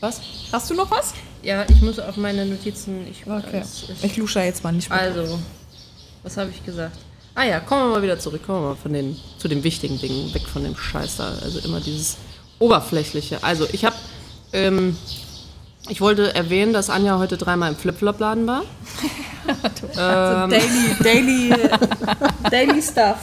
Was? 0.00 0.20
hast 0.52 0.70
du 0.70 0.74
noch 0.74 0.90
was? 0.90 1.14
Ja, 1.42 1.64
ich 1.68 1.80
muss 1.82 1.98
auf 1.98 2.16
meine 2.16 2.44
Notizen. 2.46 3.06
Ich, 3.10 3.26
Okay. 3.26 3.60
ist- 3.60 3.84
Ich 4.02 4.16
lusche 4.16 4.40
jetzt 4.40 4.62
mal 4.64 4.72
nicht 4.72 4.90
mehr. 4.90 4.98
Also, 4.98 5.38
was 6.22 6.36
habe 6.36 6.50
ich 6.50 6.64
gesagt? 6.64 6.96
Ah 7.34 7.44
ja, 7.44 7.60
kommen 7.60 7.82
wir 7.88 7.96
mal 7.96 8.02
wieder 8.02 8.18
zurück. 8.18 8.44
Kommen 8.46 8.62
wir 8.62 8.68
mal 8.70 8.76
von 8.76 8.92
den, 8.92 9.16
zu 9.38 9.46
den 9.48 9.62
wichtigen 9.62 9.98
Dingen, 10.00 10.32
weg 10.34 10.42
von 10.48 10.64
dem 10.64 10.76
Scheiß 10.76 11.16
da. 11.16 11.34
Also 11.42 11.58
immer 11.60 11.80
dieses 11.80 12.16
Oberflächliche. 12.58 13.42
Also 13.44 13.66
ich 13.72 13.84
habe, 13.84 13.94
ähm, 14.52 14.96
ich 15.88 16.00
wollte 16.00 16.34
erwähnen, 16.34 16.72
dass 16.72 16.90
Anja 16.90 17.18
heute 17.18 17.36
dreimal 17.36 17.70
im 17.70 17.76
Flipflop-Laden 17.76 18.46
war. 18.46 18.62
Ähm. 19.96 20.50
Daily, 20.50 20.96
daily, 21.00 21.54
daily 22.50 22.82
stuff. 22.82 23.18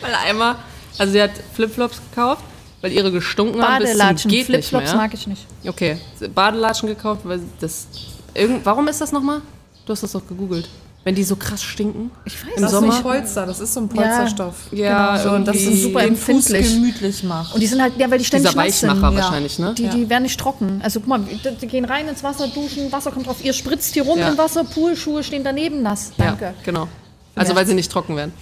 Weil 0.00 0.14
einmal, 0.14 0.56
also 0.98 1.12
sie 1.14 1.22
hat 1.22 1.30
Flipflops 1.54 1.98
gekauft, 2.10 2.42
weil 2.82 2.92
ihre 2.92 3.10
gestunken 3.10 3.62
haben 3.62 3.82
Badelatschen, 3.82 4.30
geht 4.30 4.50
nicht 4.50 4.68
Flipflops 4.68 4.92
mehr. 4.92 4.96
mag 4.96 5.14
ich 5.14 5.26
nicht. 5.26 5.46
Okay, 5.66 5.98
Badelatschen 6.34 6.88
gekauft, 6.88 7.22
weil 7.24 7.40
das, 7.58 7.86
irgend, 8.34 8.66
warum 8.66 8.86
ist 8.88 9.00
das 9.00 9.12
nochmal? 9.12 9.40
Du 9.86 9.92
hast 9.92 10.02
das 10.02 10.12
doch 10.12 10.26
gegoogelt. 10.26 10.68
Wenn 11.02 11.14
die 11.14 11.24
so 11.24 11.34
krass 11.36 11.62
stinken. 11.62 12.10
Ich 12.26 12.34
weiß 12.44 12.56
Im 12.56 12.62
Das 12.62 12.72
Sommer? 12.72 12.88
ist 12.88 12.94
nicht 12.94 13.02
Polster, 13.02 13.46
das 13.46 13.58
ist 13.60 13.72
so 13.72 13.80
ein 13.80 13.88
Polsterstoff. 13.88 14.54
Ja, 14.70 15.16
genau, 15.16 15.22
so, 15.30 15.34
und 15.36 15.48
das 15.48 15.56
ist 15.56 15.82
super 15.82 16.02
empfindlich. 16.02 16.66
Fuß 16.66 16.74
gemütlich 16.74 17.22
macht. 17.24 17.54
Und 17.54 17.60
die 17.62 17.66
sind 17.66 17.80
halt, 17.80 17.94
ja, 17.96 18.10
weil 18.10 18.18
die 18.18 18.24
ständig 18.26 18.50
Dieser 18.50 18.62
nass 18.64 18.80
sind. 18.80 18.90
Weichmacher 18.90 19.14
wahrscheinlich, 19.16 19.58
ne? 19.58 19.72
Die, 19.78 19.88
die 19.88 20.10
werden 20.10 20.24
nicht 20.24 20.38
trocken. 20.38 20.80
Also 20.84 21.00
guck 21.00 21.08
mal, 21.08 21.20
die, 21.20 21.40
die 21.58 21.66
gehen 21.66 21.86
rein 21.86 22.06
ins 22.06 22.22
Wasser, 22.22 22.48
duschen, 22.48 22.92
Wasser 22.92 23.12
kommt 23.12 23.26
drauf, 23.26 23.42
ihr 23.42 23.54
spritzt 23.54 23.94
hier 23.94 24.02
rum 24.02 24.18
Ja. 24.18 24.28
im 24.28 24.36
Wasser, 24.36 24.62
Poolschuhe 24.64 25.24
stehen 25.24 25.42
daneben 25.42 25.80
nass. 25.82 26.12
Danke. 26.18 26.44
Ja, 26.44 26.54
genau. 26.64 26.86
Also 27.34 27.54
weil 27.54 27.66
sie 27.66 27.74
nicht 27.74 27.90
trocken 27.90 28.16
werden. 28.16 28.34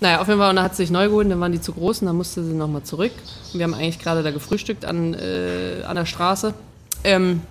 Naja, 0.00 0.20
auf 0.20 0.26
jeden 0.26 0.40
Fall, 0.40 0.50
und 0.50 0.56
dann 0.56 0.64
hat 0.64 0.74
sie 0.74 0.82
sich 0.82 0.90
neu 0.90 1.06
geholt, 1.06 1.30
dann 1.30 1.38
waren 1.38 1.52
die 1.52 1.60
zu 1.60 1.72
groß 1.72 2.00
und 2.00 2.06
dann 2.08 2.16
musste 2.16 2.42
sie 2.42 2.52
nochmal 2.52 2.82
zurück. 2.82 3.12
Und 3.52 3.58
wir 3.60 3.64
haben 3.64 3.74
eigentlich 3.74 4.00
gerade 4.00 4.24
da 4.24 4.32
gefrühstückt 4.32 4.84
an, 4.84 5.14
äh, 5.14 5.84
an 5.86 5.94
der 5.94 6.06
Straße. 6.06 6.52
Ähm, 7.04 7.42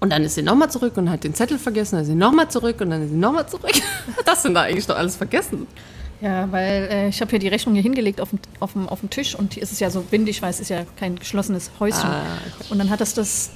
und 0.00 0.10
dann 0.10 0.22
ist 0.22 0.34
sie 0.34 0.42
nochmal 0.42 0.70
zurück 0.70 0.96
und 0.96 1.10
hat 1.10 1.24
den 1.24 1.34
Zettel 1.34 1.58
vergessen, 1.58 1.96
dann 1.96 2.02
ist 2.02 2.08
sie 2.08 2.14
nochmal 2.14 2.50
zurück 2.50 2.80
und 2.80 2.90
dann 2.90 3.02
ist 3.02 3.10
sie 3.10 3.16
nochmal 3.16 3.48
zurück. 3.48 3.72
Was 4.16 4.24
das 4.24 4.42
denn 4.42 4.54
da 4.54 4.62
eigentlich 4.62 4.86
noch 4.88 4.96
alles 4.96 5.16
vergessen? 5.16 5.66
Ja, 6.20 6.50
weil 6.50 6.88
äh, 6.90 7.08
ich 7.08 7.20
habe 7.20 7.30
hier 7.30 7.38
die 7.38 7.48
Rechnung 7.48 7.74
hier 7.74 7.82
hingelegt 7.82 8.20
auf 8.20 8.30
dem, 8.30 8.38
auf, 8.60 8.72
dem, 8.72 8.88
auf 8.88 9.00
dem 9.00 9.10
Tisch 9.10 9.34
und 9.34 9.54
hier 9.54 9.62
ist 9.62 9.72
es 9.72 9.80
ja 9.80 9.90
so 9.90 10.04
windig, 10.10 10.40
weil 10.42 10.50
es 10.50 10.60
ist 10.60 10.70
ja 10.70 10.84
kein 10.96 11.18
geschlossenes 11.18 11.70
Häuschen. 11.78 12.08
Ah, 12.08 12.24
Und 12.70 12.78
dann 12.78 12.88
hat 12.88 13.00
das, 13.00 13.14
das 13.14 13.50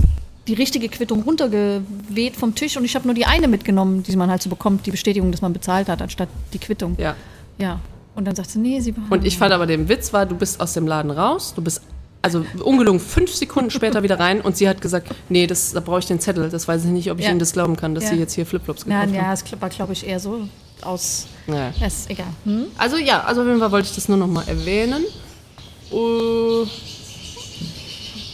die 0.47 0.55
richtige 0.55 0.89
Quittung 0.89 1.23
runtergeweht 1.23 2.37
vom 2.37 2.55
Tisch 2.55 2.77
und 2.77 2.85
ich 2.85 2.95
habe 2.95 3.07
nur 3.07 3.15
die 3.15 3.27
eine 3.27 3.49
mitgenommen, 3.49 4.03
die 4.03 4.17
man 4.17 4.31
halt 4.31 4.43
so 4.43 4.51
bekommt, 4.51 4.87
die 4.87 4.91
Bestätigung, 4.91 5.31
dass 5.31 5.43
man 5.43 5.53
bezahlt 5.53 5.89
hat, 5.89 6.03
anstatt 6.03 6.29
die 6.53 6.59
Quittung. 6.59 6.97
Ja. 6.99 7.15
Ja. 7.59 7.81
Und 8.15 8.27
dann 8.27 8.35
sagt 8.35 8.51
sie, 8.51 8.59
nee, 8.59 8.81
sie 8.81 8.95
Und 9.09 9.25
ich 9.25 9.39
fand 9.39 9.53
aber 9.53 9.67
den 9.67 9.89
Witz 9.89 10.13
war, 10.13 10.27
du 10.27 10.35
bist 10.35 10.61
aus 10.61 10.73
dem 10.73 10.87
Laden 10.87 11.11
raus, 11.11 11.55
du 11.55 11.63
bist 11.63 11.83
also 12.23 12.45
ungelungen 12.63 13.01
fünf 13.01 13.35
Sekunden 13.35 13.71
später 13.71 14.03
wieder 14.03 14.19
rein 14.19 14.41
und 14.41 14.57
sie 14.57 14.69
hat 14.69 14.81
gesagt, 14.81 15.09
nee, 15.29 15.47
das, 15.47 15.73
da 15.73 15.81
brauche 15.81 16.01
ich 16.01 16.07
den 16.07 16.21
Zettel. 16.21 16.51
Das 16.51 16.69
weiß 16.69 16.85
ich 16.85 16.91
nicht, 16.91 17.11
ob 17.11 17.19
ich 17.19 17.25
Ja. 17.25 17.31
Ihnen 17.31 17.39
das 17.39 17.53
glauben 17.53 17.77
kann, 17.77 17.95
dass 17.95 18.05
Ja. 18.05 18.11
Sie 18.11 18.17
jetzt 18.17 18.35
hier 18.35 18.45
Flipflops 18.47 18.85
ja, 18.87 19.01
gekauft 19.01 19.17
ja, 19.17 19.23
haben. 19.23 19.33
es 19.33 19.61
war, 19.61 19.69
glaube 19.71 19.93
ich, 19.95 20.07
eher 20.07 20.21
so 20.21 20.49
aus. 20.83 21.27
Ja. 21.47 21.73
Ja, 21.79 21.87
ist 21.87 22.11
egal. 22.11 22.27
Hm? 22.45 22.67
Also 22.77 22.97
ja, 22.97 23.23
also 23.25 23.41
auf 23.43 23.47
jeden 23.47 23.59
Fall 23.61 23.73
wollte 23.73 23.89
ich 23.89 23.95
das 23.95 24.09
nur 24.09 24.19
noch 24.19 24.27
mal 24.27 24.45
erwähnen. 24.47 25.05
Uh, 25.93 26.67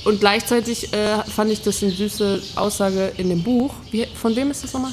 Und 0.04 0.20
gleichzeitig 0.20 0.92
äh, 0.92 1.22
fand 1.24 1.50
ich 1.50 1.62
das 1.62 1.82
eine 1.82 1.90
süße 1.90 2.42
Aussage 2.56 3.12
in 3.16 3.28
dem 3.28 3.42
Buch. 3.42 3.74
Wie, 3.90 4.06
von 4.06 4.36
wem 4.36 4.50
ist 4.50 4.62
das 4.62 4.72
nochmal? 4.72 4.92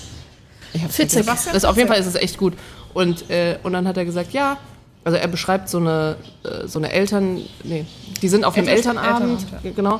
Ich 0.73 0.81
Fitzek. 0.87 1.25
Das, 1.25 1.65
auf 1.65 1.77
jeden 1.77 1.87
Fall 1.87 1.99
ist 1.99 2.07
es 2.07 2.15
echt 2.15 2.37
gut. 2.37 2.53
Und, 2.95 3.29
äh, 3.29 3.57
und 3.63 3.73
dann 3.73 3.87
hat 3.87 3.97
er 3.97 4.05
gesagt, 4.05 4.33
ja, 4.33 4.57
also 5.03 5.17
er 5.17 5.27
beschreibt 5.27 5.69
so 5.69 5.77
eine, 5.79 6.15
äh, 6.43 6.67
so 6.67 6.79
eine 6.79 6.91
Eltern, 6.91 7.41
nee, 7.63 7.85
die 8.21 8.29
sind 8.29 8.45
auf 8.45 8.53
dem 8.55 8.67
Eltern- 8.67 8.97
Elternabend, 8.97 9.41
Elternabend, 9.41 9.75
genau. 9.75 9.99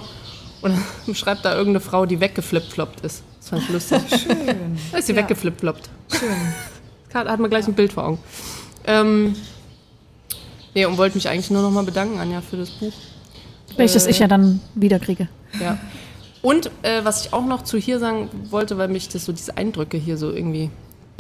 Und 0.61 0.71
dann 0.71 0.83
beschreibt 1.05 1.43
da 1.45 1.51
irgendeine 1.53 1.81
Frau, 1.81 2.05
die 2.05 2.19
weggeflipfloppt 2.19 3.01
ist. 3.01 3.23
Das 3.39 3.49
fand 3.49 3.63
ich 3.63 3.69
lustig. 3.69 4.01
Schön. 4.09 4.77
Da 4.91 4.97
ist 4.97 5.07
sie 5.07 5.15
weggeflipfloppt. 5.15 5.89
Schön. 6.17 6.29
Hat, 7.13 7.27
hat 7.27 7.39
man 7.39 7.49
gleich 7.49 7.67
ein 7.67 7.73
Bild 7.75 7.93
vor 7.93 8.05
Augen. 8.07 8.17
Ähm, 8.87 9.35
nee, 10.73 10.83
und 10.85 10.97
wollte 10.97 11.15
mich 11.15 11.29
eigentlich 11.29 11.51
nur 11.51 11.61
noch 11.61 11.69
mal 11.69 11.83
bedanken, 11.83 12.17
Anja, 12.19 12.41
für 12.41 12.57
das 12.57 12.71
Buch. 12.71 12.93
Welches 13.77 14.07
Äh. 14.07 14.09
ich 14.11 14.19
ja 14.19 14.27
dann 14.27 14.61
wieder 14.73 14.97
kriege. 14.99 15.27
Ja. 15.61 15.77
Und 16.41 16.71
äh, 16.81 17.03
was 17.05 17.23
ich 17.25 17.31
auch 17.33 17.45
noch 17.45 17.63
zu 17.63 17.77
hier 17.77 17.99
sagen 17.99 18.29
wollte, 18.49 18.79
weil 18.79 18.87
mich 18.87 19.09
das 19.09 19.25
so 19.25 19.31
diese 19.31 19.57
Eindrücke 19.57 19.97
hier 19.97 20.17
so 20.17 20.31
irgendwie 20.31 20.71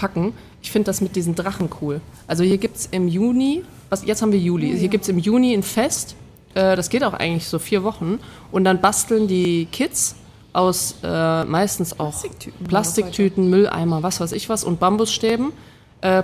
packen. 0.03 0.33
Ich 0.61 0.69
finde 0.69 0.87
das 0.87 0.99
mit 0.99 1.15
diesen 1.15 1.33
Drachen 1.33 1.69
cool. 1.79 2.01
Also 2.27 2.43
hier 2.43 2.57
gibt 2.57 2.75
es 2.75 2.89
im 2.91 3.07
Juni, 3.07 3.63
was, 3.89 4.05
jetzt 4.05 4.21
haben 4.21 4.33
wir 4.33 4.39
Juli, 4.39 4.77
hier 4.77 4.89
gibt 4.89 5.03
es 5.03 5.09
im 5.09 5.17
Juni 5.17 5.53
ein 5.53 5.63
Fest, 5.63 6.15
äh, 6.55 6.75
das 6.75 6.89
geht 6.89 7.05
auch 7.05 7.13
eigentlich 7.13 7.47
so 7.47 7.57
vier 7.57 7.83
Wochen. 7.83 8.19
Und 8.51 8.65
dann 8.65 8.81
basteln 8.81 9.29
die 9.29 9.65
Kids 9.71 10.15
aus 10.51 10.95
äh, 11.03 11.45
meistens 11.45 11.97
auch 12.01 12.11
Plastiktüten, 12.11 12.67
Plastiktüten, 12.67 13.49
Mülleimer, 13.49 14.03
was 14.03 14.19
weiß 14.19 14.33
ich 14.33 14.49
was 14.49 14.65
und 14.65 14.81
Bambusstäben, 14.81 15.53
äh, 16.01 16.21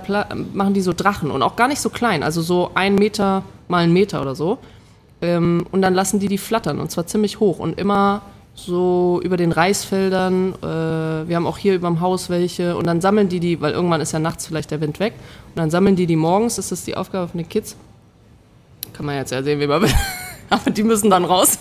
machen 0.52 0.74
die 0.74 0.82
so 0.82 0.92
Drachen 0.92 1.30
und 1.30 1.42
auch 1.42 1.56
gar 1.56 1.68
nicht 1.68 1.80
so 1.80 1.88
klein, 1.88 2.22
also 2.22 2.42
so 2.42 2.70
ein 2.74 2.96
Meter 2.96 3.44
mal 3.68 3.84
ein 3.84 3.92
Meter 3.94 4.20
oder 4.20 4.34
so. 4.34 4.58
Ähm, 5.22 5.66
und 5.72 5.80
dann 5.80 5.94
lassen 5.94 6.20
die 6.20 6.28
die 6.28 6.38
flattern 6.38 6.80
und 6.80 6.90
zwar 6.90 7.06
ziemlich 7.06 7.40
hoch 7.40 7.58
und 7.58 7.78
immer 7.78 8.22
so 8.64 9.20
über 9.22 9.36
den 9.36 9.52
Reisfeldern. 9.52 10.54
Äh, 10.62 11.28
wir 11.28 11.36
haben 11.36 11.46
auch 11.46 11.58
hier 11.58 11.74
überm 11.74 12.00
Haus 12.00 12.30
welche 12.30 12.76
und 12.76 12.86
dann 12.86 13.00
sammeln 13.00 13.28
die 13.28 13.40
die, 13.40 13.60
weil 13.60 13.72
irgendwann 13.72 14.00
ist 14.00 14.12
ja 14.12 14.18
nachts 14.18 14.46
vielleicht 14.46 14.70
der 14.70 14.80
Wind 14.80 15.00
weg 15.00 15.14
und 15.48 15.58
dann 15.58 15.70
sammeln 15.70 15.96
die 15.96 16.06
die 16.06 16.16
morgens. 16.16 16.56
Das 16.56 16.72
ist 16.72 16.86
die 16.86 16.96
Aufgabe 16.96 17.28
von 17.28 17.38
den 17.38 17.48
Kids. 17.48 17.76
Kann 18.92 19.06
man 19.06 19.16
jetzt 19.16 19.32
ja 19.32 19.42
sehen, 19.42 19.60
wie 19.60 19.66
man 19.66 19.82
will. 19.82 19.90
Aber 20.50 20.70
die 20.70 20.82
müssen 20.82 21.10
dann 21.10 21.24
raus 21.24 21.58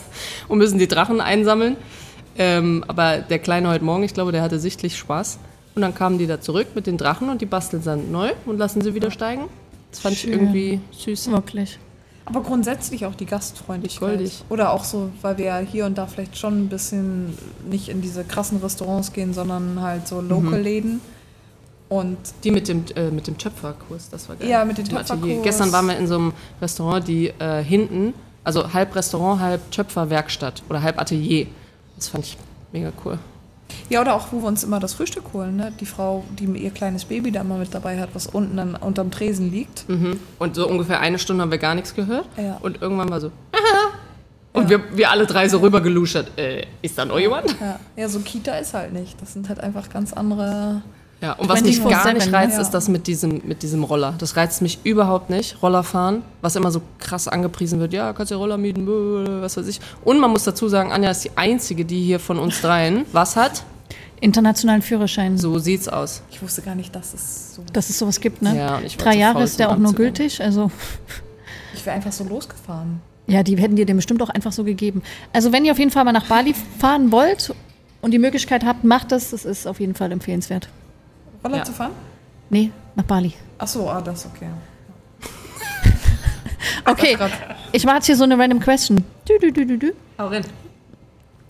und 0.47 0.57
müssen 0.57 0.79
die 0.79 0.87
Drachen 0.87 1.21
einsammeln. 1.21 1.77
Ähm, 2.37 2.85
aber 2.87 3.17
der 3.17 3.37
Kleine 3.37 3.69
heute 3.69 3.83
Morgen, 3.83 4.03
ich 4.03 4.13
glaube, 4.13 4.31
der 4.31 4.41
hatte 4.41 4.59
sichtlich 4.59 4.97
Spaß. 4.97 5.39
Und 5.75 5.81
dann 5.81 5.93
kamen 5.93 6.17
die 6.17 6.25
da 6.25 6.41
zurück 6.41 6.67
mit 6.73 6.87
den 6.87 6.97
Drachen 6.97 7.29
und 7.29 7.41
die 7.41 7.45
basteln 7.45 7.83
dann 7.83 8.11
neu 8.11 8.31
und 8.45 8.57
lassen 8.57 8.81
sie 8.81 8.95
wieder 8.95 9.11
steigen. 9.11 9.43
Das 9.91 9.99
fand 9.99 10.15
ich 10.15 10.27
irgendwie 10.27 10.79
süß. 10.91 11.31
Wirklich. 11.31 11.77
Aber 12.29 12.41
grundsätzlich 12.41 13.05
auch 13.05 13.15
die 13.15 13.25
Gastfreundlichkeit. 13.25 14.17
Goldig. 14.17 14.43
Oder 14.49 14.71
auch 14.71 14.83
so, 14.83 15.09
weil 15.21 15.37
wir 15.37 15.45
ja 15.45 15.57
hier 15.59 15.85
und 15.85 15.97
da 15.97 16.07
vielleicht 16.07 16.37
schon 16.37 16.63
ein 16.63 16.69
bisschen 16.69 17.37
nicht 17.69 17.89
in 17.89 18.01
diese 18.01 18.23
krassen 18.23 18.59
Restaurants 18.59 19.13
gehen, 19.13 19.33
sondern 19.33 19.81
halt 19.81 20.07
so 20.07 20.21
Local-Läden. 20.21 21.01
Und 21.89 22.17
Die 22.43 22.51
mit 22.51 22.67
dem, 22.67 22.85
äh, 22.95 23.09
mit 23.09 23.25
dem 23.25 23.37
Töpferkurs, 23.37 24.09
das 24.11 24.29
war 24.29 24.35
geil. 24.35 24.47
Ja, 24.47 24.63
mit 24.63 24.77
dem. 24.77 24.87
Töpferkurs. 24.87 25.43
Gestern 25.43 25.71
waren 25.71 25.87
wir 25.87 25.97
in 25.97 26.07
so 26.07 26.15
einem 26.15 26.33
Restaurant, 26.61 27.07
die 27.07 27.29
äh, 27.39 27.63
hinten, 27.63 28.13
also 28.43 28.71
halb 28.73 28.95
Restaurant, 28.95 29.41
halb 29.41 29.71
Töpferwerkstatt 29.71 30.61
oder 30.69 30.83
halb 30.83 31.01
Atelier. 31.01 31.47
Das 31.95 32.09
fand 32.09 32.25
ich 32.25 32.37
mega 32.71 32.91
cool. 33.03 33.17
Ja, 33.89 34.01
oder 34.01 34.15
auch, 34.15 34.31
wo 34.31 34.41
wir 34.41 34.47
uns 34.47 34.63
immer 34.63 34.79
das 34.79 34.93
Frühstück 34.93 35.33
holen. 35.33 35.55
Ne? 35.55 35.71
Die 35.79 35.85
Frau, 35.85 36.23
die 36.37 36.45
ihr 36.45 36.71
kleines 36.71 37.05
Baby 37.05 37.31
da 37.31 37.43
mal 37.43 37.59
mit 37.59 37.73
dabei 37.73 37.99
hat, 37.99 38.09
was 38.13 38.27
unten 38.27 38.57
dann 38.57 38.75
unterm 38.75 39.11
Tresen 39.11 39.51
liegt. 39.51 39.87
Mhm. 39.89 40.19
Und 40.37 40.55
so 40.55 40.67
ungefähr 40.67 40.99
eine 40.99 41.19
Stunde 41.19 41.41
haben 41.41 41.51
wir 41.51 41.57
gar 41.57 41.75
nichts 41.75 41.95
gehört. 41.95 42.27
Ja. 42.37 42.57
Und 42.61 42.81
irgendwann 42.81 43.09
war 43.09 43.21
so, 43.21 43.31
und 44.51 44.69
wir, 44.69 44.97
wir 44.97 45.11
alle 45.11 45.25
drei 45.25 45.47
so 45.47 45.59
rüber 45.59 45.81
geluschert. 45.81 46.37
Äh, 46.37 46.65
ist 46.81 46.97
da 46.97 47.05
noch 47.05 47.19
jemand? 47.19 47.55
Ja. 47.59 47.79
ja, 47.95 48.09
so 48.09 48.19
Kita 48.19 48.57
ist 48.57 48.73
halt 48.73 48.93
nicht. 48.93 49.21
Das 49.21 49.33
sind 49.33 49.47
halt 49.47 49.59
einfach 49.59 49.89
ganz 49.89 50.13
andere 50.13 50.81
Ja, 51.21 51.33
und 51.33 51.49
was 51.49 51.61
mich 51.61 51.79
24/7, 51.79 51.89
gar 51.89 52.13
nicht 52.13 52.31
reizt, 52.31 52.55
ja. 52.55 52.61
ist 52.61 52.69
das 52.71 52.87
mit 52.87 53.05
diesem, 53.07 53.41
mit 53.45 53.61
diesem 53.61 53.83
Roller. 53.83 54.13
Das 54.19 54.37
reizt 54.37 54.61
mich 54.61 54.79
überhaupt 54.85 55.29
nicht. 55.29 55.61
Rollerfahren, 55.61 56.21
was 56.41 56.55
immer 56.55 56.71
so 56.71 56.81
krass 56.97 57.27
angepriesen 57.27 57.79
wird. 57.81 57.91
Ja, 57.91 58.13
kannst 58.13 58.31
ja 58.31 58.37
Roller 58.37 58.57
mieten, 58.57 58.87
was 58.87 59.57
weiß 59.57 59.67
ich. 59.67 59.81
Und 60.05 60.19
man 60.19 60.31
muss 60.31 60.45
dazu 60.45 60.69
sagen, 60.69 60.93
Anja 60.93 61.11
ist 61.11 61.25
die 61.25 61.31
Einzige, 61.35 61.83
die 61.83 62.01
hier 62.01 62.19
von 62.21 62.39
uns 62.39 62.61
dreien 62.61 63.05
was 63.11 63.35
hat. 63.35 63.63
Internationalen 64.21 64.81
Führerschein. 64.81 65.37
So 65.37 65.59
sieht's 65.59 65.87
aus. 65.89 66.21
Ich 66.31 66.41
wusste 66.41 66.61
gar 66.61 66.75
nicht, 66.75 66.95
dass 66.95 67.13
es 67.13 67.55
so. 67.55 67.63
Dass 67.73 67.89
es 67.89 67.99
sowas 67.99 68.19
gibt, 68.21 68.41
ne? 68.41 68.55
Ja, 68.55 68.79
ich 68.85 68.95
Drei 68.97 69.15
Jahre 69.15 69.43
ist 69.43 69.59
der 69.59 69.71
auch 69.71 69.77
nur 69.77 69.93
gültig. 69.93 70.41
Also, 70.41 70.71
Ich 71.73 71.85
wäre 71.85 71.95
einfach 71.95 72.11
so 72.11 72.23
losgefahren. 72.23 73.01
ja, 73.27 73.43
die 73.43 73.57
hätten 73.57 73.75
dir 73.75 73.85
den 73.85 73.95
bestimmt 73.95 74.21
auch 74.21 74.29
einfach 74.29 74.51
so 74.51 74.63
gegeben. 74.63 75.03
Also, 75.33 75.51
wenn 75.51 75.63
ihr 75.65 75.71
auf 75.73 75.79
jeden 75.79 75.91
Fall 75.91 76.03
mal 76.05 76.11
nach 76.11 76.25
Bali 76.27 76.53
fahren 76.79 77.11
wollt 77.11 77.53
und 78.01 78.11
die 78.11 78.19
Möglichkeit 78.19 78.65
habt, 78.65 78.83
macht 78.83 79.11
das. 79.11 79.31
Das 79.31 79.45
ist 79.45 79.67
auf 79.67 79.79
jeden 79.79 79.95
Fall 79.95 80.11
empfehlenswert. 80.11 80.69
Roller 81.43 81.57
Ja. 81.57 81.63
zu 81.63 81.71
fahren? 81.73 81.91
Nee, 82.49 82.71
nach 82.95 83.03
Bali. 83.05 83.33
Ach 83.57 83.67
so, 83.67 83.89
ah, 83.89 84.01
das 84.01 84.19
ist 84.25 84.31
okay. 84.35 84.47
Okay, 86.85 87.17
ich 87.71 87.85
mache 87.85 87.97
jetzt 87.97 88.05
hier 88.07 88.15
so 88.15 88.23
eine 88.23 88.37
random 88.37 88.59
question. 88.59 89.03
Dü, 89.27 89.37
dü, 89.39 89.51
dü, 89.51 89.65
dü, 89.65 89.77
dü. 89.77 89.93
Hau 90.17 90.27
rein. 90.27 90.43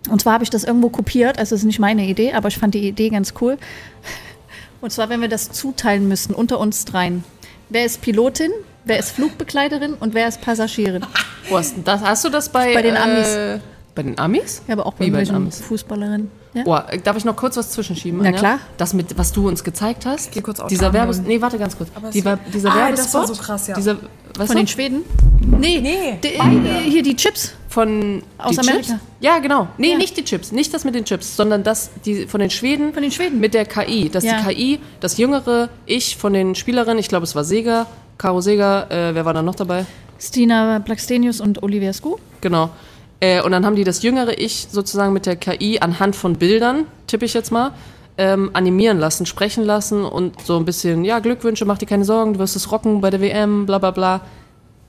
Und 0.10 0.22
zwar 0.22 0.34
habe 0.34 0.44
ich 0.44 0.50
das 0.50 0.64
irgendwo 0.64 0.90
kopiert, 0.90 1.38
also 1.38 1.56
es 1.56 1.62
ist 1.62 1.66
nicht 1.66 1.80
meine 1.80 2.06
Idee, 2.08 2.34
aber 2.34 2.48
ich 2.48 2.58
fand 2.58 2.74
die 2.74 2.88
Idee 2.88 3.10
ganz 3.10 3.34
cool. 3.42 3.58
Und 4.82 4.92
zwar, 4.92 5.10
wenn 5.10 5.22
wir 5.22 5.28
das 5.28 5.52
zuteilen 5.52 6.08
müssen 6.08 6.34
unter 6.34 6.60
uns 6.60 6.86
dreien. 6.86 7.24
Wer 7.70 7.86
ist 7.86 8.02
Pilotin, 8.02 8.52
wer 8.86 8.98
ist 8.98 9.12
Flugbegleiterin 9.12 9.94
und 9.94 10.14
wer 10.14 10.28
ist 10.28 10.42
Passagierin? 10.42 11.06
Wo 11.50 11.58
hast, 11.58 11.78
du 11.78 11.82
das, 11.82 12.02
hast 12.02 12.26
du 12.26 12.30
das 12.30 12.50
bei, 12.50 12.74
Bei 12.74 12.82
den 12.82 12.98
Amis. 12.98 13.28
Äh, 13.28 13.60
bei 13.94 14.04
den 14.04 14.18
Amis? 14.18 14.62
Ja, 14.68 14.74
aber 14.74 14.86
auch 14.86 14.94
bei 14.94 15.06
Wie 15.06 15.12
bei 15.12 15.24
den 15.24 15.36
Amis? 15.36 15.60
Fußballerinnen. 15.62 16.32
Ja? 16.54 16.64
Boah, 16.64 16.86
äh, 16.90 16.98
darf 17.00 17.16
ich 17.16 17.26
noch 17.26 17.36
kurz 17.36 17.58
was 17.58 17.72
zwischenschieben? 17.72 18.20
Na 18.22 18.28
Anja? 18.30 18.40
klar. 18.40 18.60
Das 18.78 18.94
mit, 18.94 19.18
was 19.18 19.32
du 19.32 19.48
uns 19.48 19.64
gezeigt 19.64 20.06
hast. 20.06 20.32
Geh 20.32 20.42
kurz 20.42 20.60
dieser 20.68 20.92
Werbes... 20.94 21.22
Nee, 21.22 21.40
warte 21.42 21.60
ganz 21.60 21.78
kurz. 21.78 21.90
Aber 21.96 22.10
Die, 22.10 22.26
war- 22.26 22.40
dieser 22.54 22.72
Ah, 22.72 22.76
Werbespot. 22.88 23.06
das 23.06 23.14
war 23.30 23.36
so 23.36 23.42
krass, 23.42 23.68
ja. 23.68 23.76
Dieser, 23.76 23.96
Von 24.36 24.48
du? 24.48 24.54
den 24.56 24.68
Schweden? 24.68 25.02
Nee, 25.42 25.80
Nee, 25.80 26.20
die, 26.24 26.90
hier 26.90 27.04
die 27.04 27.16
Chips. 27.16 27.54
Von 27.70 28.24
Aus 28.40 28.56
die 28.56 28.60
Amerika. 28.62 28.82
Chips? 28.94 29.00
Ja, 29.20 29.38
genau. 29.38 29.68
Nee, 29.78 29.92
Ja. 29.92 29.98
nicht 29.98 30.18
die 30.18 30.24
Chips. 30.24 30.52
Nicht 30.52 30.74
das 30.74 30.86
mit 30.86 30.96
den 30.96 31.06
Chips, 31.06 31.36
sondern 31.36 31.64
das 31.64 31.92
die 32.04 32.26
von 32.26 32.40
den 32.40 32.50
Schweden. 32.50 32.94
Von 32.94 33.04
den 33.04 33.12
Schweden. 33.12 33.40
Mit 33.40 33.54
der 33.54 33.66
KI. 33.66 34.10
Dass 34.10 34.24
Ja. 34.24 34.42
die 34.42 34.54
KI, 34.56 34.80
das 35.02 35.18
jüngere 35.18 35.70
Ich 35.86 36.18
von 36.18 36.34
den 36.34 36.56
Spielerinnen, 36.56 36.98
ich 36.98 37.10
glaube, 37.10 37.26
es 37.26 37.36
war 37.36 37.44
Sega, 37.44 37.86
Caro 38.18 38.42
Sega, 38.42 38.84
äh, 38.90 39.14
wer 39.14 39.24
war 39.26 39.36
da 39.36 39.44
noch 39.44 39.54
dabei? 39.56 39.86
Stina 40.20 40.80
Blackstenius 40.80 41.40
und 41.42 41.62
Olivia 41.64 41.94
Scu. 41.94 42.18
Genau. 42.42 42.72
Äh, 43.22 43.42
und 43.42 43.52
dann 43.52 43.66
haben 43.66 43.76
die 43.76 43.84
das 43.84 44.02
jüngere 44.02 44.38
Ich 44.40 44.68
sozusagen 44.72 45.12
mit 45.14 45.26
der 45.26 45.36
KI 45.36 45.80
anhand 45.80 46.16
von 46.16 46.36
Bildern, 46.38 46.86
tippe 47.08 47.26
ich 47.26 47.34
jetzt 47.34 47.52
mal, 47.52 47.72
ähm, 48.18 48.50
animieren 48.54 48.98
lassen, 49.00 49.26
sprechen 49.26 49.64
lassen 49.64 50.04
und 50.06 50.42
so 50.46 50.58
ein 50.58 50.66
bisschen, 50.66 51.04
ja, 51.06 51.20
Glückwünsche, 51.20 51.66
mach 51.66 51.78
dir 51.78 51.86
keine 51.86 52.06
Sorgen, 52.06 52.34
du 52.34 52.40
wirst 52.40 52.56
es 52.56 52.72
rocken 52.72 53.02
bei 53.02 53.10
der 53.10 53.22
WM, 53.22 53.66
bla 53.66 53.78
bla 53.78 53.92
bla. 53.92 54.16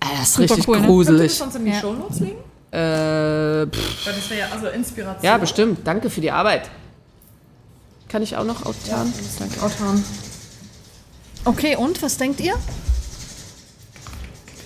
Äh, 0.01 0.07
das 0.19 0.31
ist 0.31 0.39
richtig 0.39 0.69
cool, 0.69 0.77
ne? 0.77 0.83
Könnt 0.83 0.85
ihr 0.91 0.95
gruselig. 0.95 1.29
das 1.33 1.39
sonst 1.39 1.55
in 1.57 1.65
die 1.65 1.71
Ja. 1.73 1.81
Shownotes 1.81 2.21
legen? 2.21 2.37
Äh, 2.73 3.67
pff, 3.67 4.05
das 4.05 4.31
wäre 4.31 4.41
ja 4.41 4.47
also 4.53 4.69
Inspiration. 4.69 5.25
ja, 5.25 5.37
bestimmt. 5.39 5.79
Danke 5.85 6.09
für 6.09 6.21
die 6.21 6.31
Arbeit. 6.31 6.71
Kann 8.09 8.23
ich 8.23 8.37
auch 8.37 8.45
noch 8.45 8.65
auftaren? 8.65 9.13
Danke. 9.39 9.61
Autan. 9.63 10.05
Okay, 11.45 11.75
und 11.77 12.01
was 12.03 12.17
denkt 12.17 12.41
ihr? 12.41 12.55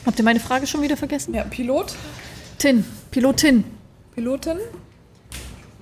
Habt 0.06 0.18
ihr 0.18 0.24
meine 0.24 0.40
Frage 0.40 0.66
schon 0.66 0.82
wieder 0.82 0.96
vergessen? 0.96 1.34
Ja, 1.34 1.44
Pilot, 1.44 1.94
Tin, 2.58 2.84
Pilotin. 3.14 3.62
Pilotin. 4.16 4.58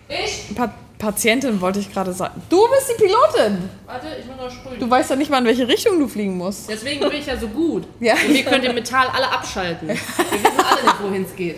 Ich? 0.07 0.55
Pa 0.55 0.75
Patientin 0.99 1.59
wollte 1.63 1.81
ich 1.81 1.91
gerade 1.91 2.13
sagen. 2.13 2.43
Du 2.51 2.59
bist 2.69 2.91
die 2.91 3.03
Pilotin. 3.03 3.71
Warte, 3.87 4.09
ich 4.21 4.27
muss 4.27 4.37
noch 4.37 4.51
sprühen. 4.51 4.79
Du 4.79 4.89
weißt 4.89 5.09
ja 5.09 5.17
nicht 5.17 5.31
mal, 5.31 5.39
in 5.39 5.47
welche 5.47 5.67
Richtung 5.67 5.99
du 5.99 6.09
fliegen 6.09 6.37
musst. 6.37 6.69
Deswegen 6.69 7.01
bin 7.01 7.13
ich 7.13 7.25
ja 7.25 7.39
so 7.39 7.49
gut. 7.49 7.85
Ja. 8.01 8.15
Und 8.15 8.35
ihr 8.35 8.45
könnt 8.45 8.65
im 8.65 8.75
Metall 8.75 9.07
alle 9.09 9.33
abschalten. 9.33 9.89
Wir 9.89 9.95
wissen 9.95 10.61
alle 10.63 10.83
nicht, 10.83 11.03
wohin 11.03 11.23
es 11.23 11.35
geht. 11.35 11.57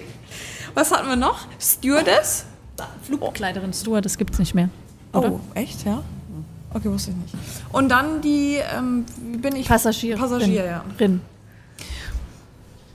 Was 0.75 0.93
hatten 0.93 1.09
wir 1.09 1.17
noch? 1.17 1.49
Stewardess? 1.61 2.47
Flugbegleiterin, 3.03 3.73
Stuart, 3.73 4.05
das 4.05 4.17
gibt's 4.17 4.39
nicht 4.39 4.55
mehr. 4.55 4.69
Oh, 5.13 5.41
echt, 5.55 5.85
ja? 5.85 6.05
Okay, 6.73 6.89
wusste 6.89 7.11
ich 7.11 7.17
nicht. 7.17 7.45
Und 7.73 7.89
dann 7.89 8.21
die, 8.21 8.61
ähm, 8.77 9.05
wie 9.33 9.39
bin 9.39 9.57
ich? 9.57 9.67
Passagier. 9.67 10.17
Passagier, 10.17 10.65
ja. 10.65 10.85
Rin. 11.01 11.21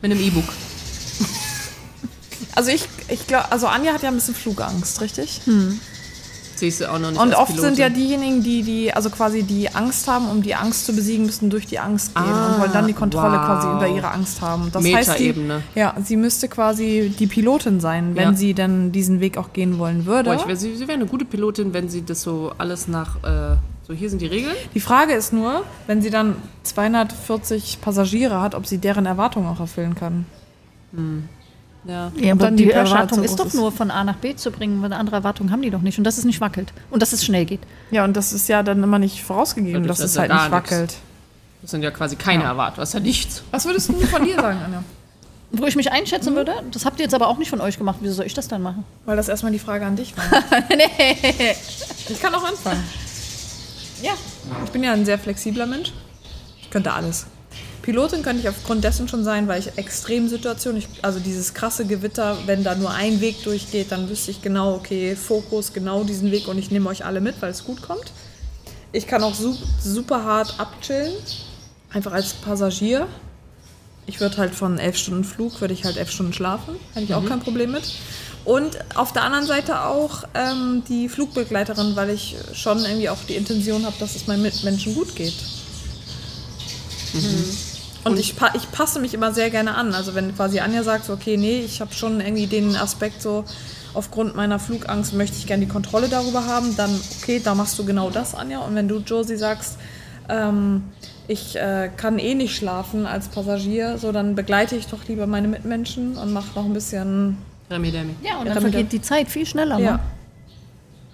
Mit 0.01 0.11
einem 0.11 0.21
E-Book. 0.21 0.45
Also 2.55 2.71
ich, 2.71 2.87
ich 3.07 3.27
glaube, 3.27 3.51
also 3.51 3.67
Anja 3.67 3.93
hat 3.93 4.01
ja 4.03 4.09
ein 4.09 4.15
bisschen 4.15 4.35
Flugangst, 4.35 5.01
richtig? 5.01 5.41
Siehst 6.55 6.81
du 6.81 6.91
auch 6.91 6.99
noch 6.99 7.11
nicht 7.11 7.21
Und 7.21 7.29
als 7.33 7.37
oft 7.49 7.57
sind 7.57 7.77
ja 7.77 7.87
Pilotin. 7.87 7.93
diejenigen, 7.93 8.43
die, 8.43 8.63
die, 8.63 8.93
also 8.93 9.09
quasi 9.09 9.43
die 9.43 9.73
Angst 9.73 10.07
haben, 10.09 10.27
um 10.29 10.41
die 10.41 10.55
Angst 10.55 10.85
zu 10.85 10.93
besiegen, 10.93 11.25
müssen 11.25 11.49
durch 11.49 11.65
die 11.67 11.79
Angst 11.79 12.13
gehen 12.15 12.25
und 12.25 12.59
wollen 12.59 12.73
dann 12.73 12.85
die 12.85 12.93
Kontrolle 12.93 13.37
wow. 13.37 13.45
quasi 13.45 13.67
über 13.69 13.87
ihre 13.87 14.11
Angst 14.11 14.41
haben. 14.41 14.69
Das 14.73 14.83
heißt, 14.83 15.19
die, 15.19 15.33
ja, 15.75 15.95
sie 16.03 16.17
müsste 16.17 16.49
quasi 16.49 17.13
die 17.17 17.27
Pilotin 17.27 17.79
sein, 17.79 18.15
wenn 18.15 18.31
Ja. 18.31 18.33
sie 18.33 18.53
denn 18.53 18.91
diesen 18.91 19.21
Weg 19.21 19.37
auch 19.37 19.53
gehen 19.53 19.77
wollen 19.79 20.05
würde. 20.05 20.31
Boah, 20.31 20.35
ich 20.41 20.47
wär, 20.47 20.57
sie 20.57 20.75
sie 20.75 20.81
wäre 20.87 20.97
eine 20.97 21.05
gute 21.05 21.23
Pilotin, 21.23 21.73
wenn 21.73 21.87
sie 21.87 22.03
das 22.03 22.23
so 22.23 22.51
alles 22.57 22.89
nach, 22.89 23.15
äh, 23.23 23.55
so 23.87 23.93
hier 23.93 24.09
sind 24.09 24.21
die 24.21 24.27
Regeln. 24.27 24.53
die 24.73 24.81
Frage 24.81 25.13
ist 25.13 25.31
nur, 25.31 25.63
wenn 25.87 26.01
sie 26.01 26.09
dann 26.09 26.35
240 26.63 27.79
Passagiere 27.79 28.41
hat, 28.41 28.53
ob 28.53 28.65
sie 28.67 28.79
deren 28.79 29.05
Erwartungen 29.05 29.47
auch 29.47 29.61
erfüllen 29.61 29.95
kann. 29.95 30.25
Ja. 31.85 32.11
Ja, 32.17 32.33
aber 32.33 32.45
dann 32.45 32.57
die 32.57 32.65
die 32.65 32.71
Erwartung 32.71 33.23
ist 33.23 33.39
doch 33.39 33.45
ist. 33.47 33.53
nur 33.55 33.71
von 33.71 33.89
A 33.89 34.03
nach 34.03 34.15
B 34.17 34.35
zu 34.35 34.51
bringen, 34.51 34.79
weil 34.81 34.87
eine 34.87 34.97
andere 34.97 35.15
Erwartung 35.17 35.49
haben 35.51 35.61
die 35.61 35.69
doch 35.69 35.81
nicht. 35.81 35.97
Und 35.97 36.03
dass 36.03 36.17
es 36.17 36.25
nicht 36.25 36.41
wackelt. 36.41 36.73
Und 36.91 37.01
dass 37.01 37.13
es 37.13 37.23
schnell 37.25 37.45
geht. 37.45 37.61
Ja, 37.91 38.03
und 38.03 38.15
das 38.17 38.33
ist 38.33 38.49
ja 38.49 38.63
dann 38.63 38.83
immer 38.83 38.99
nicht 38.99 39.23
vorausgegeben, 39.23 39.83
Ja, 39.83 39.87
dass 39.87 39.97
das 39.99 40.11
es 40.11 40.15
ja 40.15 40.21
halt 40.21 40.31
nicht 40.31 40.41
nix. 40.41 40.51
wackelt. 40.51 40.95
Das 41.61 41.71
sind 41.71 41.81
ja 41.83 41.91
quasi 41.91 42.15
keine 42.15 42.43
Erwartungen, 42.43 42.81
das 42.81 42.89
ist 42.89 42.93
ja 42.93 42.99
nichts. 42.99 43.43
Was 43.51 43.65
würdest 43.65 43.89
du 43.89 43.93
von 44.07 44.23
dir 44.25 44.35
sagen, 44.35 44.59
Anja? 44.63 44.83
Wo 45.51 45.65
ich 45.65 45.75
mich 45.75 45.87
Mhm. 45.87 45.93
einschätzen 45.93 46.35
würde, 46.35 46.53
das 46.71 46.85
habt 46.85 46.99
ihr 46.99 47.03
jetzt 47.05 47.15
aber 47.15 47.27
auch 47.27 47.37
nicht 47.37 47.49
von 47.49 47.59
euch 47.59 47.77
gemacht. 47.77 47.97
Wieso 48.01 48.13
soll 48.13 48.25
ich 48.27 48.33
das 48.35 48.47
dann 48.47 48.61
machen? 48.61 48.83
Weil 49.05 49.17
das 49.17 49.29
erstmal 49.29 49.51
die 49.51 49.57
Frage 49.59 49.85
an 49.85 49.95
dich 49.95 50.15
war. 50.15 50.23
nee. 50.69 51.55
Ich 52.07 52.21
kann 52.21 52.35
auch 52.35 52.43
anfangen. 52.43 52.83
Ja. 54.03 54.11
Ich 54.65 54.71
bin 54.71 54.83
ja 54.83 54.93
ein 54.93 55.05
sehr 55.05 55.17
flexibler 55.17 55.65
Mensch. 55.65 55.91
Ich 56.61 56.69
könnte 56.69 56.93
alles. 56.93 57.25
Pilotin 57.89 58.21
könnte 58.21 58.41
ich 58.41 58.47
aufgrund 58.47 58.83
dessen 58.83 59.07
schon 59.07 59.23
sein, 59.23 59.47
weil 59.47 59.59
ich 59.59 59.75
Extremsituationen, 59.75 60.77
ich, 60.77 60.87
also 61.03 61.19
dieses 61.19 61.55
krasse 61.55 61.87
Gewitter, 61.87 62.37
wenn 62.45 62.63
da 62.63 62.75
nur 62.75 62.91
ein 62.91 63.19
Weg 63.19 63.43
durchgeht, 63.43 63.91
dann 63.91 64.07
wüsste 64.11 64.29
ich 64.29 64.43
genau, 64.43 64.75
okay, 64.75 65.15
Fokus, 65.15 65.73
genau 65.73 66.03
diesen 66.03 66.29
Weg 66.29 66.47
und 66.47 66.59
ich 66.59 66.69
nehme 66.69 66.87
euch 66.87 67.03
alle 67.03 67.19
mit, 67.19 67.41
weil 67.41 67.49
es 67.49 67.65
gut 67.65 67.81
kommt. 67.81 68.11
Ich 68.91 69.07
kann 69.07 69.23
auch 69.23 69.33
su 69.33 69.57
super 69.81 70.23
hart 70.23 70.59
abchillen, 70.59 71.13
einfach 71.91 72.11
als 72.11 72.33
Passagier. 72.33 73.07
Ich 74.05 74.19
würde 74.19 74.37
halt 74.37 74.53
von 74.53 74.77
elf 74.77 74.95
Stunden 74.95 75.23
Flug, 75.23 75.59
würde 75.59 75.73
ich 75.73 75.83
halt 75.83 75.97
elf 75.97 76.11
Stunden 76.11 76.33
schlafen, 76.33 76.75
hätte 76.93 77.05
ich 77.05 77.15
auch 77.15 77.25
kein 77.25 77.39
Problem 77.39 77.71
mit. 77.71 77.91
Und 78.45 78.77
auf 78.95 79.13
der 79.13 79.23
anderen 79.23 79.47
Seite 79.47 79.81
auch 79.85 80.25
ähm, 80.35 80.83
die 80.87 81.09
Flugbegleiterin, 81.09 81.95
weil 81.95 82.11
ich 82.11 82.35
schon 82.53 82.85
irgendwie 82.85 83.09
auch 83.09 83.17
die 83.27 83.33
Intention 83.33 83.83
habe, 83.83 83.95
dass 83.99 84.15
es 84.15 84.27
meinen 84.27 84.43
Mitmenschen 84.43 84.93
gut 84.93 85.15
geht. 85.15 85.33
Und, 88.03 88.17
ich, 88.17 88.35
pa 88.35 88.51
ich 88.55 88.71
passe 88.71 88.99
mich 88.99 89.13
immer 89.13 89.33
sehr 89.33 89.49
gerne 89.49 89.75
an. 89.75 89.93
Also 89.93 90.15
wenn 90.15 90.35
quasi 90.35 90.59
Anja 90.59 90.83
sagt, 90.83 91.05
so, 91.05 91.13
okay, 91.13 91.37
nee, 91.37 91.59
ich 91.59 91.81
habe 91.81 91.93
schon 91.93 92.21
irgendwie 92.21 92.47
den 92.47 92.75
Aspekt 92.75 93.21
so, 93.21 93.43
aufgrund 93.93 94.35
meiner 94.35 94.59
Flugangst 94.59 95.13
möchte 95.13 95.37
ich 95.37 95.47
gerne 95.47 95.65
die 95.65 95.71
Kontrolle 95.71 96.07
darüber 96.07 96.45
haben, 96.45 96.75
dann 96.75 96.89
okay, 97.21 97.41
da 97.43 97.55
machst 97.55 97.77
du 97.79 97.85
genau 97.85 98.09
das, 98.09 98.35
Anja. 98.35 98.59
Und 98.59 98.75
wenn 98.75 98.87
du, 98.87 98.99
Josie, 98.99 99.35
sagst, 99.35 99.77
ähm, 100.29 100.83
ich 101.27 101.55
äh, 101.55 101.89
kann 101.95 102.19
eh 102.19 102.35
nicht 102.35 102.55
schlafen 102.55 103.05
als 103.05 103.27
Passagier, 103.27 103.97
so 103.97 104.11
dann 104.11 104.35
begleite 104.35 104.75
ich 104.75 104.87
doch 104.87 105.07
lieber 105.07 105.27
meine 105.27 105.47
Mitmenschen 105.47 106.17
und 106.17 106.33
mache 106.33 106.47
noch 106.55 106.65
ein 106.65 106.73
bisschen. 106.73 107.37
Remi 107.69 107.91
Demi. 107.91 108.15
Ja, 108.23 108.39
und 108.39 108.47
dann 108.47 108.55
damit 108.55 108.73
vergeht 108.73 108.91
die 108.91 109.01
Zeit 109.01 109.27
viel 109.29 109.45
schneller. 109.45 109.77
Ja. 109.79 109.99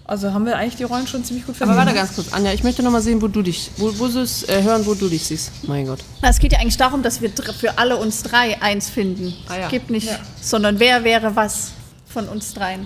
Ja. 0.06 0.10
Also 0.10 0.34
haben 0.34 0.46
wir 0.46 0.56
eigentlich 0.58 0.76
die 0.76 0.84
Rollen 0.84 1.08
schon 1.08 1.24
ziemlich 1.24 1.46
gut 1.46 1.56
Aber 1.60 1.74
verstanden. 1.74 1.88
warte 1.88 1.94
ganz 2.00 2.16
kurz, 2.16 2.32
Anja, 2.34 2.54
ich 2.54 2.64
möchte 2.64 2.84
noch 2.84 2.92
mal 2.92 3.02
sehen, 3.02 3.22
wo 3.22 3.28
du 3.28 3.42
dich, 3.42 3.72
wo, 3.78 3.92
wo 3.98 4.08
du 4.08 4.20
es 4.22 4.44
äh, 4.48 4.62
hören, 4.62 4.86
wo 4.86 4.94
du 4.94 5.08
dich 5.10 5.26
siehst. 5.26 5.52
Mein 5.68 5.88
Gott. 5.88 6.00
Es 6.22 6.40
geht 6.40 6.54
ja 6.54 6.60
eigentlich 6.60 6.78
darum, 6.78 7.02
dass 7.04 7.22
wir 7.22 7.32
für 7.60 7.78
alle 7.78 7.98
uns 7.98 8.22
drei 8.24 8.62
eins 8.62 8.90
finden. 8.90 9.34
Ah, 9.50 9.58
ja. 9.58 9.66
Es 9.66 9.72
gibt 9.72 9.90
nicht, 9.90 10.08
sondern 10.42 10.80
wer 10.80 11.04
wäre 11.04 11.36
was 11.36 11.72
von 12.08 12.28
uns 12.30 12.54
dreien. 12.54 12.86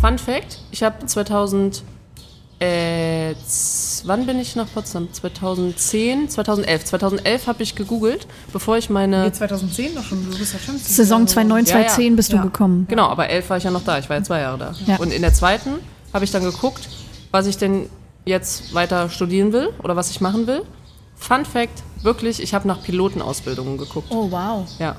Fun 0.00 0.18
Fact: 0.18 0.58
Ich 0.70 0.82
habe 0.82 1.04
2000, 1.06 1.82
äh, 2.60 3.34
wann 4.04 4.26
bin 4.26 4.40
ich 4.40 4.56
nach 4.56 4.66
Potsdam? 4.72 5.12
2010, 5.12 6.30
2011. 6.30 6.84
2011 6.86 7.46
habe 7.46 7.62
ich 7.62 7.74
gegoogelt, 7.74 8.26
bevor 8.52 8.76
ich 8.78 8.88
meine. 8.90 9.24
Nee, 9.24 9.32
2010 9.32 9.94
doch 9.94 10.02
schon, 10.04 10.30
du 10.30 10.38
bist 10.38 10.52
ja 10.54 10.58
schon 10.58 10.78
Saison 10.78 11.26
2009, 11.26 11.66
Ja, 11.66 11.78
ja. 11.78 11.86
2010 11.88 12.16
bist 12.16 12.32
Ja. 12.32 12.38
du 12.38 12.44
gekommen. 12.44 12.86
Genau, 12.88 13.08
aber 13.08 13.28
elf 13.28 13.50
war 13.50 13.58
ich 13.58 13.64
ja 13.64 13.70
noch 13.70 13.84
da. 13.84 13.98
Ich 13.98 14.08
war 14.08 14.16
ja 14.16 14.22
zwei 14.22 14.40
Jahre 14.40 14.58
da. 14.58 14.74
Ja. 14.86 14.96
Und 14.96 15.12
in 15.12 15.22
der 15.22 15.34
zweiten 15.34 15.70
habe 16.14 16.24
ich 16.24 16.30
dann 16.30 16.44
geguckt, 16.44 16.88
was 17.32 17.46
ich 17.46 17.58
denn 17.58 17.90
jetzt 18.24 18.72
weiter 18.72 19.10
studieren 19.10 19.52
will 19.52 19.70
oder 19.82 19.96
was 19.96 20.10
ich 20.10 20.22
machen 20.22 20.46
will. 20.46 20.62
Fun 21.16 21.44
Fact: 21.44 21.82
Wirklich, 22.02 22.40
ich 22.40 22.54
habe 22.54 22.66
nach 22.66 22.82
Pilotenausbildungen 22.82 23.76
geguckt. 23.76 24.06
Oh, 24.10 24.30
wow. 24.30 24.66
Ja. 24.78 24.96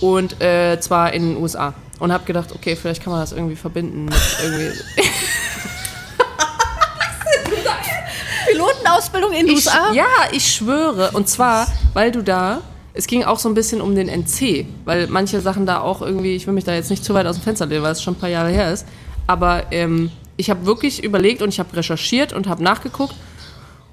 Und 0.00 0.40
äh, 0.40 0.78
zwar 0.80 1.12
in 1.12 1.34
den 1.34 1.42
USA. 1.42 1.74
Und 1.98 2.12
habe 2.12 2.24
gedacht, 2.24 2.52
okay, 2.52 2.74
vielleicht 2.76 3.02
kann 3.02 3.12
man 3.12 3.20
das 3.20 3.32
irgendwie 3.32 3.56
verbinden 3.56 4.06
mit 4.06 4.14
irgendwie. 4.42 4.78
Pilotenausbildung 8.50 9.32
in 9.32 9.46
den 9.46 9.54
USA? 9.54 9.92
ja, 9.92 10.06
ich 10.32 10.54
schwöre. 10.54 11.10
Und 11.12 11.28
zwar, 11.28 11.66
weil 11.92 12.10
du 12.10 12.22
da, 12.22 12.60
es 12.92 13.06
ging 13.06 13.24
auch 13.24 13.38
so 13.38 13.48
ein 13.48 13.54
bisschen 13.54 13.80
um 13.80 13.94
den 13.94 14.08
NC, 14.08 14.66
weil 14.84 15.06
manche 15.06 15.40
Sachen 15.40 15.66
da 15.66 15.80
auch 15.80 16.02
irgendwie, 16.02 16.34
ich 16.36 16.46
will 16.46 16.54
mich 16.54 16.64
da 16.64 16.74
jetzt 16.74 16.90
nicht 16.90 17.04
zu 17.04 17.14
weit 17.14 17.26
aus 17.26 17.36
dem 17.36 17.42
Fenster 17.42 17.66
lehnen, 17.66 17.82
weil 17.82 17.92
es 17.92 18.02
schon 18.02 18.14
ein 18.14 18.18
paar 18.18 18.28
Jahre 18.28 18.50
her 18.50 18.72
ist, 18.72 18.86
aber 19.26 19.72
ähm, 19.72 20.10
ich 20.36 20.50
habe 20.50 20.66
wirklich 20.66 21.04
überlegt 21.04 21.42
und 21.42 21.48
ich 21.48 21.58
habe 21.58 21.76
recherchiert 21.76 22.32
und 22.32 22.48
habe 22.48 22.62
nachgeguckt 22.62 23.14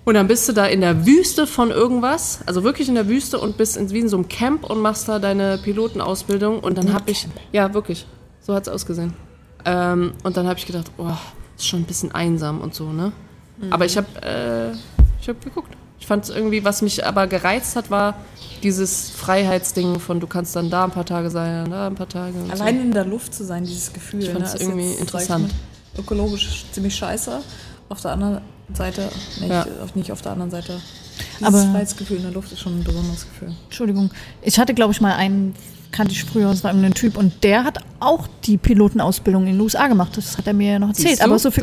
und 0.03 0.15
dann 0.15 0.27
bist 0.27 0.49
du 0.49 0.53
da 0.53 0.65
in 0.65 0.81
der 0.81 1.05
Wüste 1.05 1.45
von 1.45 1.69
irgendwas, 1.69 2.39
also 2.47 2.63
wirklich 2.63 2.89
in 2.89 2.95
der 2.95 3.07
Wüste 3.07 3.39
und 3.39 3.57
bist 3.57 3.77
in, 3.77 3.89
wie 3.91 3.99
in 3.99 4.09
so 4.09 4.17
einem 4.17 4.27
Camp 4.27 4.63
und 4.63 4.81
machst 4.81 5.07
da 5.07 5.19
deine 5.19 5.59
Pilotenausbildung 5.59 6.59
und 6.59 6.77
dann 6.77 6.93
habe 6.93 7.11
ich, 7.11 7.27
ja 7.51 7.73
wirklich, 7.73 8.07
so 8.39 8.53
hat 8.55 8.63
es 8.63 8.69
ausgesehen. 8.73 9.13
Ähm, 9.63 10.13
und 10.23 10.37
dann 10.37 10.47
habe 10.47 10.57
ich 10.57 10.65
gedacht, 10.65 10.91
oh, 10.97 11.11
ist 11.55 11.67
schon 11.67 11.81
ein 11.81 11.85
bisschen 11.85 12.11
einsam 12.13 12.61
und 12.61 12.73
so, 12.73 12.91
ne? 12.91 13.11
Aber 13.69 13.85
ich 13.85 13.95
habe 13.95 14.07
äh, 14.23 14.71
ich 15.21 15.29
hab 15.29 15.43
geguckt. 15.43 15.77
Ich 16.01 16.07
fand 16.07 16.25
es 16.25 16.29
irgendwie, 16.31 16.65
was 16.65 16.81
mich 16.81 17.05
aber 17.05 17.27
gereizt 17.27 17.75
hat, 17.77 17.89
war 17.91 18.15
dieses 18.63 19.11
Freiheitsding 19.11 19.99
von 19.99 20.19
du 20.19 20.27
kannst 20.27 20.55
dann 20.55 20.69
da 20.71 20.83
ein 20.83 20.91
paar 20.91 21.05
Tage 21.05 21.29
sein, 21.29 21.69
da 21.69 21.87
ein 21.87 21.95
paar 21.95 22.09
Tage. 22.09 22.37
Und 22.37 22.51
Allein 22.51 22.81
in 22.81 22.91
der 22.91 23.05
Luft 23.05 23.33
zu 23.33 23.45
sein, 23.45 23.63
dieses 23.63 23.93
Gefühl. 23.93 24.23
Ich 24.23 24.29
fand's 24.31 24.55
ist 24.55 24.61
irgendwie 24.61 24.89
jetzt, 24.89 24.97
sag 24.97 25.21
ich 25.21 25.29
interessant. 25.29 25.47
mal, 25.47 25.99
Ökologisch 26.01 26.65
ziemlich 26.71 26.95
scheiße. 26.95 27.39
Auf 27.89 28.01
der 28.01 28.11
anderen 28.13 28.41
Seite, 28.73 29.09
nicht, 29.39 29.49
Ja. 29.49 29.65
auf, 29.83 29.95
nicht 29.95 30.11
auf 30.11 30.21
der 30.21 30.31
anderen 30.31 30.49
Seite. 30.51 30.79
Dieses 31.39 31.47
Aber- 31.47 31.71
Freiheitsgefühl 31.71 32.17
in 32.17 32.23
der 32.23 32.31
Luft 32.31 32.51
ist 32.51 32.59
schon 32.61 32.79
ein 32.79 32.83
besonderes 32.83 33.27
Gefühl. 33.27 33.53
Entschuldigung. 33.65 34.09
Ich 34.41 34.57
hatte, 34.57 34.73
glaube 34.73 34.93
ich, 34.93 35.01
mal 35.01 35.13
einen, 35.15 35.53
kannte 35.91 36.13
ich 36.13 36.23
früher, 36.23 36.49
das 36.49 36.63
war 36.63 36.71
irgendein 36.71 36.93
Typ, 36.93 37.17
und 37.17 37.43
der 37.43 37.63
hat 37.63 37.79
auch 37.99 38.27
die 38.45 38.57
Pilotenausbildung 38.57 39.47
in 39.47 39.53
den 39.53 39.61
USA 39.61 39.87
gemacht. 39.87 40.15
Das 40.15 40.37
hat 40.37 40.47
er 40.47 40.53
mir 40.53 40.79
noch 40.79 40.89
erzählt. 40.89 41.19
Du? 41.19 41.25
Aber 41.25 41.39
so 41.39 41.51
für 41.51 41.61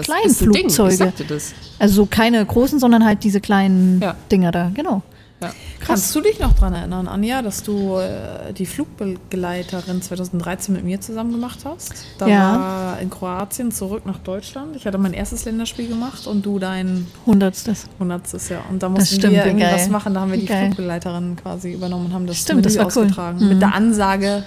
sagte 0.96 1.24
das. 1.24 1.52
Also 1.78 1.94
so 1.94 2.06
keine 2.06 2.44
großen, 2.44 2.78
sondern 2.78 3.04
halt 3.04 3.24
diese 3.24 3.40
kleinen 3.40 4.00
Ja. 4.00 4.16
Dinger 4.30 4.52
da. 4.52 4.70
Genau. 4.74 5.02
Ja. 5.40 5.52
Kannst 5.80 6.12
du 6.16 6.20
dich 6.20 6.40
noch 6.40 6.52
daran 6.54 6.74
erinnern, 6.74 7.06
Anja, 7.06 7.42
dass 7.42 7.62
du 7.62 7.96
äh, 7.98 8.52
die 8.52 8.66
Flugbegleiterin 8.66 10.02
2013 10.02 10.74
mit 10.74 10.84
mir 10.84 11.00
zusammen 11.00 11.30
gemacht 11.32 11.60
hast? 11.64 11.92
Da 12.18 12.26
Ja. 12.26 12.58
war 12.58 13.00
in 13.00 13.08
Kroatien 13.10 13.70
zurück 13.70 14.04
nach 14.04 14.18
Deutschland. 14.18 14.74
Ich 14.76 14.86
hatte 14.86 14.98
mein 14.98 15.12
erstes 15.12 15.44
Länderspiel 15.44 15.88
gemacht 15.88 16.26
und 16.26 16.44
du 16.44 16.58
dein 16.58 17.06
Hundertstes. 17.26 17.86
hundertstes 18.00 18.48
Jahr. 18.48 18.62
Und 18.70 18.82
da 18.82 18.88
mussten 18.88 19.14
stimmt, 19.16 19.34
wir 19.34 19.44
wie 19.44 19.48
irgendwie 19.48 19.64
geil. 19.66 19.74
was 19.76 19.88
machen. 19.88 20.14
Da 20.14 20.20
haben 20.20 20.32
wir 20.32 20.38
die 20.38 20.46
geil. 20.46 20.66
Flugbegleiterin 20.66 21.36
quasi 21.36 21.72
übernommen 21.72 22.06
und 22.06 22.14
haben 22.14 22.26
das 22.26 22.38
Stimmt, 22.38 22.56
mit 22.56 22.66
das 22.66 22.76
war 22.76 22.86
cool. 22.86 23.04
ausgetragen. 23.04 23.38
Mhm. 23.40 23.48
Mit 23.48 23.62
der 23.62 23.74
Ansage 23.74 24.44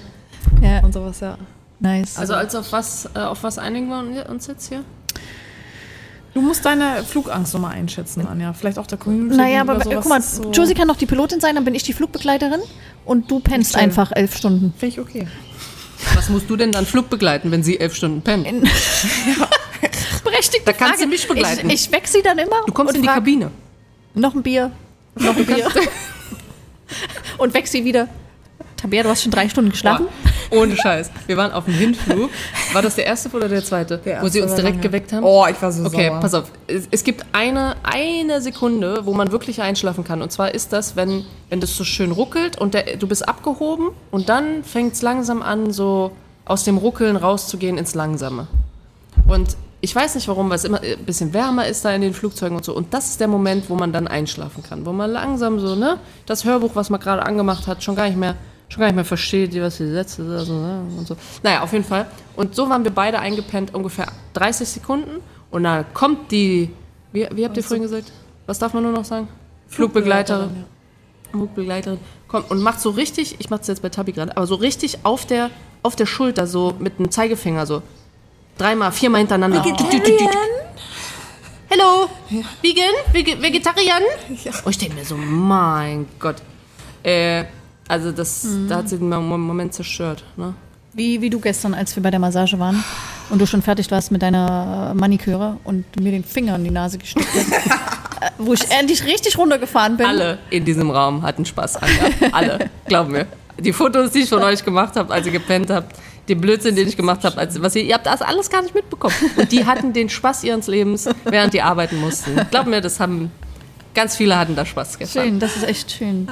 Ja, 0.61 0.83
und 0.83 0.93
sowas, 0.93 1.19
ja. 1.21 1.37
nice. 1.79 2.17
Also 2.17 2.33
als 2.33 2.53
auf 2.55 2.71
was, 2.73 3.09
äh, 3.15 3.19
auf 3.19 3.43
was 3.43 3.57
einigen 3.57 3.87
wir 3.89 4.29
uns 4.29 4.47
jetzt 4.47 4.67
hier? 4.69 4.83
Du 6.33 6.41
musst 6.41 6.63
deine 6.65 7.03
Flugangst 7.03 7.53
nochmal 7.53 7.73
einschätzen, 7.73 8.25
Anja. 8.25 8.53
Vielleicht 8.53 8.79
auch 8.79 8.87
der 8.87 8.97
Community. 8.97 9.35
naja, 9.35 9.61
aber 9.61 9.77
gegenüber 9.79 10.01
guck 10.01 10.09
mal, 10.09 10.21
sowas 10.21 10.37
so- 10.45 10.51
Josie 10.51 10.73
kann 10.73 10.87
noch 10.87 10.95
die 10.95 11.05
Pilotin 11.05 11.41
sein, 11.41 11.55
dann 11.55 11.65
bin 11.65 11.75
ich 11.75 11.83
die 11.83 11.91
Flugbegleiterin 11.93 12.61
und 13.05 13.29
du 13.29 13.39
pennst 13.41 13.73
Toll. 13.73 13.81
einfach 13.83 14.11
elf 14.15 14.37
Stunden. 14.37 14.73
Finde 14.77 14.93
ich 14.95 14.99
okay. 15.01 15.27
Was 16.15 16.29
musst 16.29 16.49
du 16.49 16.55
denn 16.55 16.71
dann 16.71 16.85
Flug 16.85 17.09
begleiten, 17.09 17.51
wenn 17.51 17.63
sie 17.63 17.79
elf 17.79 17.95
Stunden 17.95 18.21
pennt? 18.21 18.47
Berechtigte 20.23 20.65
Da 20.65 20.73
kannst 20.73 20.93
Frage. 20.95 21.03
du 21.03 21.07
mich 21.09 21.27
begleiten. 21.27 21.69
Ich, 21.69 21.85
ich 21.87 21.91
weck 21.91 22.07
sie 22.07 22.21
dann 22.21 22.37
immer. 22.37 22.61
Du 22.65 22.71
kommst 22.73 22.91
und 22.91 22.95
in 22.97 23.01
die 23.01 23.07
frag, 23.07 23.17
Kabine. 23.17 23.51
Noch 24.13 24.33
ein 24.33 24.41
Bier. 24.41 24.71
Noch 25.15 25.35
ein 25.35 25.45
Bier. 25.45 25.67
und 27.37 27.53
weck 27.53 27.67
sie 27.67 27.83
wieder. 27.83 28.07
Tabea, 28.77 29.03
du 29.03 29.09
hast 29.09 29.23
schon 29.23 29.31
drei 29.31 29.47
Stunden 29.49 29.71
geschlafen. 29.71 30.07
Boah, 30.23 30.30
ohne 30.51 30.75
Scheiß. 30.75 31.09
Wir 31.27 31.37
waren 31.37 31.51
auf 31.51 31.65
dem 31.65 31.73
Hinflug. 31.73 32.29
War 32.73 32.81
das 32.81 32.95
der 32.95 33.05
erste 33.05 33.29
oder 33.29 33.47
der 33.49 33.63
zweite? 33.63 33.97
Der 33.99 34.21
wo 34.21 34.27
sie 34.27 34.39
erste 34.39 34.51
uns 34.51 34.55
direkt 34.55 34.77
lange. 34.77 34.87
geweckt 34.87 35.13
haben? 35.13 35.23
Oh, 35.23 35.45
ich 35.49 35.61
war 35.61 35.71
so 35.71 35.85
Okay, 35.85 36.07
sauer. 36.09 36.19
pass 36.19 36.33
auf. 36.33 36.51
Es, 36.67 36.87
es 36.91 37.03
gibt 37.03 37.25
eine, 37.31 37.75
eine 37.83 38.41
Sekunde, 38.41 39.05
wo 39.05 39.13
man 39.13 39.31
wirklich 39.31 39.61
einschlafen 39.61 40.03
kann. 40.03 40.21
Und 40.21 40.31
zwar 40.31 40.53
ist 40.53 40.73
das, 40.73 40.95
wenn, 40.95 41.25
wenn 41.49 41.59
das 41.59 41.75
so 41.75 41.83
schön 41.83 42.11
ruckelt 42.11 42.57
und 42.59 42.73
der, 42.73 42.97
du 42.97 43.07
bist 43.07 43.27
abgehoben 43.27 43.89
und 44.11 44.29
dann 44.29 44.63
fängt 44.63 44.93
es 44.93 45.01
langsam 45.01 45.41
an, 45.41 45.71
so 45.71 46.11
aus 46.45 46.63
dem 46.63 46.77
Ruckeln 46.77 47.15
rauszugehen 47.15 47.77
ins 47.77 47.95
Langsame. 47.95 48.47
Und 49.27 49.55
ich 49.83 49.95
weiß 49.95 50.13
nicht 50.15 50.27
warum, 50.27 50.49
weil 50.49 50.57
es 50.57 50.63
immer 50.63 50.79
ein 50.81 51.05
bisschen 51.05 51.33
wärmer 51.33 51.65
ist 51.67 51.83
da 51.85 51.91
in 51.91 52.01
den 52.01 52.13
Flugzeugen 52.13 52.55
und 52.55 52.63
so. 52.65 52.75
Und 52.75 52.93
das 52.93 53.09
ist 53.09 53.19
der 53.19 53.27
Moment, 53.27 53.69
wo 53.69 53.75
man 53.75 53.91
dann 53.91 54.07
einschlafen 54.07 54.61
kann. 54.61 54.85
Wo 54.85 54.91
man 54.91 55.09
langsam 55.11 55.59
so, 55.59 55.75
ne, 55.75 55.97
das 56.27 56.45
Hörbuch, 56.45 56.71
was 56.75 56.89
man 56.91 56.99
gerade 56.99 57.23
angemacht 57.25 57.65
hat, 57.67 57.83
schon 57.83 57.95
gar 57.95 58.05
nicht 58.07 58.17
mehr, 58.17 58.35
schon 58.71 58.79
gar 58.79 58.87
nicht 58.87 58.95
mehr 58.95 59.05
versteht, 59.05 59.59
was 59.61 59.77
die 59.77 59.87
Sätze 59.89 60.21
ne, 60.21 60.85
und 60.97 61.05
so. 61.07 61.17
Naja, 61.43 61.61
auf 61.61 61.73
jeden 61.73 61.83
Fall. 61.83 62.07
Und 62.35 62.55
so 62.55 62.69
waren 62.69 62.83
wir 62.83 62.91
beide 62.91 63.19
eingepennt, 63.19 63.73
ungefähr 63.73 64.07
30 64.33 64.67
Sekunden. 64.67 65.21
Und 65.49 65.63
dann 65.63 65.85
kommt 65.93 66.31
die, 66.31 66.71
wie, 67.11 67.27
wie 67.33 67.43
habt 67.45 67.57
ihr 67.57 67.63
vorhin 67.63 67.83
gesagt? 67.83 68.11
Was 68.45 68.59
darf 68.59 68.73
man 68.73 68.83
nur 68.83 68.93
noch 68.93 69.03
sagen? 69.05 69.27
Flugbegleiterin. 69.67 70.65
Flugbegleiterin 71.31 71.99
kommt 72.27 72.49
und 72.49 72.61
macht 72.61 72.79
so 72.79 72.91
richtig, 72.91 73.35
ich 73.39 73.49
mach's 73.49 73.67
jetzt 73.67 73.81
bei 73.81 73.89
Tabi 73.89 74.13
gerade, 74.13 74.35
aber 74.37 74.47
so 74.47 74.55
richtig 74.55 74.99
auf 75.03 75.25
der, 75.25 75.49
auf 75.83 75.95
der 75.97 76.05
Schulter, 76.05 76.47
so 76.47 76.73
mit 76.79 76.97
dem 76.97 77.11
Zeigefinger, 77.11 77.65
so 77.65 77.81
dreimal, 78.57 78.91
viermal 78.93 79.19
hintereinander. 79.19 79.61
Hello, 81.69 82.09
vegan, 82.61 82.93
Vege- 83.13 83.41
Vegetarian? 83.41 84.01
Und 84.65 84.71
ich 84.71 84.77
denke 84.77 84.95
mir 84.95 85.05
so, 85.05 85.15
mein 85.17 86.05
Gott. 86.19 86.35
Äh, 87.03 87.45
also 87.91 88.11
das, 88.11 88.47
da 88.69 88.77
hat 88.77 88.89
sie 88.89 88.97
den 88.97 89.09
Mo- 89.09 89.37
Moment 89.37 89.73
zerstört. 89.73 90.23
Ne? 90.37 90.53
Wie, 90.93 91.21
wie 91.21 91.29
du 91.29 91.39
gestern, 91.39 91.73
als 91.73 91.95
wir 91.95 92.03
bei 92.03 92.09
der 92.11 92.19
Massage 92.19 92.57
waren 92.57 92.83
und 93.29 93.39
du 93.39 93.45
schon 93.45 93.61
fertig 93.61 93.91
warst 93.91 94.11
mit 94.11 94.21
deiner 94.21 94.93
Maniküre 94.95 95.57
und 95.63 95.85
du 95.95 96.03
mir 96.03 96.11
den 96.11 96.23
Finger 96.23 96.55
in 96.55 96.63
die 96.63 96.71
Nase 96.71 96.97
gesteckt 96.97 97.27
hast. 97.33 97.51
äh, 98.21 98.29
wo 98.37 98.53
ich 98.53 98.69
endlich 98.71 99.05
richtig 99.05 99.37
runtergefahren 99.37 99.97
bin. 99.97 100.05
Alle 100.05 100.39
in 100.49 100.63
diesem 100.65 100.89
Raum 100.89 101.21
hatten 101.23 101.45
Spaß 101.45 101.77
an, 101.77 101.89
ja? 102.21 102.27
Alle, 102.31 102.69
glauben 102.87 103.11
mir. 103.11 103.25
Die 103.59 103.73
Fotos, 103.73 104.11
die 104.11 104.19
ich 104.19 104.29
von 104.29 104.41
euch 104.43 104.63
gemacht 104.65 104.95
habe, 104.95 105.13
als 105.13 105.25
ihr 105.25 105.31
gepennt 105.33 105.69
habt, 105.69 105.95
den 106.29 106.39
Blödsinn, 106.39 106.75
den 106.75 106.87
ich 106.87 106.95
gemacht 106.97 107.23
habe, 107.23 107.37
als 107.37 107.61
was 107.61 107.75
ihr, 107.75 107.83
ihr 107.83 107.93
habt 107.93 108.05
das 108.05 108.21
alles 108.21 108.49
gar 108.49 108.61
nicht 108.61 108.73
mitbekommen. 108.73 109.13
Und 109.35 109.51
die 109.51 109.65
hatten 109.65 109.91
den 109.93 110.07
Spaß 110.09 110.43
ihres 110.45 110.67
Lebens, 110.67 111.09
während 111.25 111.53
die 111.53 111.61
arbeiten 111.61 111.99
mussten. 111.99 112.31
Glaub 112.51 112.67
mir, 112.67 112.79
das 112.81 112.99
haben 112.99 113.31
ganz 113.93 114.15
viele 114.15 114.37
hatten 114.37 114.55
da 114.55 114.65
Spaß 114.65 114.97
gestern. 114.97 115.23
Schön, 115.23 115.39
das 115.39 115.55
ist 115.57 115.63
echt 115.67 115.91
schön, 115.91 116.27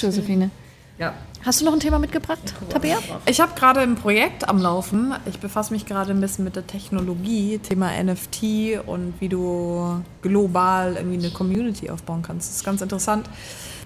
Josephine. 0.00 0.50
Ja. 0.98 1.12
Hast 1.44 1.60
du 1.60 1.64
noch 1.66 1.72
ein 1.74 1.80
Thema 1.80 1.98
mitgebracht, 1.98 2.38
Tabea? 2.70 2.98
Ich 3.26 3.40
habe 3.40 3.52
gerade 3.58 3.80
ein 3.80 3.96
Projekt 3.96 4.48
am 4.48 4.58
Laufen. 4.58 5.12
Ich 5.26 5.38
befasse 5.40 5.72
mich 5.74 5.84
gerade 5.86 6.12
ein 6.12 6.20
bisschen 6.20 6.44
mit 6.44 6.56
der 6.56 6.66
Technologie, 6.66 7.58
Thema 7.58 7.90
NFT 8.02 8.78
und 8.86 9.12
wie 9.20 9.28
du 9.28 10.02
global 10.22 10.94
irgendwie 10.96 11.18
eine 11.18 11.30
Community 11.34 11.90
aufbauen 11.90 12.22
kannst. 12.22 12.48
Das 12.48 12.56
ist 12.56 12.64
ganz 12.64 12.80
interessant. 12.80 13.28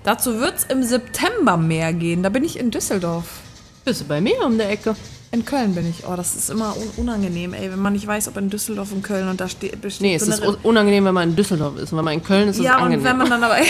Dazu 0.04 0.38
wird 0.38 0.59
es 0.59 0.64
im 0.64 0.82
September 0.84 1.56
mehr 1.56 1.92
gehen. 1.92 2.22
Da 2.22 2.28
bin 2.28 2.44
ich 2.44 2.59
in 2.59 2.70
Düsseldorf. 2.70 3.40
Bist 3.84 4.02
du 4.02 4.04
bei 4.04 4.20
mir 4.20 4.44
um 4.44 4.56
der 4.59 4.70
Ecke? 4.70 4.94
In 5.30 5.44
Köln 5.44 5.74
bin 5.74 5.88
ich. 5.88 6.06
Oh, 6.06 6.14
das 6.14 6.36
ist 6.36 6.50
immer 6.50 6.74
un 6.76 6.88
unangenehm, 6.96 7.52
ey, 7.54 7.70
wenn 7.70 7.80
man 7.80 7.92
nicht 7.92 8.06
weiß, 8.06 8.28
ob 8.28 8.36
in 8.36 8.48
Düsseldorf 8.50 8.92
und 8.92 9.02
Köln 9.02 9.28
und 9.28 9.40
da 9.40 9.48
steht 9.48 9.76
Nee, 10.00 10.14
es 10.14 10.22
ist 10.28 10.42
unangenehm, 10.62 11.04
wenn 11.06 11.14
man 11.14 11.30
in 11.30 11.36
Düsseldorf 11.36 11.76
ist. 11.76 11.92
Und 11.92 11.98
wenn 11.98 12.04
man 12.04 12.14
in 12.14 12.22
Köln 12.22 12.48
ist, 12.48 12.59
ist 12.59 12.64
Ja, 12.64 12.72
es 12.72 12.76
und 12.78 12.82
angenehm. 12.84 13.04
wenn 13.04 13.16
man 13.18 13.30
dann 13.30 13.42
aber. 13.44 13.56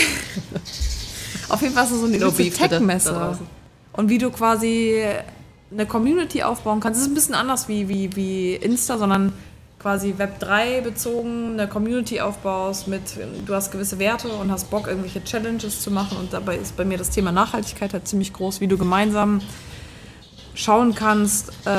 Auf 1.48 1.62
jeden 1.62 1.74
Fall 1.74 1.84
ist 1.84 1.92
es 1.92 2.00
so 2.00 2.06
eine 2.06 2.18
No 2.18 2.30
Tech-Messe. 2.30 3.38
Und 3.92 4.08
wie 4.08 4.18
du 4.18 4.30
quasi 4.30 5.02
eine 5.70 5.86
Community 5.86 6.42
aufbauen 6.42 6.80
kannst. 6.80 6.98
Es 7.00 7.06
ist 7.06 7.12
ein 7.12 7.14
bisschen 7.14 7.34
anders 7.34 7.68
wie, 7.68 7.88
wie, 7.88 8.14
wie 8.16 8.54
Insta, 8.54 8.96
sondern 8.96 9.32
quasi 9.78 10.14
Web 10.16 10.38
3 10.40 10.80
bezogen 10.80 11.52
eine 11.52 11.68
Community 11.68 12.20
aufbaust 12.20 12.88
mit, 12.88 13.02
du 13.46 13.54
hast 13.54 13.70
gewisse 13.70 13.98
Werte 13.98 14.28
und 14.28 14.50
hast 14.50 14.70
Bock, 14.70 14.86
irgendwelche 14.88 15.22
Challenges 15.22 15.82
zu 15.82 15.90
machen. 15.90 16.16
Und 16.18 16.32
dabei 16.32 16.56
ist 16.56 16.76
bei 16.76 16.84
mir 16.84 16.96
das 16.98 17.10
Thema 17.10 17.32
Nachhaltigkeit 17.32 17.92
halt 17.92 18.08
ziemlich 18.08 18.32
groß, 18.32 18.60
wie 18.60 18.66
du 18.66 18.78
gemeinsam 18.78 19.40
schauen 20.54 20.94
kannst, 20.94 21.50
äh, 21.66 21.70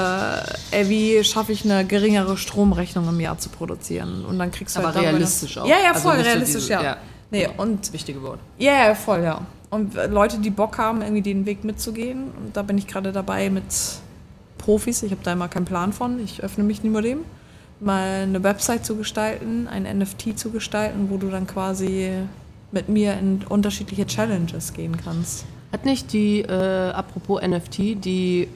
ey, 0.72 0.88
wie 0.88 1.24
schaffe 1.26 1.52
ich 1.52 1.66
eine 1.66 1.84
geringere 1.86 2.38
Stromrechnung 2.38 3.10
im 3.10 3.20
Jahr 3.20 3.38
zu 3.38 3.50
produzieren. 3.50 4.24
Und 4.24 4.40
dann 4.40 4.52
kriegst 4.52 4.76
du 4.78 4.80
Aber 4.80 4.94
halt 4.94 5.00
realistisch 5.04 5.56
das- 5.56 5.64
auch. 5.64 5.68
Ja, 5.68 5.76
ja, 5.84 5.90
Also 5.90 6.02
voll 6.02 6.18
nicht 6.18 6.26
so 6.26 6.32
realistisch, 6.32 6.62
diese- 6.62 6.74
ja. 6.74 6.84
ja. 6.84 6.98
Nee, 7.32 7.50
und 7.58 7.82
Das 7.88 7.94
wichtige 7.94 8.22
Wort. 8.24 8.40
ja, 8.58 8.88
ja, 8.88 8.96
voll, 8.96 9.24
ja. 9.24 9.42
Und 9.70 9.94
Leute, 9.94 10.40
die 10.40 10.50
Bock 10.50 10.78
haben, 10.78 11.02
irgendwie 11.02 11.22
den 11.22 11.46
Weg 11.46 11.64
mitzugehen. 11.64 12.32
Und 12.38 12.58
da 12.58 12.64
bin 12.64 12.78
ich 12.78 12.88
gerade 12.88 13.12
dabei 13.12 13.50
mit 13.50 13.64
Profis. 14.58 15.04
Ich 15.04 15.12
habe 15.12 15.22
da 15.24 15.34
immer 15.34 15.48
keinen 15.48 15.66
Plan 15.66 15.94
von. 15.94 16.20
Ich 16.20 16.44
öffne 16.44 16.64
mich 16.64 16.84
nur 16.84 17.02
dem. 17.02 17.20
Mal 17.80 18.24
eine 18.24 18.44
Website 18.44 18.86
zu 18.86 18.96
gestalten, 18.96 19.68
ein 19.68 19.84
NFT 19.84 20.38
zu 20.38 20.52
gestalten, 20.52 21.10
wo 21.10 21.18
du 21.18 21.30
dann 21.30 21.48
quasi 21.48 22.12
mit 22.72 22.90
mir 22.90 23.18
in 23.18 23.42
unterschiedliche 23.48 24.06
Challenges 24.06 24.74
gehen 24.74 24.98
kannst. 25.02 25.46
Hat 25.72 25.86
nicht 25.86 26.14
die, 26.14 26.42
äh, 26.42 26.90
apropos 26.92 27.42
NFT, 27.42 27.96
die 27.96 28.48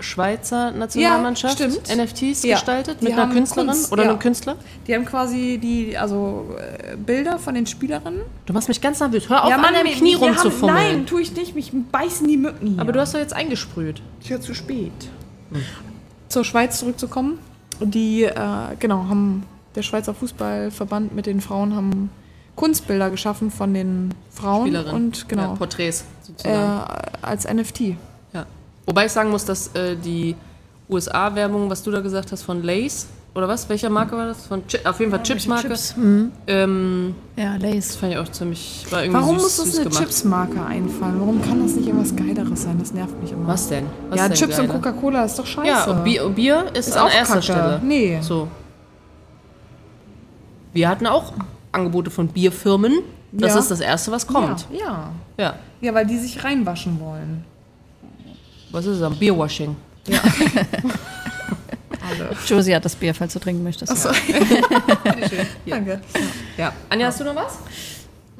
Schweizer 0.00 0.70
Nationalmannschaft 0.72 1.60
Ja. 1.60 1.68
NFTs 1.96 2.42
Ja. 2.42 2.54
gestaltet 2.56 2.98
Die 3.00 3.04
mit 3.04 3.12
einer 3.14 3.32
Künstlerin 3.32 3.68
Kunst, 3.70 3.92
oder 3.92 4.04
ja. 4.04 4.10
einem 4.10 4.18
Künstler? 4.18 4.56
Die 4.86 4.94
haben 4.94 5.04
quasi 5.04 5.58
die, 5.58 5.96
also 5.96 6.54
äh, 6.58 6.96
Bilder 6.96 7.38
von 7.38 7.54
den 7.54 7.66
Spielerinnen. 7.66 8.20
Du 8.46 8.52
machst 8.52 8.68
mich 8.68 8.80
ganz 8.80 9.00
nervös. 9.00 9.28
Hör 9.28 9.44
auf, 9.44 9.50
ja, 9.50 9.56
an 9.56 9.62
Mann, 9.62 9.74
deinem 9.74 9.92
Knie 9.92 10.14
haben- 10.14 10.24
rumzufummeln. 10.24 10.76
Nein, 10.76 11.06
tue 11.06 11.22
ich 11.22 11.34
nicht. 11.34 11.54
Mich 11.54 11.72
beißen 11.92 12.26
die 12.26 12.36
Mücken 12.36 12.66
hier. 12.68 12.80
Aber 12.80 12.92
du 12.92 13.00
hast 13.00 13.14
doch 13.14 13.18
jetzt 13.20 13.32
eingesprüht. 13.34 14.02
Ich 14.22 14.30
höre 14.30 14.40
zu 14.40 14.54
spät. 14.54 14.92
Zur 16.28 16.44
Schweiz 16.44 16.78
zurückzukommen. 16.78 17.38
Die, 17.80 18.24
äh, 18.24 18.34
genau, 18.78 19.06
haben 19.08 19.44
der 19.74 19.82
Schweizer 19.82 20.14
Fußballverband 20.14 21.14
mit 21.14 21.26
den 21.26 21.40
Frauen 21.40 21.74
haben 21.74 22.10
Kunstbilder 22.56 23.08
geschaffen 23.10 23.50
von 23.50 23.72
den 23.72 24.12
Frauen 24.30 24.74
und 24.76 25.28
genau 25.28 25.42
Ja, 25.42 25.54
Porträts 25.54 26.00
äh, 26.02 26.26
sozusagen. 26.26 26.90
als 27.22 27.46
NFT. 27.46 27.96
Ja. 28.80 28.86
Wobei 28.86 29.06
ich 29.06 29.12
sagen 29.12 29.30
muss, 29.30 29.44
dass 29.44 29.68
äh, 29.74 29.96
die 29.96 30.34
USA-Werbung, 30.88 31.70
was 31.70 31.82
du 31.82 31.90
da 31.90 32.00
gesagt 32.00 32.32
hast, 32.32 32.42
von 32.42 32.62
Lace, 32.62 33.06
oder 33.32 33.46
was? 33.46 33.68
Welcher 33.68 33.90
Marke 33.90 34.16
war 34.16 34.26
das? 34.26 34.44
Von 34.46 34.66
Chi- 34.66 34.84
auf 34.84 34.98
jeden 34.98 35.12
Fall 35.12 35.22
Chips-Marke. 35.22 35.68
Chips. 35.68 35.96
Mhm. 35.96 36.32
Ähm, 36.48 37.14
Ja, 37.36 37.54
das 37.58 37.62
Lace. 37.62 37.96
fand 37.96 38.12
ich 38.12 38.18
auch 38.18 38.28
ziemlich. 38.28 38.86
War 38.90 39.04
irgendwie 39.04 39.20
Warum 39.22 39.38
süß, 39.38 39.42
muss 39.44 39.56
das 39.58 39.66
süß 39.76 39.80
eine. 39.86 39.90
Chips-Marke 39.90 40.64
einfallen? 40.66 41.14
Warum 41.20 41.40
kann 41.40 41.62
das 41.62 41.76
nicht 41.76 41.86
irgendwas 41.86 42.16
Geileres 42.16 42.62
sein? 42.64 42.76
Das 42.80 42.92
nervt 42.92 43.22
mich 43.22 43.30
immer. 43.30 43.46
Was 43.46 43.68
denn? 43.68 43.86
Was 44.08 44.18
ja, 44.18 44.26
denn 44.28 44.36
Chips 44.36 44.58
und 44.58 44.66
geiler? 44.66 44.80
Coca-Cola 44.80 45.24
ist 45.24 45.38
doch 45.38 45.46
scheiße. 45.46 45.68
Ja, 45.68 45.84
und 45.84 46.02
Bier, 46.02 46.26
und 46.26 46.34
Bier 46.34 46.64
ist, 46.74 46.88
Ist 46.88 46.96
an 46.96 47.06
auch 47.06 47.12
erster 47.14 47.34
Kacke. 47.34 47.42
Stelle. 47.44 47.80
Nee. 47.84 48.18
So. 48.20 48.48
Wir 50.72 50.88
hatten 50.88 51.06
auch 51.06 51.32
Angebote 51.72 52.10
von 52.10 52.28
Bierfirmen. 52.28 52.98
Das 53.32 53.52
Ja. 53.54 53.58
ist 53.60 53.70
das 53.70 53.78
Erste, 53.80 54.10
was 54.10 54.26
kommt. 54.26 54.66
Ja, 54.72 54.78
ja. 54.78 55.12
Ja. 55.38 55.54
Ja, 55.80 55.94
weil 55.94 56.04
die 56.06 56.18
sich 56.18 56.42
reinwaschen 56.42 56.98
wollen. 57.00 57.44
Was 58.70 58.86
ist 58.86 59.00
das? 59.00 59.18
Bierwashing. 59.18 59.76
Alle. 62.10 62.30
Josie 62.46 62.74
hat 62.74 62.84
das 62.84 62.96
Bier, 62.96 63.14
falls 63.14 63.32
du 63.32 63.38
trinken 63.38 63.62
möchtest. 63.62 63.92
Danke. 65.66 66.00
Ja. 66.56 66.72
Anja, 66.88 67.06
hast 67.06 67.20
du 67.20 67.24
noch 67.24 67.36
was? 67.36 67.58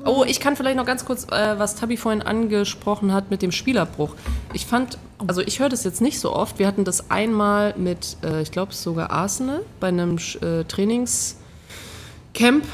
Oh, 0.05 0.25
ich 0.27 0.41
kann 0.41 0.57
vielleicht 0.57 0.77
noch 0.77 0.87
ganz 0.87 1.05
kurz, 1.05 1.25
äh, 1.31 1.59
was 1.59 1.77
Tabi 1.77 1.97
vorhin 1.97 2.23
angesprochen 2.23 3.13
hat 3.13 3.31
mit 3.31 3.43
dem 3.43 3.53
Spielabbruch. 3.53 4.15
Ich 4.55 4.67
fand, 4.67 4.99
also 5.27 5.43
ich 5.43 5.61
höre 5.61 5.69
das 5.69 5.85
jetzt 5.85 6.01
nicht 6.01 6.21
so 6.21 6.35
oft. 6.35 6.59
Wir 6.59 6.67
hatten 6.67 6.85
das 6.85 7.11
einmal 7.11 7.75
mit, 7.77 8.17
äh, 8.25 8.41
ich 8.41 8.51
glaube 8.51 8.73
sogar 8.73 9.11
Arsenal, 9.11 9.61
bei 9.79 9.89
einem 9.89 10.17
äh, 10.17 10.65
Trainingscamp 10.65 12.65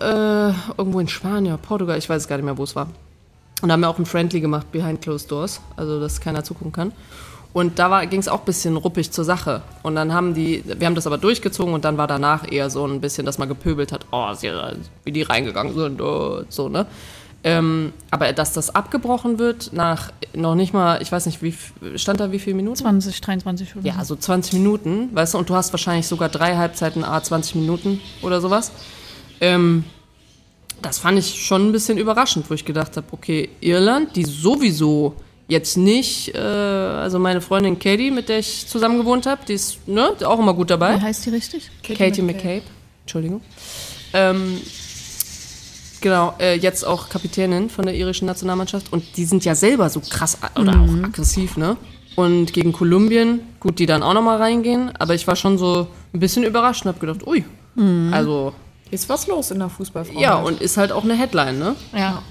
äh, 0.00 0.50
irgendwo 0.78 1.00
in 1.00 1.08
Spanien, 1.08 1.58
Portugal, 1.58 1.98
ich 1.98 2.08
weiß 2.08 2.22
es 2.22 2.28
gar 2.28 2.36
nicht 2.36 2.44
mehr, 2.44 2.56
wo 2.56 2.62
es 2.62 2.76
war. 2.76 2.88
Und 3.62 3.72
haben 3.72 3.80
wir 3.80 3.88
auch 3.88 3.98
ein 3.98 4.06
Friendly 4.06 4.40
gemacht, 4.40 4.70
behind 4.70 5.00
closed 5.00 5.30
doors, 5.30 5.60
also 5.76 5.98
dass 5.98 6.20
keiner 6.20 6.44
zugucken 6.44 6.72
kann. 6.72 6.92
Und 7.52 7.78
da 7.78 8.04
ging 8.04 8.20
es 8.20 8.28
auch 8.28 8.40
ein 8.40 8.44
bisschen 8.44 8.76
ruppig 8.76 9.10
zur 9.12 9.24
Sache. 9.24 9.62
Und 9.82 9.94
dann 9.94 10.12
haben 10.12 10.34
die, 10.34 10.62
wir 10.66 10.86
haben 10.86 10.94
das 10.94 11.06
aber 11.06 11.16
durchgezogen 11.16 11.72
und 11.72 11.86
dann 11.86 11.96
war 11.96 12.06
danach 12.06 12.50
eher 12.52 12.68
so 12.68 12.86
ein 12.86 13.00
bisschen, 13.00 13.24
dass 13.24 13.38
man 13.38 13.48
gepöbelt 13.48 13.92
hat, 13.92 14.04
oh, 14.12 14.34
sie, 14.34 14.50
wie 15.04 15.12
die 15.12 15.22
reingegangen 15.22 15.74
sind, 15.74 16.02
oh, 16.02 16.42
so, 16.50 16.68
ne? 16.68 16.86
Ähm, 17.44 17.92
aber 18.10 18.32
dass 18.32 18.52
das 18.52 18.74
abgebrochen 18.74 19.38
wird 19.38 19.72
nach 19.72 20.12
noch 20.34 20.54
nicht 20.54 20.74
mal, 20.74 21.00
ich 21.00 21.12
weiß 21.12 21.26
nicht, 21.26 21.42
wie 21.42 21.54
stand 21.94 22.18
da 22.18 22.32
wie 22.32 22.40
viele 22.40 22.56
Minuten? 22.56 22.76
20, 22.76 23.20
23 23.20 23.76
oder 23.76 23.86
Ja, 23.86 24.04
so 24.04 24.16
20 24.16 24.54
Minuten, 24.54 25.10
weißt 25.14 25.34
du, 25.34 25.38
und 25.38 25.48
du 25.48 25.54
hast 25.54 25.72
wahrscheinlich 25.72 26.08
sogar 26.08 26.28
drei 26.28 26.56
Halbzeiten, 26.56 27.04
a 27.04 27.22
20 27.22 27.54
Minuten 27.54 28.00
oder 28.20 28.40
sowas. 28.40 28.72
Ähm, 29.40 29.84
das 30.86 30.98
fand 30.98 31.18
ich 31.18 31.44
schon 31.46 31.68
ein 31.68 31.72
bisschen 31.72 31.98
überraschend, 31.98 32.48
wo 32.48 32.54
ich 32.54 32.64
gedacht 32.64 32.96
habe, 32.96 33.06
okay, 33.12 33.48
Irland, 33.60 34.16
die 34.16 34.24
sowieso 34.24 35.14
jetzt 35.48 35.76
nicht, 35.76 36.34
äh, 36.34 36.38
also 36.38 37.18
meine 37.18 37.40
Freundin 37.40 37.78
Katie, 37.78 38.10
mit 38.10 38.28
der 38.28 38.38
ich 38.40 38.66
zusammen 38.66 38.98
gewohnt 38.98 39.26
habe, 39.26 39.42
die 39.46 39.54
ist 39.54 39.86
ne, 39.86 40.12
auch 40.24 40.38
immer 40.38 40.54
gut 40.54 40.70
dabei. 40.70 40.96
Wie 40.96 41.02
heißt 41.02 41.26
die 41.26 41.30
richtig? 41.30 41.70
Katie, 41.82 42.22
McCabe. 42.22 42.62
Entschuldigung. 43.02 43.40
Ähm, 44.12 44.60
genau, 46.00 46.34
äh, 46.38 46.56
jetzt 46.56 46.84
auch 46.84 47.08
Kapitänin 47.08 47.70
von 47.70 47.86
der 47.86 47.94
irischen 47.94 48.26
Nationalmannschaft. 48.26 48.92
Und 48.92 49.16
die 49.16 49.24
sind 49.24 49.44
ja 49.44 49.54
selber 49.54 49.88
so 49.90 50.00
krass 50.00 50.38
oder 50.58 50.80
auch 50.80 51.04
aggressiv, 51.04 51.56
ne? 51.56 51.76
Und 52.16 52.52
gegen 52.52 52.72
Kolumbien, 52.72 53.40
gut, 53.60 53.78
die 53.78 53.86
dann 53.86 54.02
auch 54.02 54.14
nochmal 54.14 54.38
reingehen. 54.38 54.90
Aber 54.96 55.14
ich 55.14 55.26
war 55.26 55.36
schon 55.36 55.58
so 55.58 55.86
ein 56.14 56.20
bisschen 56.20 56.44
überrascht 56.44 56.84
und 56.84 56.88
habe 56.88 56.98
gedacht, 56.98 57.26
ui. 57.26 57.44
Also, 58.10 58.54
Ist 58.90 59.08
was 59.08 59.26
los 59.26 59.50
in 59.50 59.58
der 59.58 59.68
Fußballfrau? 59.68 60.18
ja, 60.20 60.36
und 60.36 60.60
ist 60.60 60.76
halt 60.76 60.92
auch 60.92 61.04
eine 61.04 61.14
Headline, 61.14 61.58
ne? 61.58 61.74
Ja. 61.96 62.22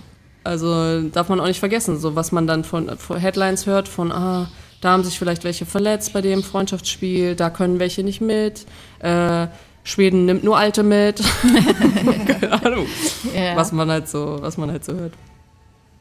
Also 0.43 1.01
darf 1.09 1.27
man 1.29 1.39
auch 1.39 1.47
nicht 1.47 1.59
vergessen, 1.59 1.97
so 1.99 2.15
was 2.15 2.31
man 2.31 2.45
dann 2.47 2.63
von, 2.63 2.97
von 2.97 3.17
Headlines 3.17 3.65
hört, 3.65 3.87
von, 3.87 4.11
ah, 4.11 4.47
da 4.81 4.91
haben 4.91 5.03
sich 5.03 5.17
vielleicht 5.17 5.43
welche 5.43 5.65
verletzt 5.65 6.13
bei 6.13 6.21
dem 6.21 6.43
Freundschaftsspiel, 6.43 7.35
da 7.35 7.49
können 7.49 7.79
welche 7.79 8.03
nicht 8.03 8.21
mit, 8.21 8.65
äh, 8.99 9.47
Schweden 9.83 10.25
nimmt 10.25 10.43
nur 10.43 10.57
Alte 10.57 10.81
mit. 10.83 11.21
Keine 12.27 12.51
Ahnung, 12.65 12.87
Ja. 13.35 13.55
was 13.55 13.71
man 13.71 13.89
halt 13.89 14.07
so, 14.09 14.37
was 14.41 14.57
man 14.57 14.71
halt 14.71 14.83
so 14.85 14.93
hört. 14.93 15.13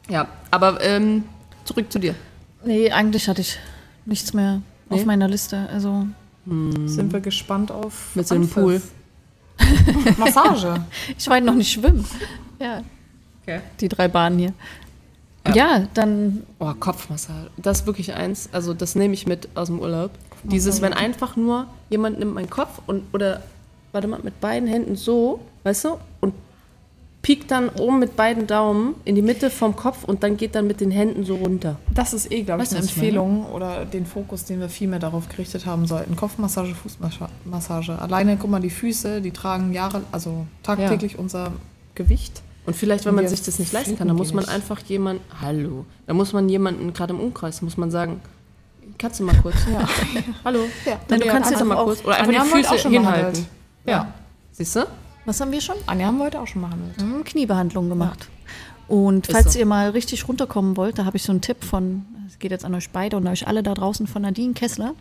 Ja, 0.09 0.27
aber 0.51 0.81
ähm, 0.83 1.23
zurück 1.65 1.91
zu 1.91 1.99
dir. 1.99 2.15
Nee, 2.63 2.91
eigentlich 2.91 3.27
hatte 3.27 3.41
ich 3.41 3.59
nichts 4.05 4.33
mehr 4.33 4.61
Nee? 4.89 4.95
auf 4.97 5.05
meiner 5.05 5.27
Liste. 5.27 5.67
Also 5.71 6.05
Sind 6.45 7.11
wir 7.13 7.19
gespannt 7.21 7.71
auf 7.71 8.15
Mit 8.15 8.27
so 8.27 8.35
einem. 8.35 8.47
Pool. 8.49 8.81
Massage. 10.17 10.81
ich 11.17 11.27
war 11.27 11.39
noch 11.41 11.55
nicht 11.55 11.71
schwimmen. 11.71 12.05
Ja. 12.59 12.83
Okay. 13.43 13.61
Die 13.79 13.89
drei 13.89 14.07
Bahnen 14.07 14.39
hier. 14.39 14.53
Ja, 15.53 15.87
dann 15.93 16.43
Oh, 16.59 16.73
Kopfmassage. 16.73 17.51
Das 17.57 17.81
ist 17.81 17.85
wirklich 17.87 18.13
eins. 18.13 18.49
Also 18.51 18.73
das 18.73 18.95
nehme 18.95 19.13
ich 19.13 19.27
mit 19.27 19.49
aus 19.55 19.67
dem 19.67 19.79
Urlaub. 19.79 20.11
Dieses, 20.43 20.81
wenn 20.81 20.93
einfach 20.93 21.35
nur 21.35 21.67
jemand 21.89 22.19
nimmt 22.19 22.33
meinen 22.33 22.49
Kopf 22.49 22.81
und 22.87 23.03
oder 23.13 23.43
warte 23.91 24.07
mal 24.07 24.19
mit 24.23 24.39
beiden 24.41 24.67
Händen 24.67 24.95
so, 24.95 25.39
weißt 25.63 25.85
du, 25.85 25.97
und 26.21 26.33
piekt 27.25 27.49
dann 27.49 27.69
oben 27.69 27.97
mit 27.97 28.15
beiden 28.15 28.45
Daumen 28.45 28.93
in 29.03 29.15
die 29.15 29.23
Mitte 29.23 29.49
vom 29.49 29.75
Kopf 29.75 30.03
und 30.03 30.21
dann 30.21 30.37
geht 30.37 30.53
dann 30.53 30.67
mit 30.67 30.79
den 30.79 30.91
Händen 30.91 31.25
so 31.25 31.33
runter. 31.37 31.77
Das 31.91 32.13
ist 32.13 32.31
eh, 32.31 32.43
glaube 32.43 32.61
ich, 32.61 32.69
Weißt 32.69 32.75
eine 32.75 32.83
was 32.83 32.91
ich 32.91 32.97
meine? 32.97 33.07
Empfehlung 33.07 33.45
oder 33.47 33.83
den 33.83 34.05
Fokus, 34.05 34.45
den 34.45 34.59
wir 34.59 34.69
viel 34.69 34.87
mehr 34.87 34.99
darauf 34.99 35.27
gerichtet 35.27 35.65
haben 35.65 35.87
sollten. 35.87 36.15
Kopfmassage, 36.15 36.75
Fußmassage. 36.75 37.97
Alleine, 37.97 38.37
guck 38.37 38.51
mal, 38.51 38.61
die 38.61 38.69
Füße, 38.69 39.21
die 39.21 39.31
tragen 39.31 39.73
Jahre, 39.73 40.03
also 40.11 40.45
tagtäglich 40.61 41.17
unser 41.17 41.53
Gewicht. 41.95 42.43
Und 42.67 42.75
vielleicht, 42.75 43.05
wenn 43.05 43.15
man 43.15 43.27
sich 43.27 43.41
das 43.41 43.57
nicht 43.57 43.73
leisten 43.73 43.97
kann, 43.97 44.07
dann 44.07 44.17
muss 44.17 44.31
man 44.31 44.45
einfach 44.45 44.79
jemanden, 44.81 45.23
hallo, 45.41 45.87
dann 46.05 46.17
muss 46.17 46.31
man 46.31 46.47
jemanden, 46.47 46.93
gerade 46.93 47.13
im 47.13 47.19
Umkreis, 47.19 47.63
muss 47.63 47.75
man 47.75 47.89
sagen, 47.89 48.21
kannst 48.99 49.19
du 49.19 49.23
mal 49.23 49.35
kurz? 49.41 49.55
Ja. 49.73 49.89
hallo. 50.45 50.59
Ja. 50.85 50.99
Nein, 51.09 51.21
du 51.21 51.25
kannst 51.25 51.49
jetzt 51.49 51.65
mal 51.65 51.83
kurz. 51.83 52.05
Oder 52.05 52.17
einfach 52.17 52.43
die 52.43 52.49
Füße 52.51 52.77
schon 52.77 52.91
hinhalten. 52.91 53.21
behandelt. 53.23 53.45
Ja. 53.87 54.13
Siehst 54.51 54.75
du? 54.75 54.85
Was 55.25 55.41
haben 55.41 55.51
wir 55.51 55.61
schon? 55.61 55.75
Anja 55.87 56.07
haben 56.07 56.17
wir 56.17 56.25
heute 56.25 56.39
auch 56.41 56.47
schon 56.47 56.61
behandelt. 56.61 56.99
Hm, 57.01 57.23
Kniebehandlung 57.23 57.89
gemacht. 57.89 58.27
Und 58.87 59.27
Ist 59.27 59.33
falls 59.33 59.53
so. 59.53 59.59
ihr 59.59 59.65
mal 59.65 59.89
richtig 59.89 60.27
runterkommen 60.27 60.77
wollt, 60.77 60.99
da 60.99 61.05
habe 61.05 61.17
ich 61.17 61.23
so 61.23 61.31
einen 61.31 61.41
Tipp 61.41 61.63
von, 61.63 62.05
es 62.27 62.37
geht 62.39 62.51
jetzt 62.51 62.63
an 62.65 62.75
euch 62.75 62.89
beide 62.91 63.17
und 63.17 63.25
euch 63.27 63.47
alle 63.47 63.63
da 63.63 63.73
draußen 63.73 64.05
von 64.07 64.21
Nadine 64.21 64.53
Kessler. 64.53 64.93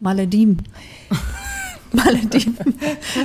Malediven. 0.00 0.62
Malediven 1.92 2.56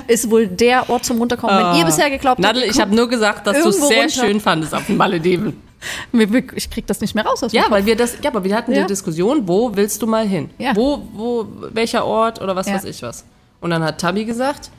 ist 0.07 0.29
wohl 0.29 0.47
der 0.47 0.89
Ort 0.89 1.03
zum 1.03 1.17
Runterkommen. 1.17 1.57
Wenn 1.57 1.75
ihr 1.79 1.85
bisher 1.85 2.09
geglaubt 2.09 2.43
habt, 2.43 2.55
Nadel, 2.55 2.69
ich 2.69 2.79
habe 2.79 2.95
nur 2.95 3.09
gesagt, 3.09 3.47
dass 3.47 3.61
du 3.63 3.69
es 3.69 3.87
sehr 3.87 4.01
runter. 4.03 4.09
schön 4.09 4.39
fandest 4.39 4.73
auf 4.75 4.85
den 4.85 4.97
Malediven. 4.97 5.57
Ich 6.55 6.69
krieg 6.69 6.85
das 6.87 6.99
nicht 6.99 7.15
mehr 7.15 7.25
raus 7.25 7.41
aus 7.41 7.51
dem 7.53 7.61
Ja, 7.61 7.71
weil 7.71 7.85
wir 7.85 7.95
das, 7.95 8.17
ja, 8.21 8.29
aber 8.29 8.43
wir 8.43 8.53
hatten 8.53 8.73
Ja. 8.73 8.81
die 8.81 8.87
Diskussion, 8.87 9.47
wo 9.47 9.73
willst 9.73 10.01
du 10.01 10.07
mal 10.07 10.27
hin? 10.27 10.49
Ja. 10.57 10.75
Wo, 10.75 11.01
wo, 11.13 11.47
welcher 11.71 12.03
Ort 12.03 12.41
oder 12.41 12.53
was 12.53 12.67
Ja. 12.67 12.73
weiß 12.73 12.83
ich 12.83 13.01
was. 13.01 13.23
Und 13.61 13.69
dann 13.69 13.81
hat 13.81 13.97
Tabi 14.01 14.25
gesagt, 14.25 14.71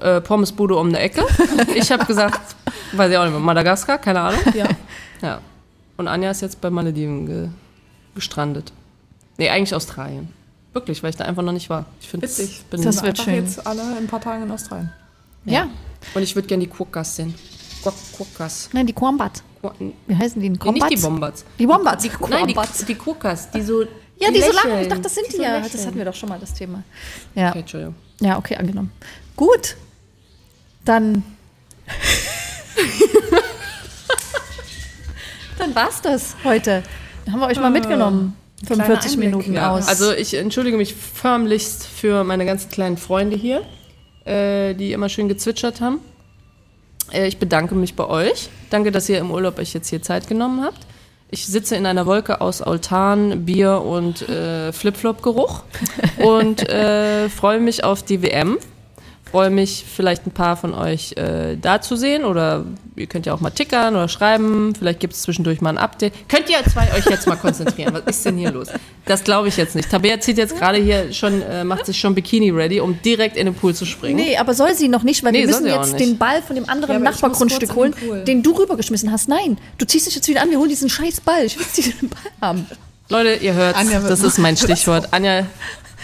äh, 0.00 0.20
Pommesbude 0.20 0.76
um 0.76 0.88
eine 0.88 0.98
Ecke. 1.00 1.24
Ich 1.74 1.90
habe 1.92 2.04
gesagt, 2.06 2.40
weiß 2.92 3.10
ich 3.10 3.16
auch 3.16 3.24
nicht 3.24 3.32
mehr, 3.32 3.40
Madagaskar, 3.40 3.98
keine 3.98 4.20
Ahnung. 4.20 4.40
Ja. 4.54 4.68
Ja. 5.22 5.40
Und 5.96 6.08
Anja 6.08 6.30
ist 6.30 6.42
jetzt 6.42 6.60
bei 6.60 6.70
Malediven 6.70 7.26
ge 7.26 7.48
gestrandet. 8.14 8.72
Nee, 9.38 9.48
eigentlich 9.50 9.74
Australien. 9.74 10.28
Wirklich, 10.72 11.02
weil 11.02 11.10
ich 11.10 11.16
da 11.16 11.24
einfach 11.24 11.42
noch 11.42 11.52
nicht 11.52 11.68
war. 11.70 11.86
Ich 12.00 12.08
finde 12.08 12.26
Witzig. 12.26 12.62
Bin 12.70 12.82
Das 12.82 13.02
wird 13.02 13.18
schön. 13.18 13.34
jetzt 13.34 13.66
alle 13.66 13.82
in 13.82 13.96
ein 13.98 14.06
paar 14.06 14.20
Tagen 14.20 14.42
in 14.44 14.50
Australien. 14.50 14.90
ja. 15.44 15.68
Und 16.14 16.22
ich 16.22 16.34
würde 16.36 16.46
gerne 16.46 16.64
die 16.64 16.70
Quokkas 16.70 17.16
sehen. 17.16 17.34
Quokkas. 17.82 18.68
Nein, 18.72 18.86
die 18.86 18.92
Quombat. 18.92 19.42
Quok- 19.62 19.74
Wie 20.06 20.14
heißen 20.16 20.40
die? 20.40 20.50
Nee, 20.50 20.58
Quombats? 20.58 20.90
nicht 20.90 20.98
die 21.02 21.06
Wombats. 21.06 21.44
Die 21.58 21.68
Wombats. 21.68 22.02
Die, 22.02 22.10
nein, 22.28 22.46
die, 22.48 22.84
die 22.86 22.94
Quokkas, 22.94 23.50
die 23.50 23.62
so. 23.62 23.82
ja, 23.82 24.30
die 24.30 24.40
so 24.40 24.46
lächeln. 24.52 24.70
lang. 24.72 24.82
Ich 24.82 24.88
dachte, 24.88 25.02
das 25.02 25.14
sind 25.14 25.26
die, 25.32 25.36
so 25.36 25.42
ja. 25.42 25.54
lächeln. 25.56 25.72
Das 25.72 25.86
hatten 25.86 25.96
wir 25.98 26.04
doch 26.04 26.14
schon 26.14 26.28
mal, 26.28 26.38
das 26.38 26.52
Thema. 26.54 26.82
Ja, 27.34 27.50
Okay, 27.50 27.58
Entschuldigung. 27.60 27.94
ja 28.20 28.36
okay, 28.38 28.56
angenommen. 28.56 28.90
Gut. 29.36 29.76
Dann. 30.84 31.22
Dann 35.58 35.74
war's 35.74 36.02
das 36.02 36.36
heute. 36.44 36.82
Dann 37.24 37.34
haben 37.34 37.40
wir 37.40 37.46
euch 37.46 37.58
mal 37.58 37.70
mitgenommen. 37.70 38.36
45 38.66 39.12
Einblick. 39.12 39.30
Minuten 39.30 39.54
Ja, 39.54 39.70
aus. 39.72 39.88
also 39.88 40.12
ich 40.12 40.34
entschuldige 40.34 40.76
mich 40.76 40.94
förmlichst 40.94 41.86
für 41.86 42.24
meine 42.24 42.46
ganzen 42.46 42.70
kleinen 42.70 42.96
Freunde 42.96 43.36
hier, 43.36 43.62
äh, 44.24 44.74
die 44.74 44.92
immer 44.92 45.08
schön 45.08 45.28
gezwitschert 45.28 45.80
haben. 45.80 46.00
Äh, 47.12 47.26
ich 47.28 47.38
bedanke 47.38 47.74
mich 47.74 47.94
bei 47.94 48.06
euch. 48.06 48.48
Danke, 48.70 48.90
dass 48.90 49.08
ihr 49.08 49.18
im 49.18 49.30
Urlaub 49.30 49.58
euch 49.58 49.74
jetzt 49.74 49.88
hier 49.88 50.02
Zeit 50.02 50.26
genommen 50.28 50.62
habt. 50.64 50.86
Ich 51.30 51.46
sitze 51.46 51.76
in 51.76 51.86
einer 51.86 52.06
Wolke 52.06 52.40
aus 52.40 52.62
Altan, 52.62 53.44
Bier 53.44 53.80
und 53.80 54.28
äh, 54.28 54.72
Flipflop-Geruch 54.72 55.64
und 56.18 56.68
äh, 56.68 57.28
freue 57.28 57.60
mich 57.60 57.84
auf 57.84 58.02
die 58.02 58.22
WM. 58.22 58.58
Freue 59.34 59.50
mich, 59.50 59.84
vielleicht 59.84 60.28
ein 60.28 60.30
paar 60.30 60.56
von 60.56 60.72
euch 60.74 61.16
äh, 61.16 61.56
da 61.60 61.80
zu 61.80 61.96
sehen 61.96 62.24
oder 62.24 62.64
ihr 62.94 63.08
könnt 63.08 63.26
ja 63.26 63.34
auch 63.34 63.40
mal 63.40 63.50
tickern 63.50 63.96
oder 63.96 64.06
schreiben. 64.06 64.72
Vielleicht 64.78 65.00
gibt 65.00 65.12
es 65.14 65.22
zwischendurch 65.22 65.60
mal 65.60 65.70
ein 65.70 65.78
Update. 65.78 66.12
Könnt 66.28 66.48
ihr 66.48 66.58
zwei 66.70 66.96
euch 66.96 67.04
jetzt 67.06 67.26
mal 67.26 67.34
konzentrieren? 67.34 67.94
Was 67.94 68.18
ist 68.18 68.24
denn 68.24 68.36
hier 68.36 68.52
los? 68.52 68.68
Das 69.06 69.24
glaube 69.24 69.48
ich 69.48 69.56
jetzt 69.56 69.74
nicht. 69.74 69.90
Tabea 69.90 70.20
zieht 70.20 70.38
jetzt 70.38 70.56
gerade 70.56 70.78
hier 70.78 71.12
schon, 71.12 71.42
äh, 71.42 71.64
macht 71.64 71.84
sich 71.84 71.98
schon 71.98 72.14
Bikini 72.14 72.50
ready, 72.50 72.78
um 72.78 72.96
direkt 73.02 73.36
in 73.36 73.46
den 73.46 73.56
Pool 73.56 73.74
zu 73.74 73.86
springen. 73.86 74.14
Nee, 74.14 74.36
aber 74.36 74.54
soll 74.54 74.72
sie 74.76 74.86
noch 74.86 75.02
nicht, 75.02 75.24
weil 75.24 75.32
Nee, 75.32 75.40
wir 75.40 75.46
müssen 75.48 75.66
jetzt 75.66 75.98
den 75.98 76.16
Ball 76.16 76.40
von 76.40 76.54
dem 76.54 76.68
anderen 76.68 77.02
Ja, 77.02 77.10
Nachbargrundstück 77.10 77.74
holen, 77.74 77.92
den 78.28 78.44
du 78.44 78.52
rübergeschmissen 78.52 79.10
hast. 79.10 79.28
Nein, 79.28 79.58
du 79.78 79.84
ziehst 79.84 80.06
dich 80.06 80.14
jetzt 80.14 80.28
wieder 80.28 80.42
an, 80.42 80.50
wir 80.50 80.60
holen 80.60 80.68
diesen 80.68 80.88
scheiß 80.88 81.22
Ball. 81.22 81.44
Ich 81.44 81.56
will 81.58 81.64
jetzt 81.66 81.76
diesen 81.76 82.08
Ball 82.08 82.30
haben. 82.40 82.66
Leute, 83.08 83.34
ihr 83.34 83.54
hört, 83.54 83.74
das 83.74 84.22
ist 84.22 84.38
mein 84.38 84.56
Stichwort. 84.56 85.08
Anja, 85.10 85.44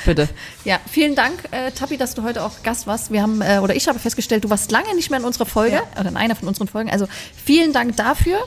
bitte. 0.05 0.29
Ja, 0.65 0.81
vielen 0.91 1.15
Dank, 1.15 1.45
äh, 1.51 1.71
Tappi, 1.73 1.97
dass 1.97 2.15
du 2.15 2.23
heute 2.23 2.43
auch 2.45 2.63
Gast 2.63 2.87
warst. 2.87 3.13
Wir 3.13 3.23
haben, 3.23 3.41
äh, 3.41 3.59
oder 3.63 3.75
ich 3.75 3.89
habe 3.89 3.99
festgestellt, 3.99 4.45
du 4.45 4.51
warst 4.51 4.71
lange 4.71 4.95
nicht 4.95 5.11
mehr 5.11 5.19
in 5.19 5.25
unserer 5.25 5.47
Folge, 5.47 5.83
oder 5.99 6.09
in 6.09 6.17
einer 6.17 6.37
von 6.37 6.49
unseren 6.49 6.69
Folgen. 6.69 6.91
Also 6.91 7.07
vielen 7.45 7.73
Dank 7.73 7.97
dafür. 7.97 8.39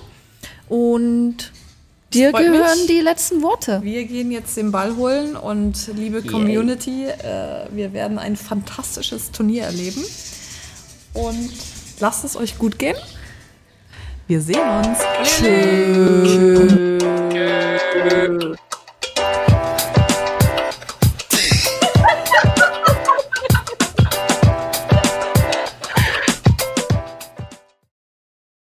Und 0.69 1.51
dir 2.13 2.31
freut 2.31 2.45
gehören 2.45 2.77
mich. 2.79 2.87
die 2.87 2.99
letzten 3.01 3.41
Worte. 3.41 3.81
Wir 3.83 4.05
gehen 4.05 4.31
jetzt 4.31 4.55
den 4.57 4.71
Ball 4.71 4.95
holen 4.95 5.35
und 5.35 5.89
liebe 5.95 6.23
Community, 6.23 7.05
äh, 7.05 7.67
wir 7.71 7.93
werden 7.93 8.17
ein 8.19 8.35
fantastisches 8.35 9.31
Turnier 9.31 9.63
erleben. 9.63 10.03
Und 11.13 11.51
lasst 11.99 12.23
es 12.23 12.35
euch 12.35 12.57
gut 12.57 12.79
gehen. 12.79 12.95
Wir 14.27 14.41
sehen 14.41 14.59
uns. 14.59 14.99
Tschüss. 15.23 16.73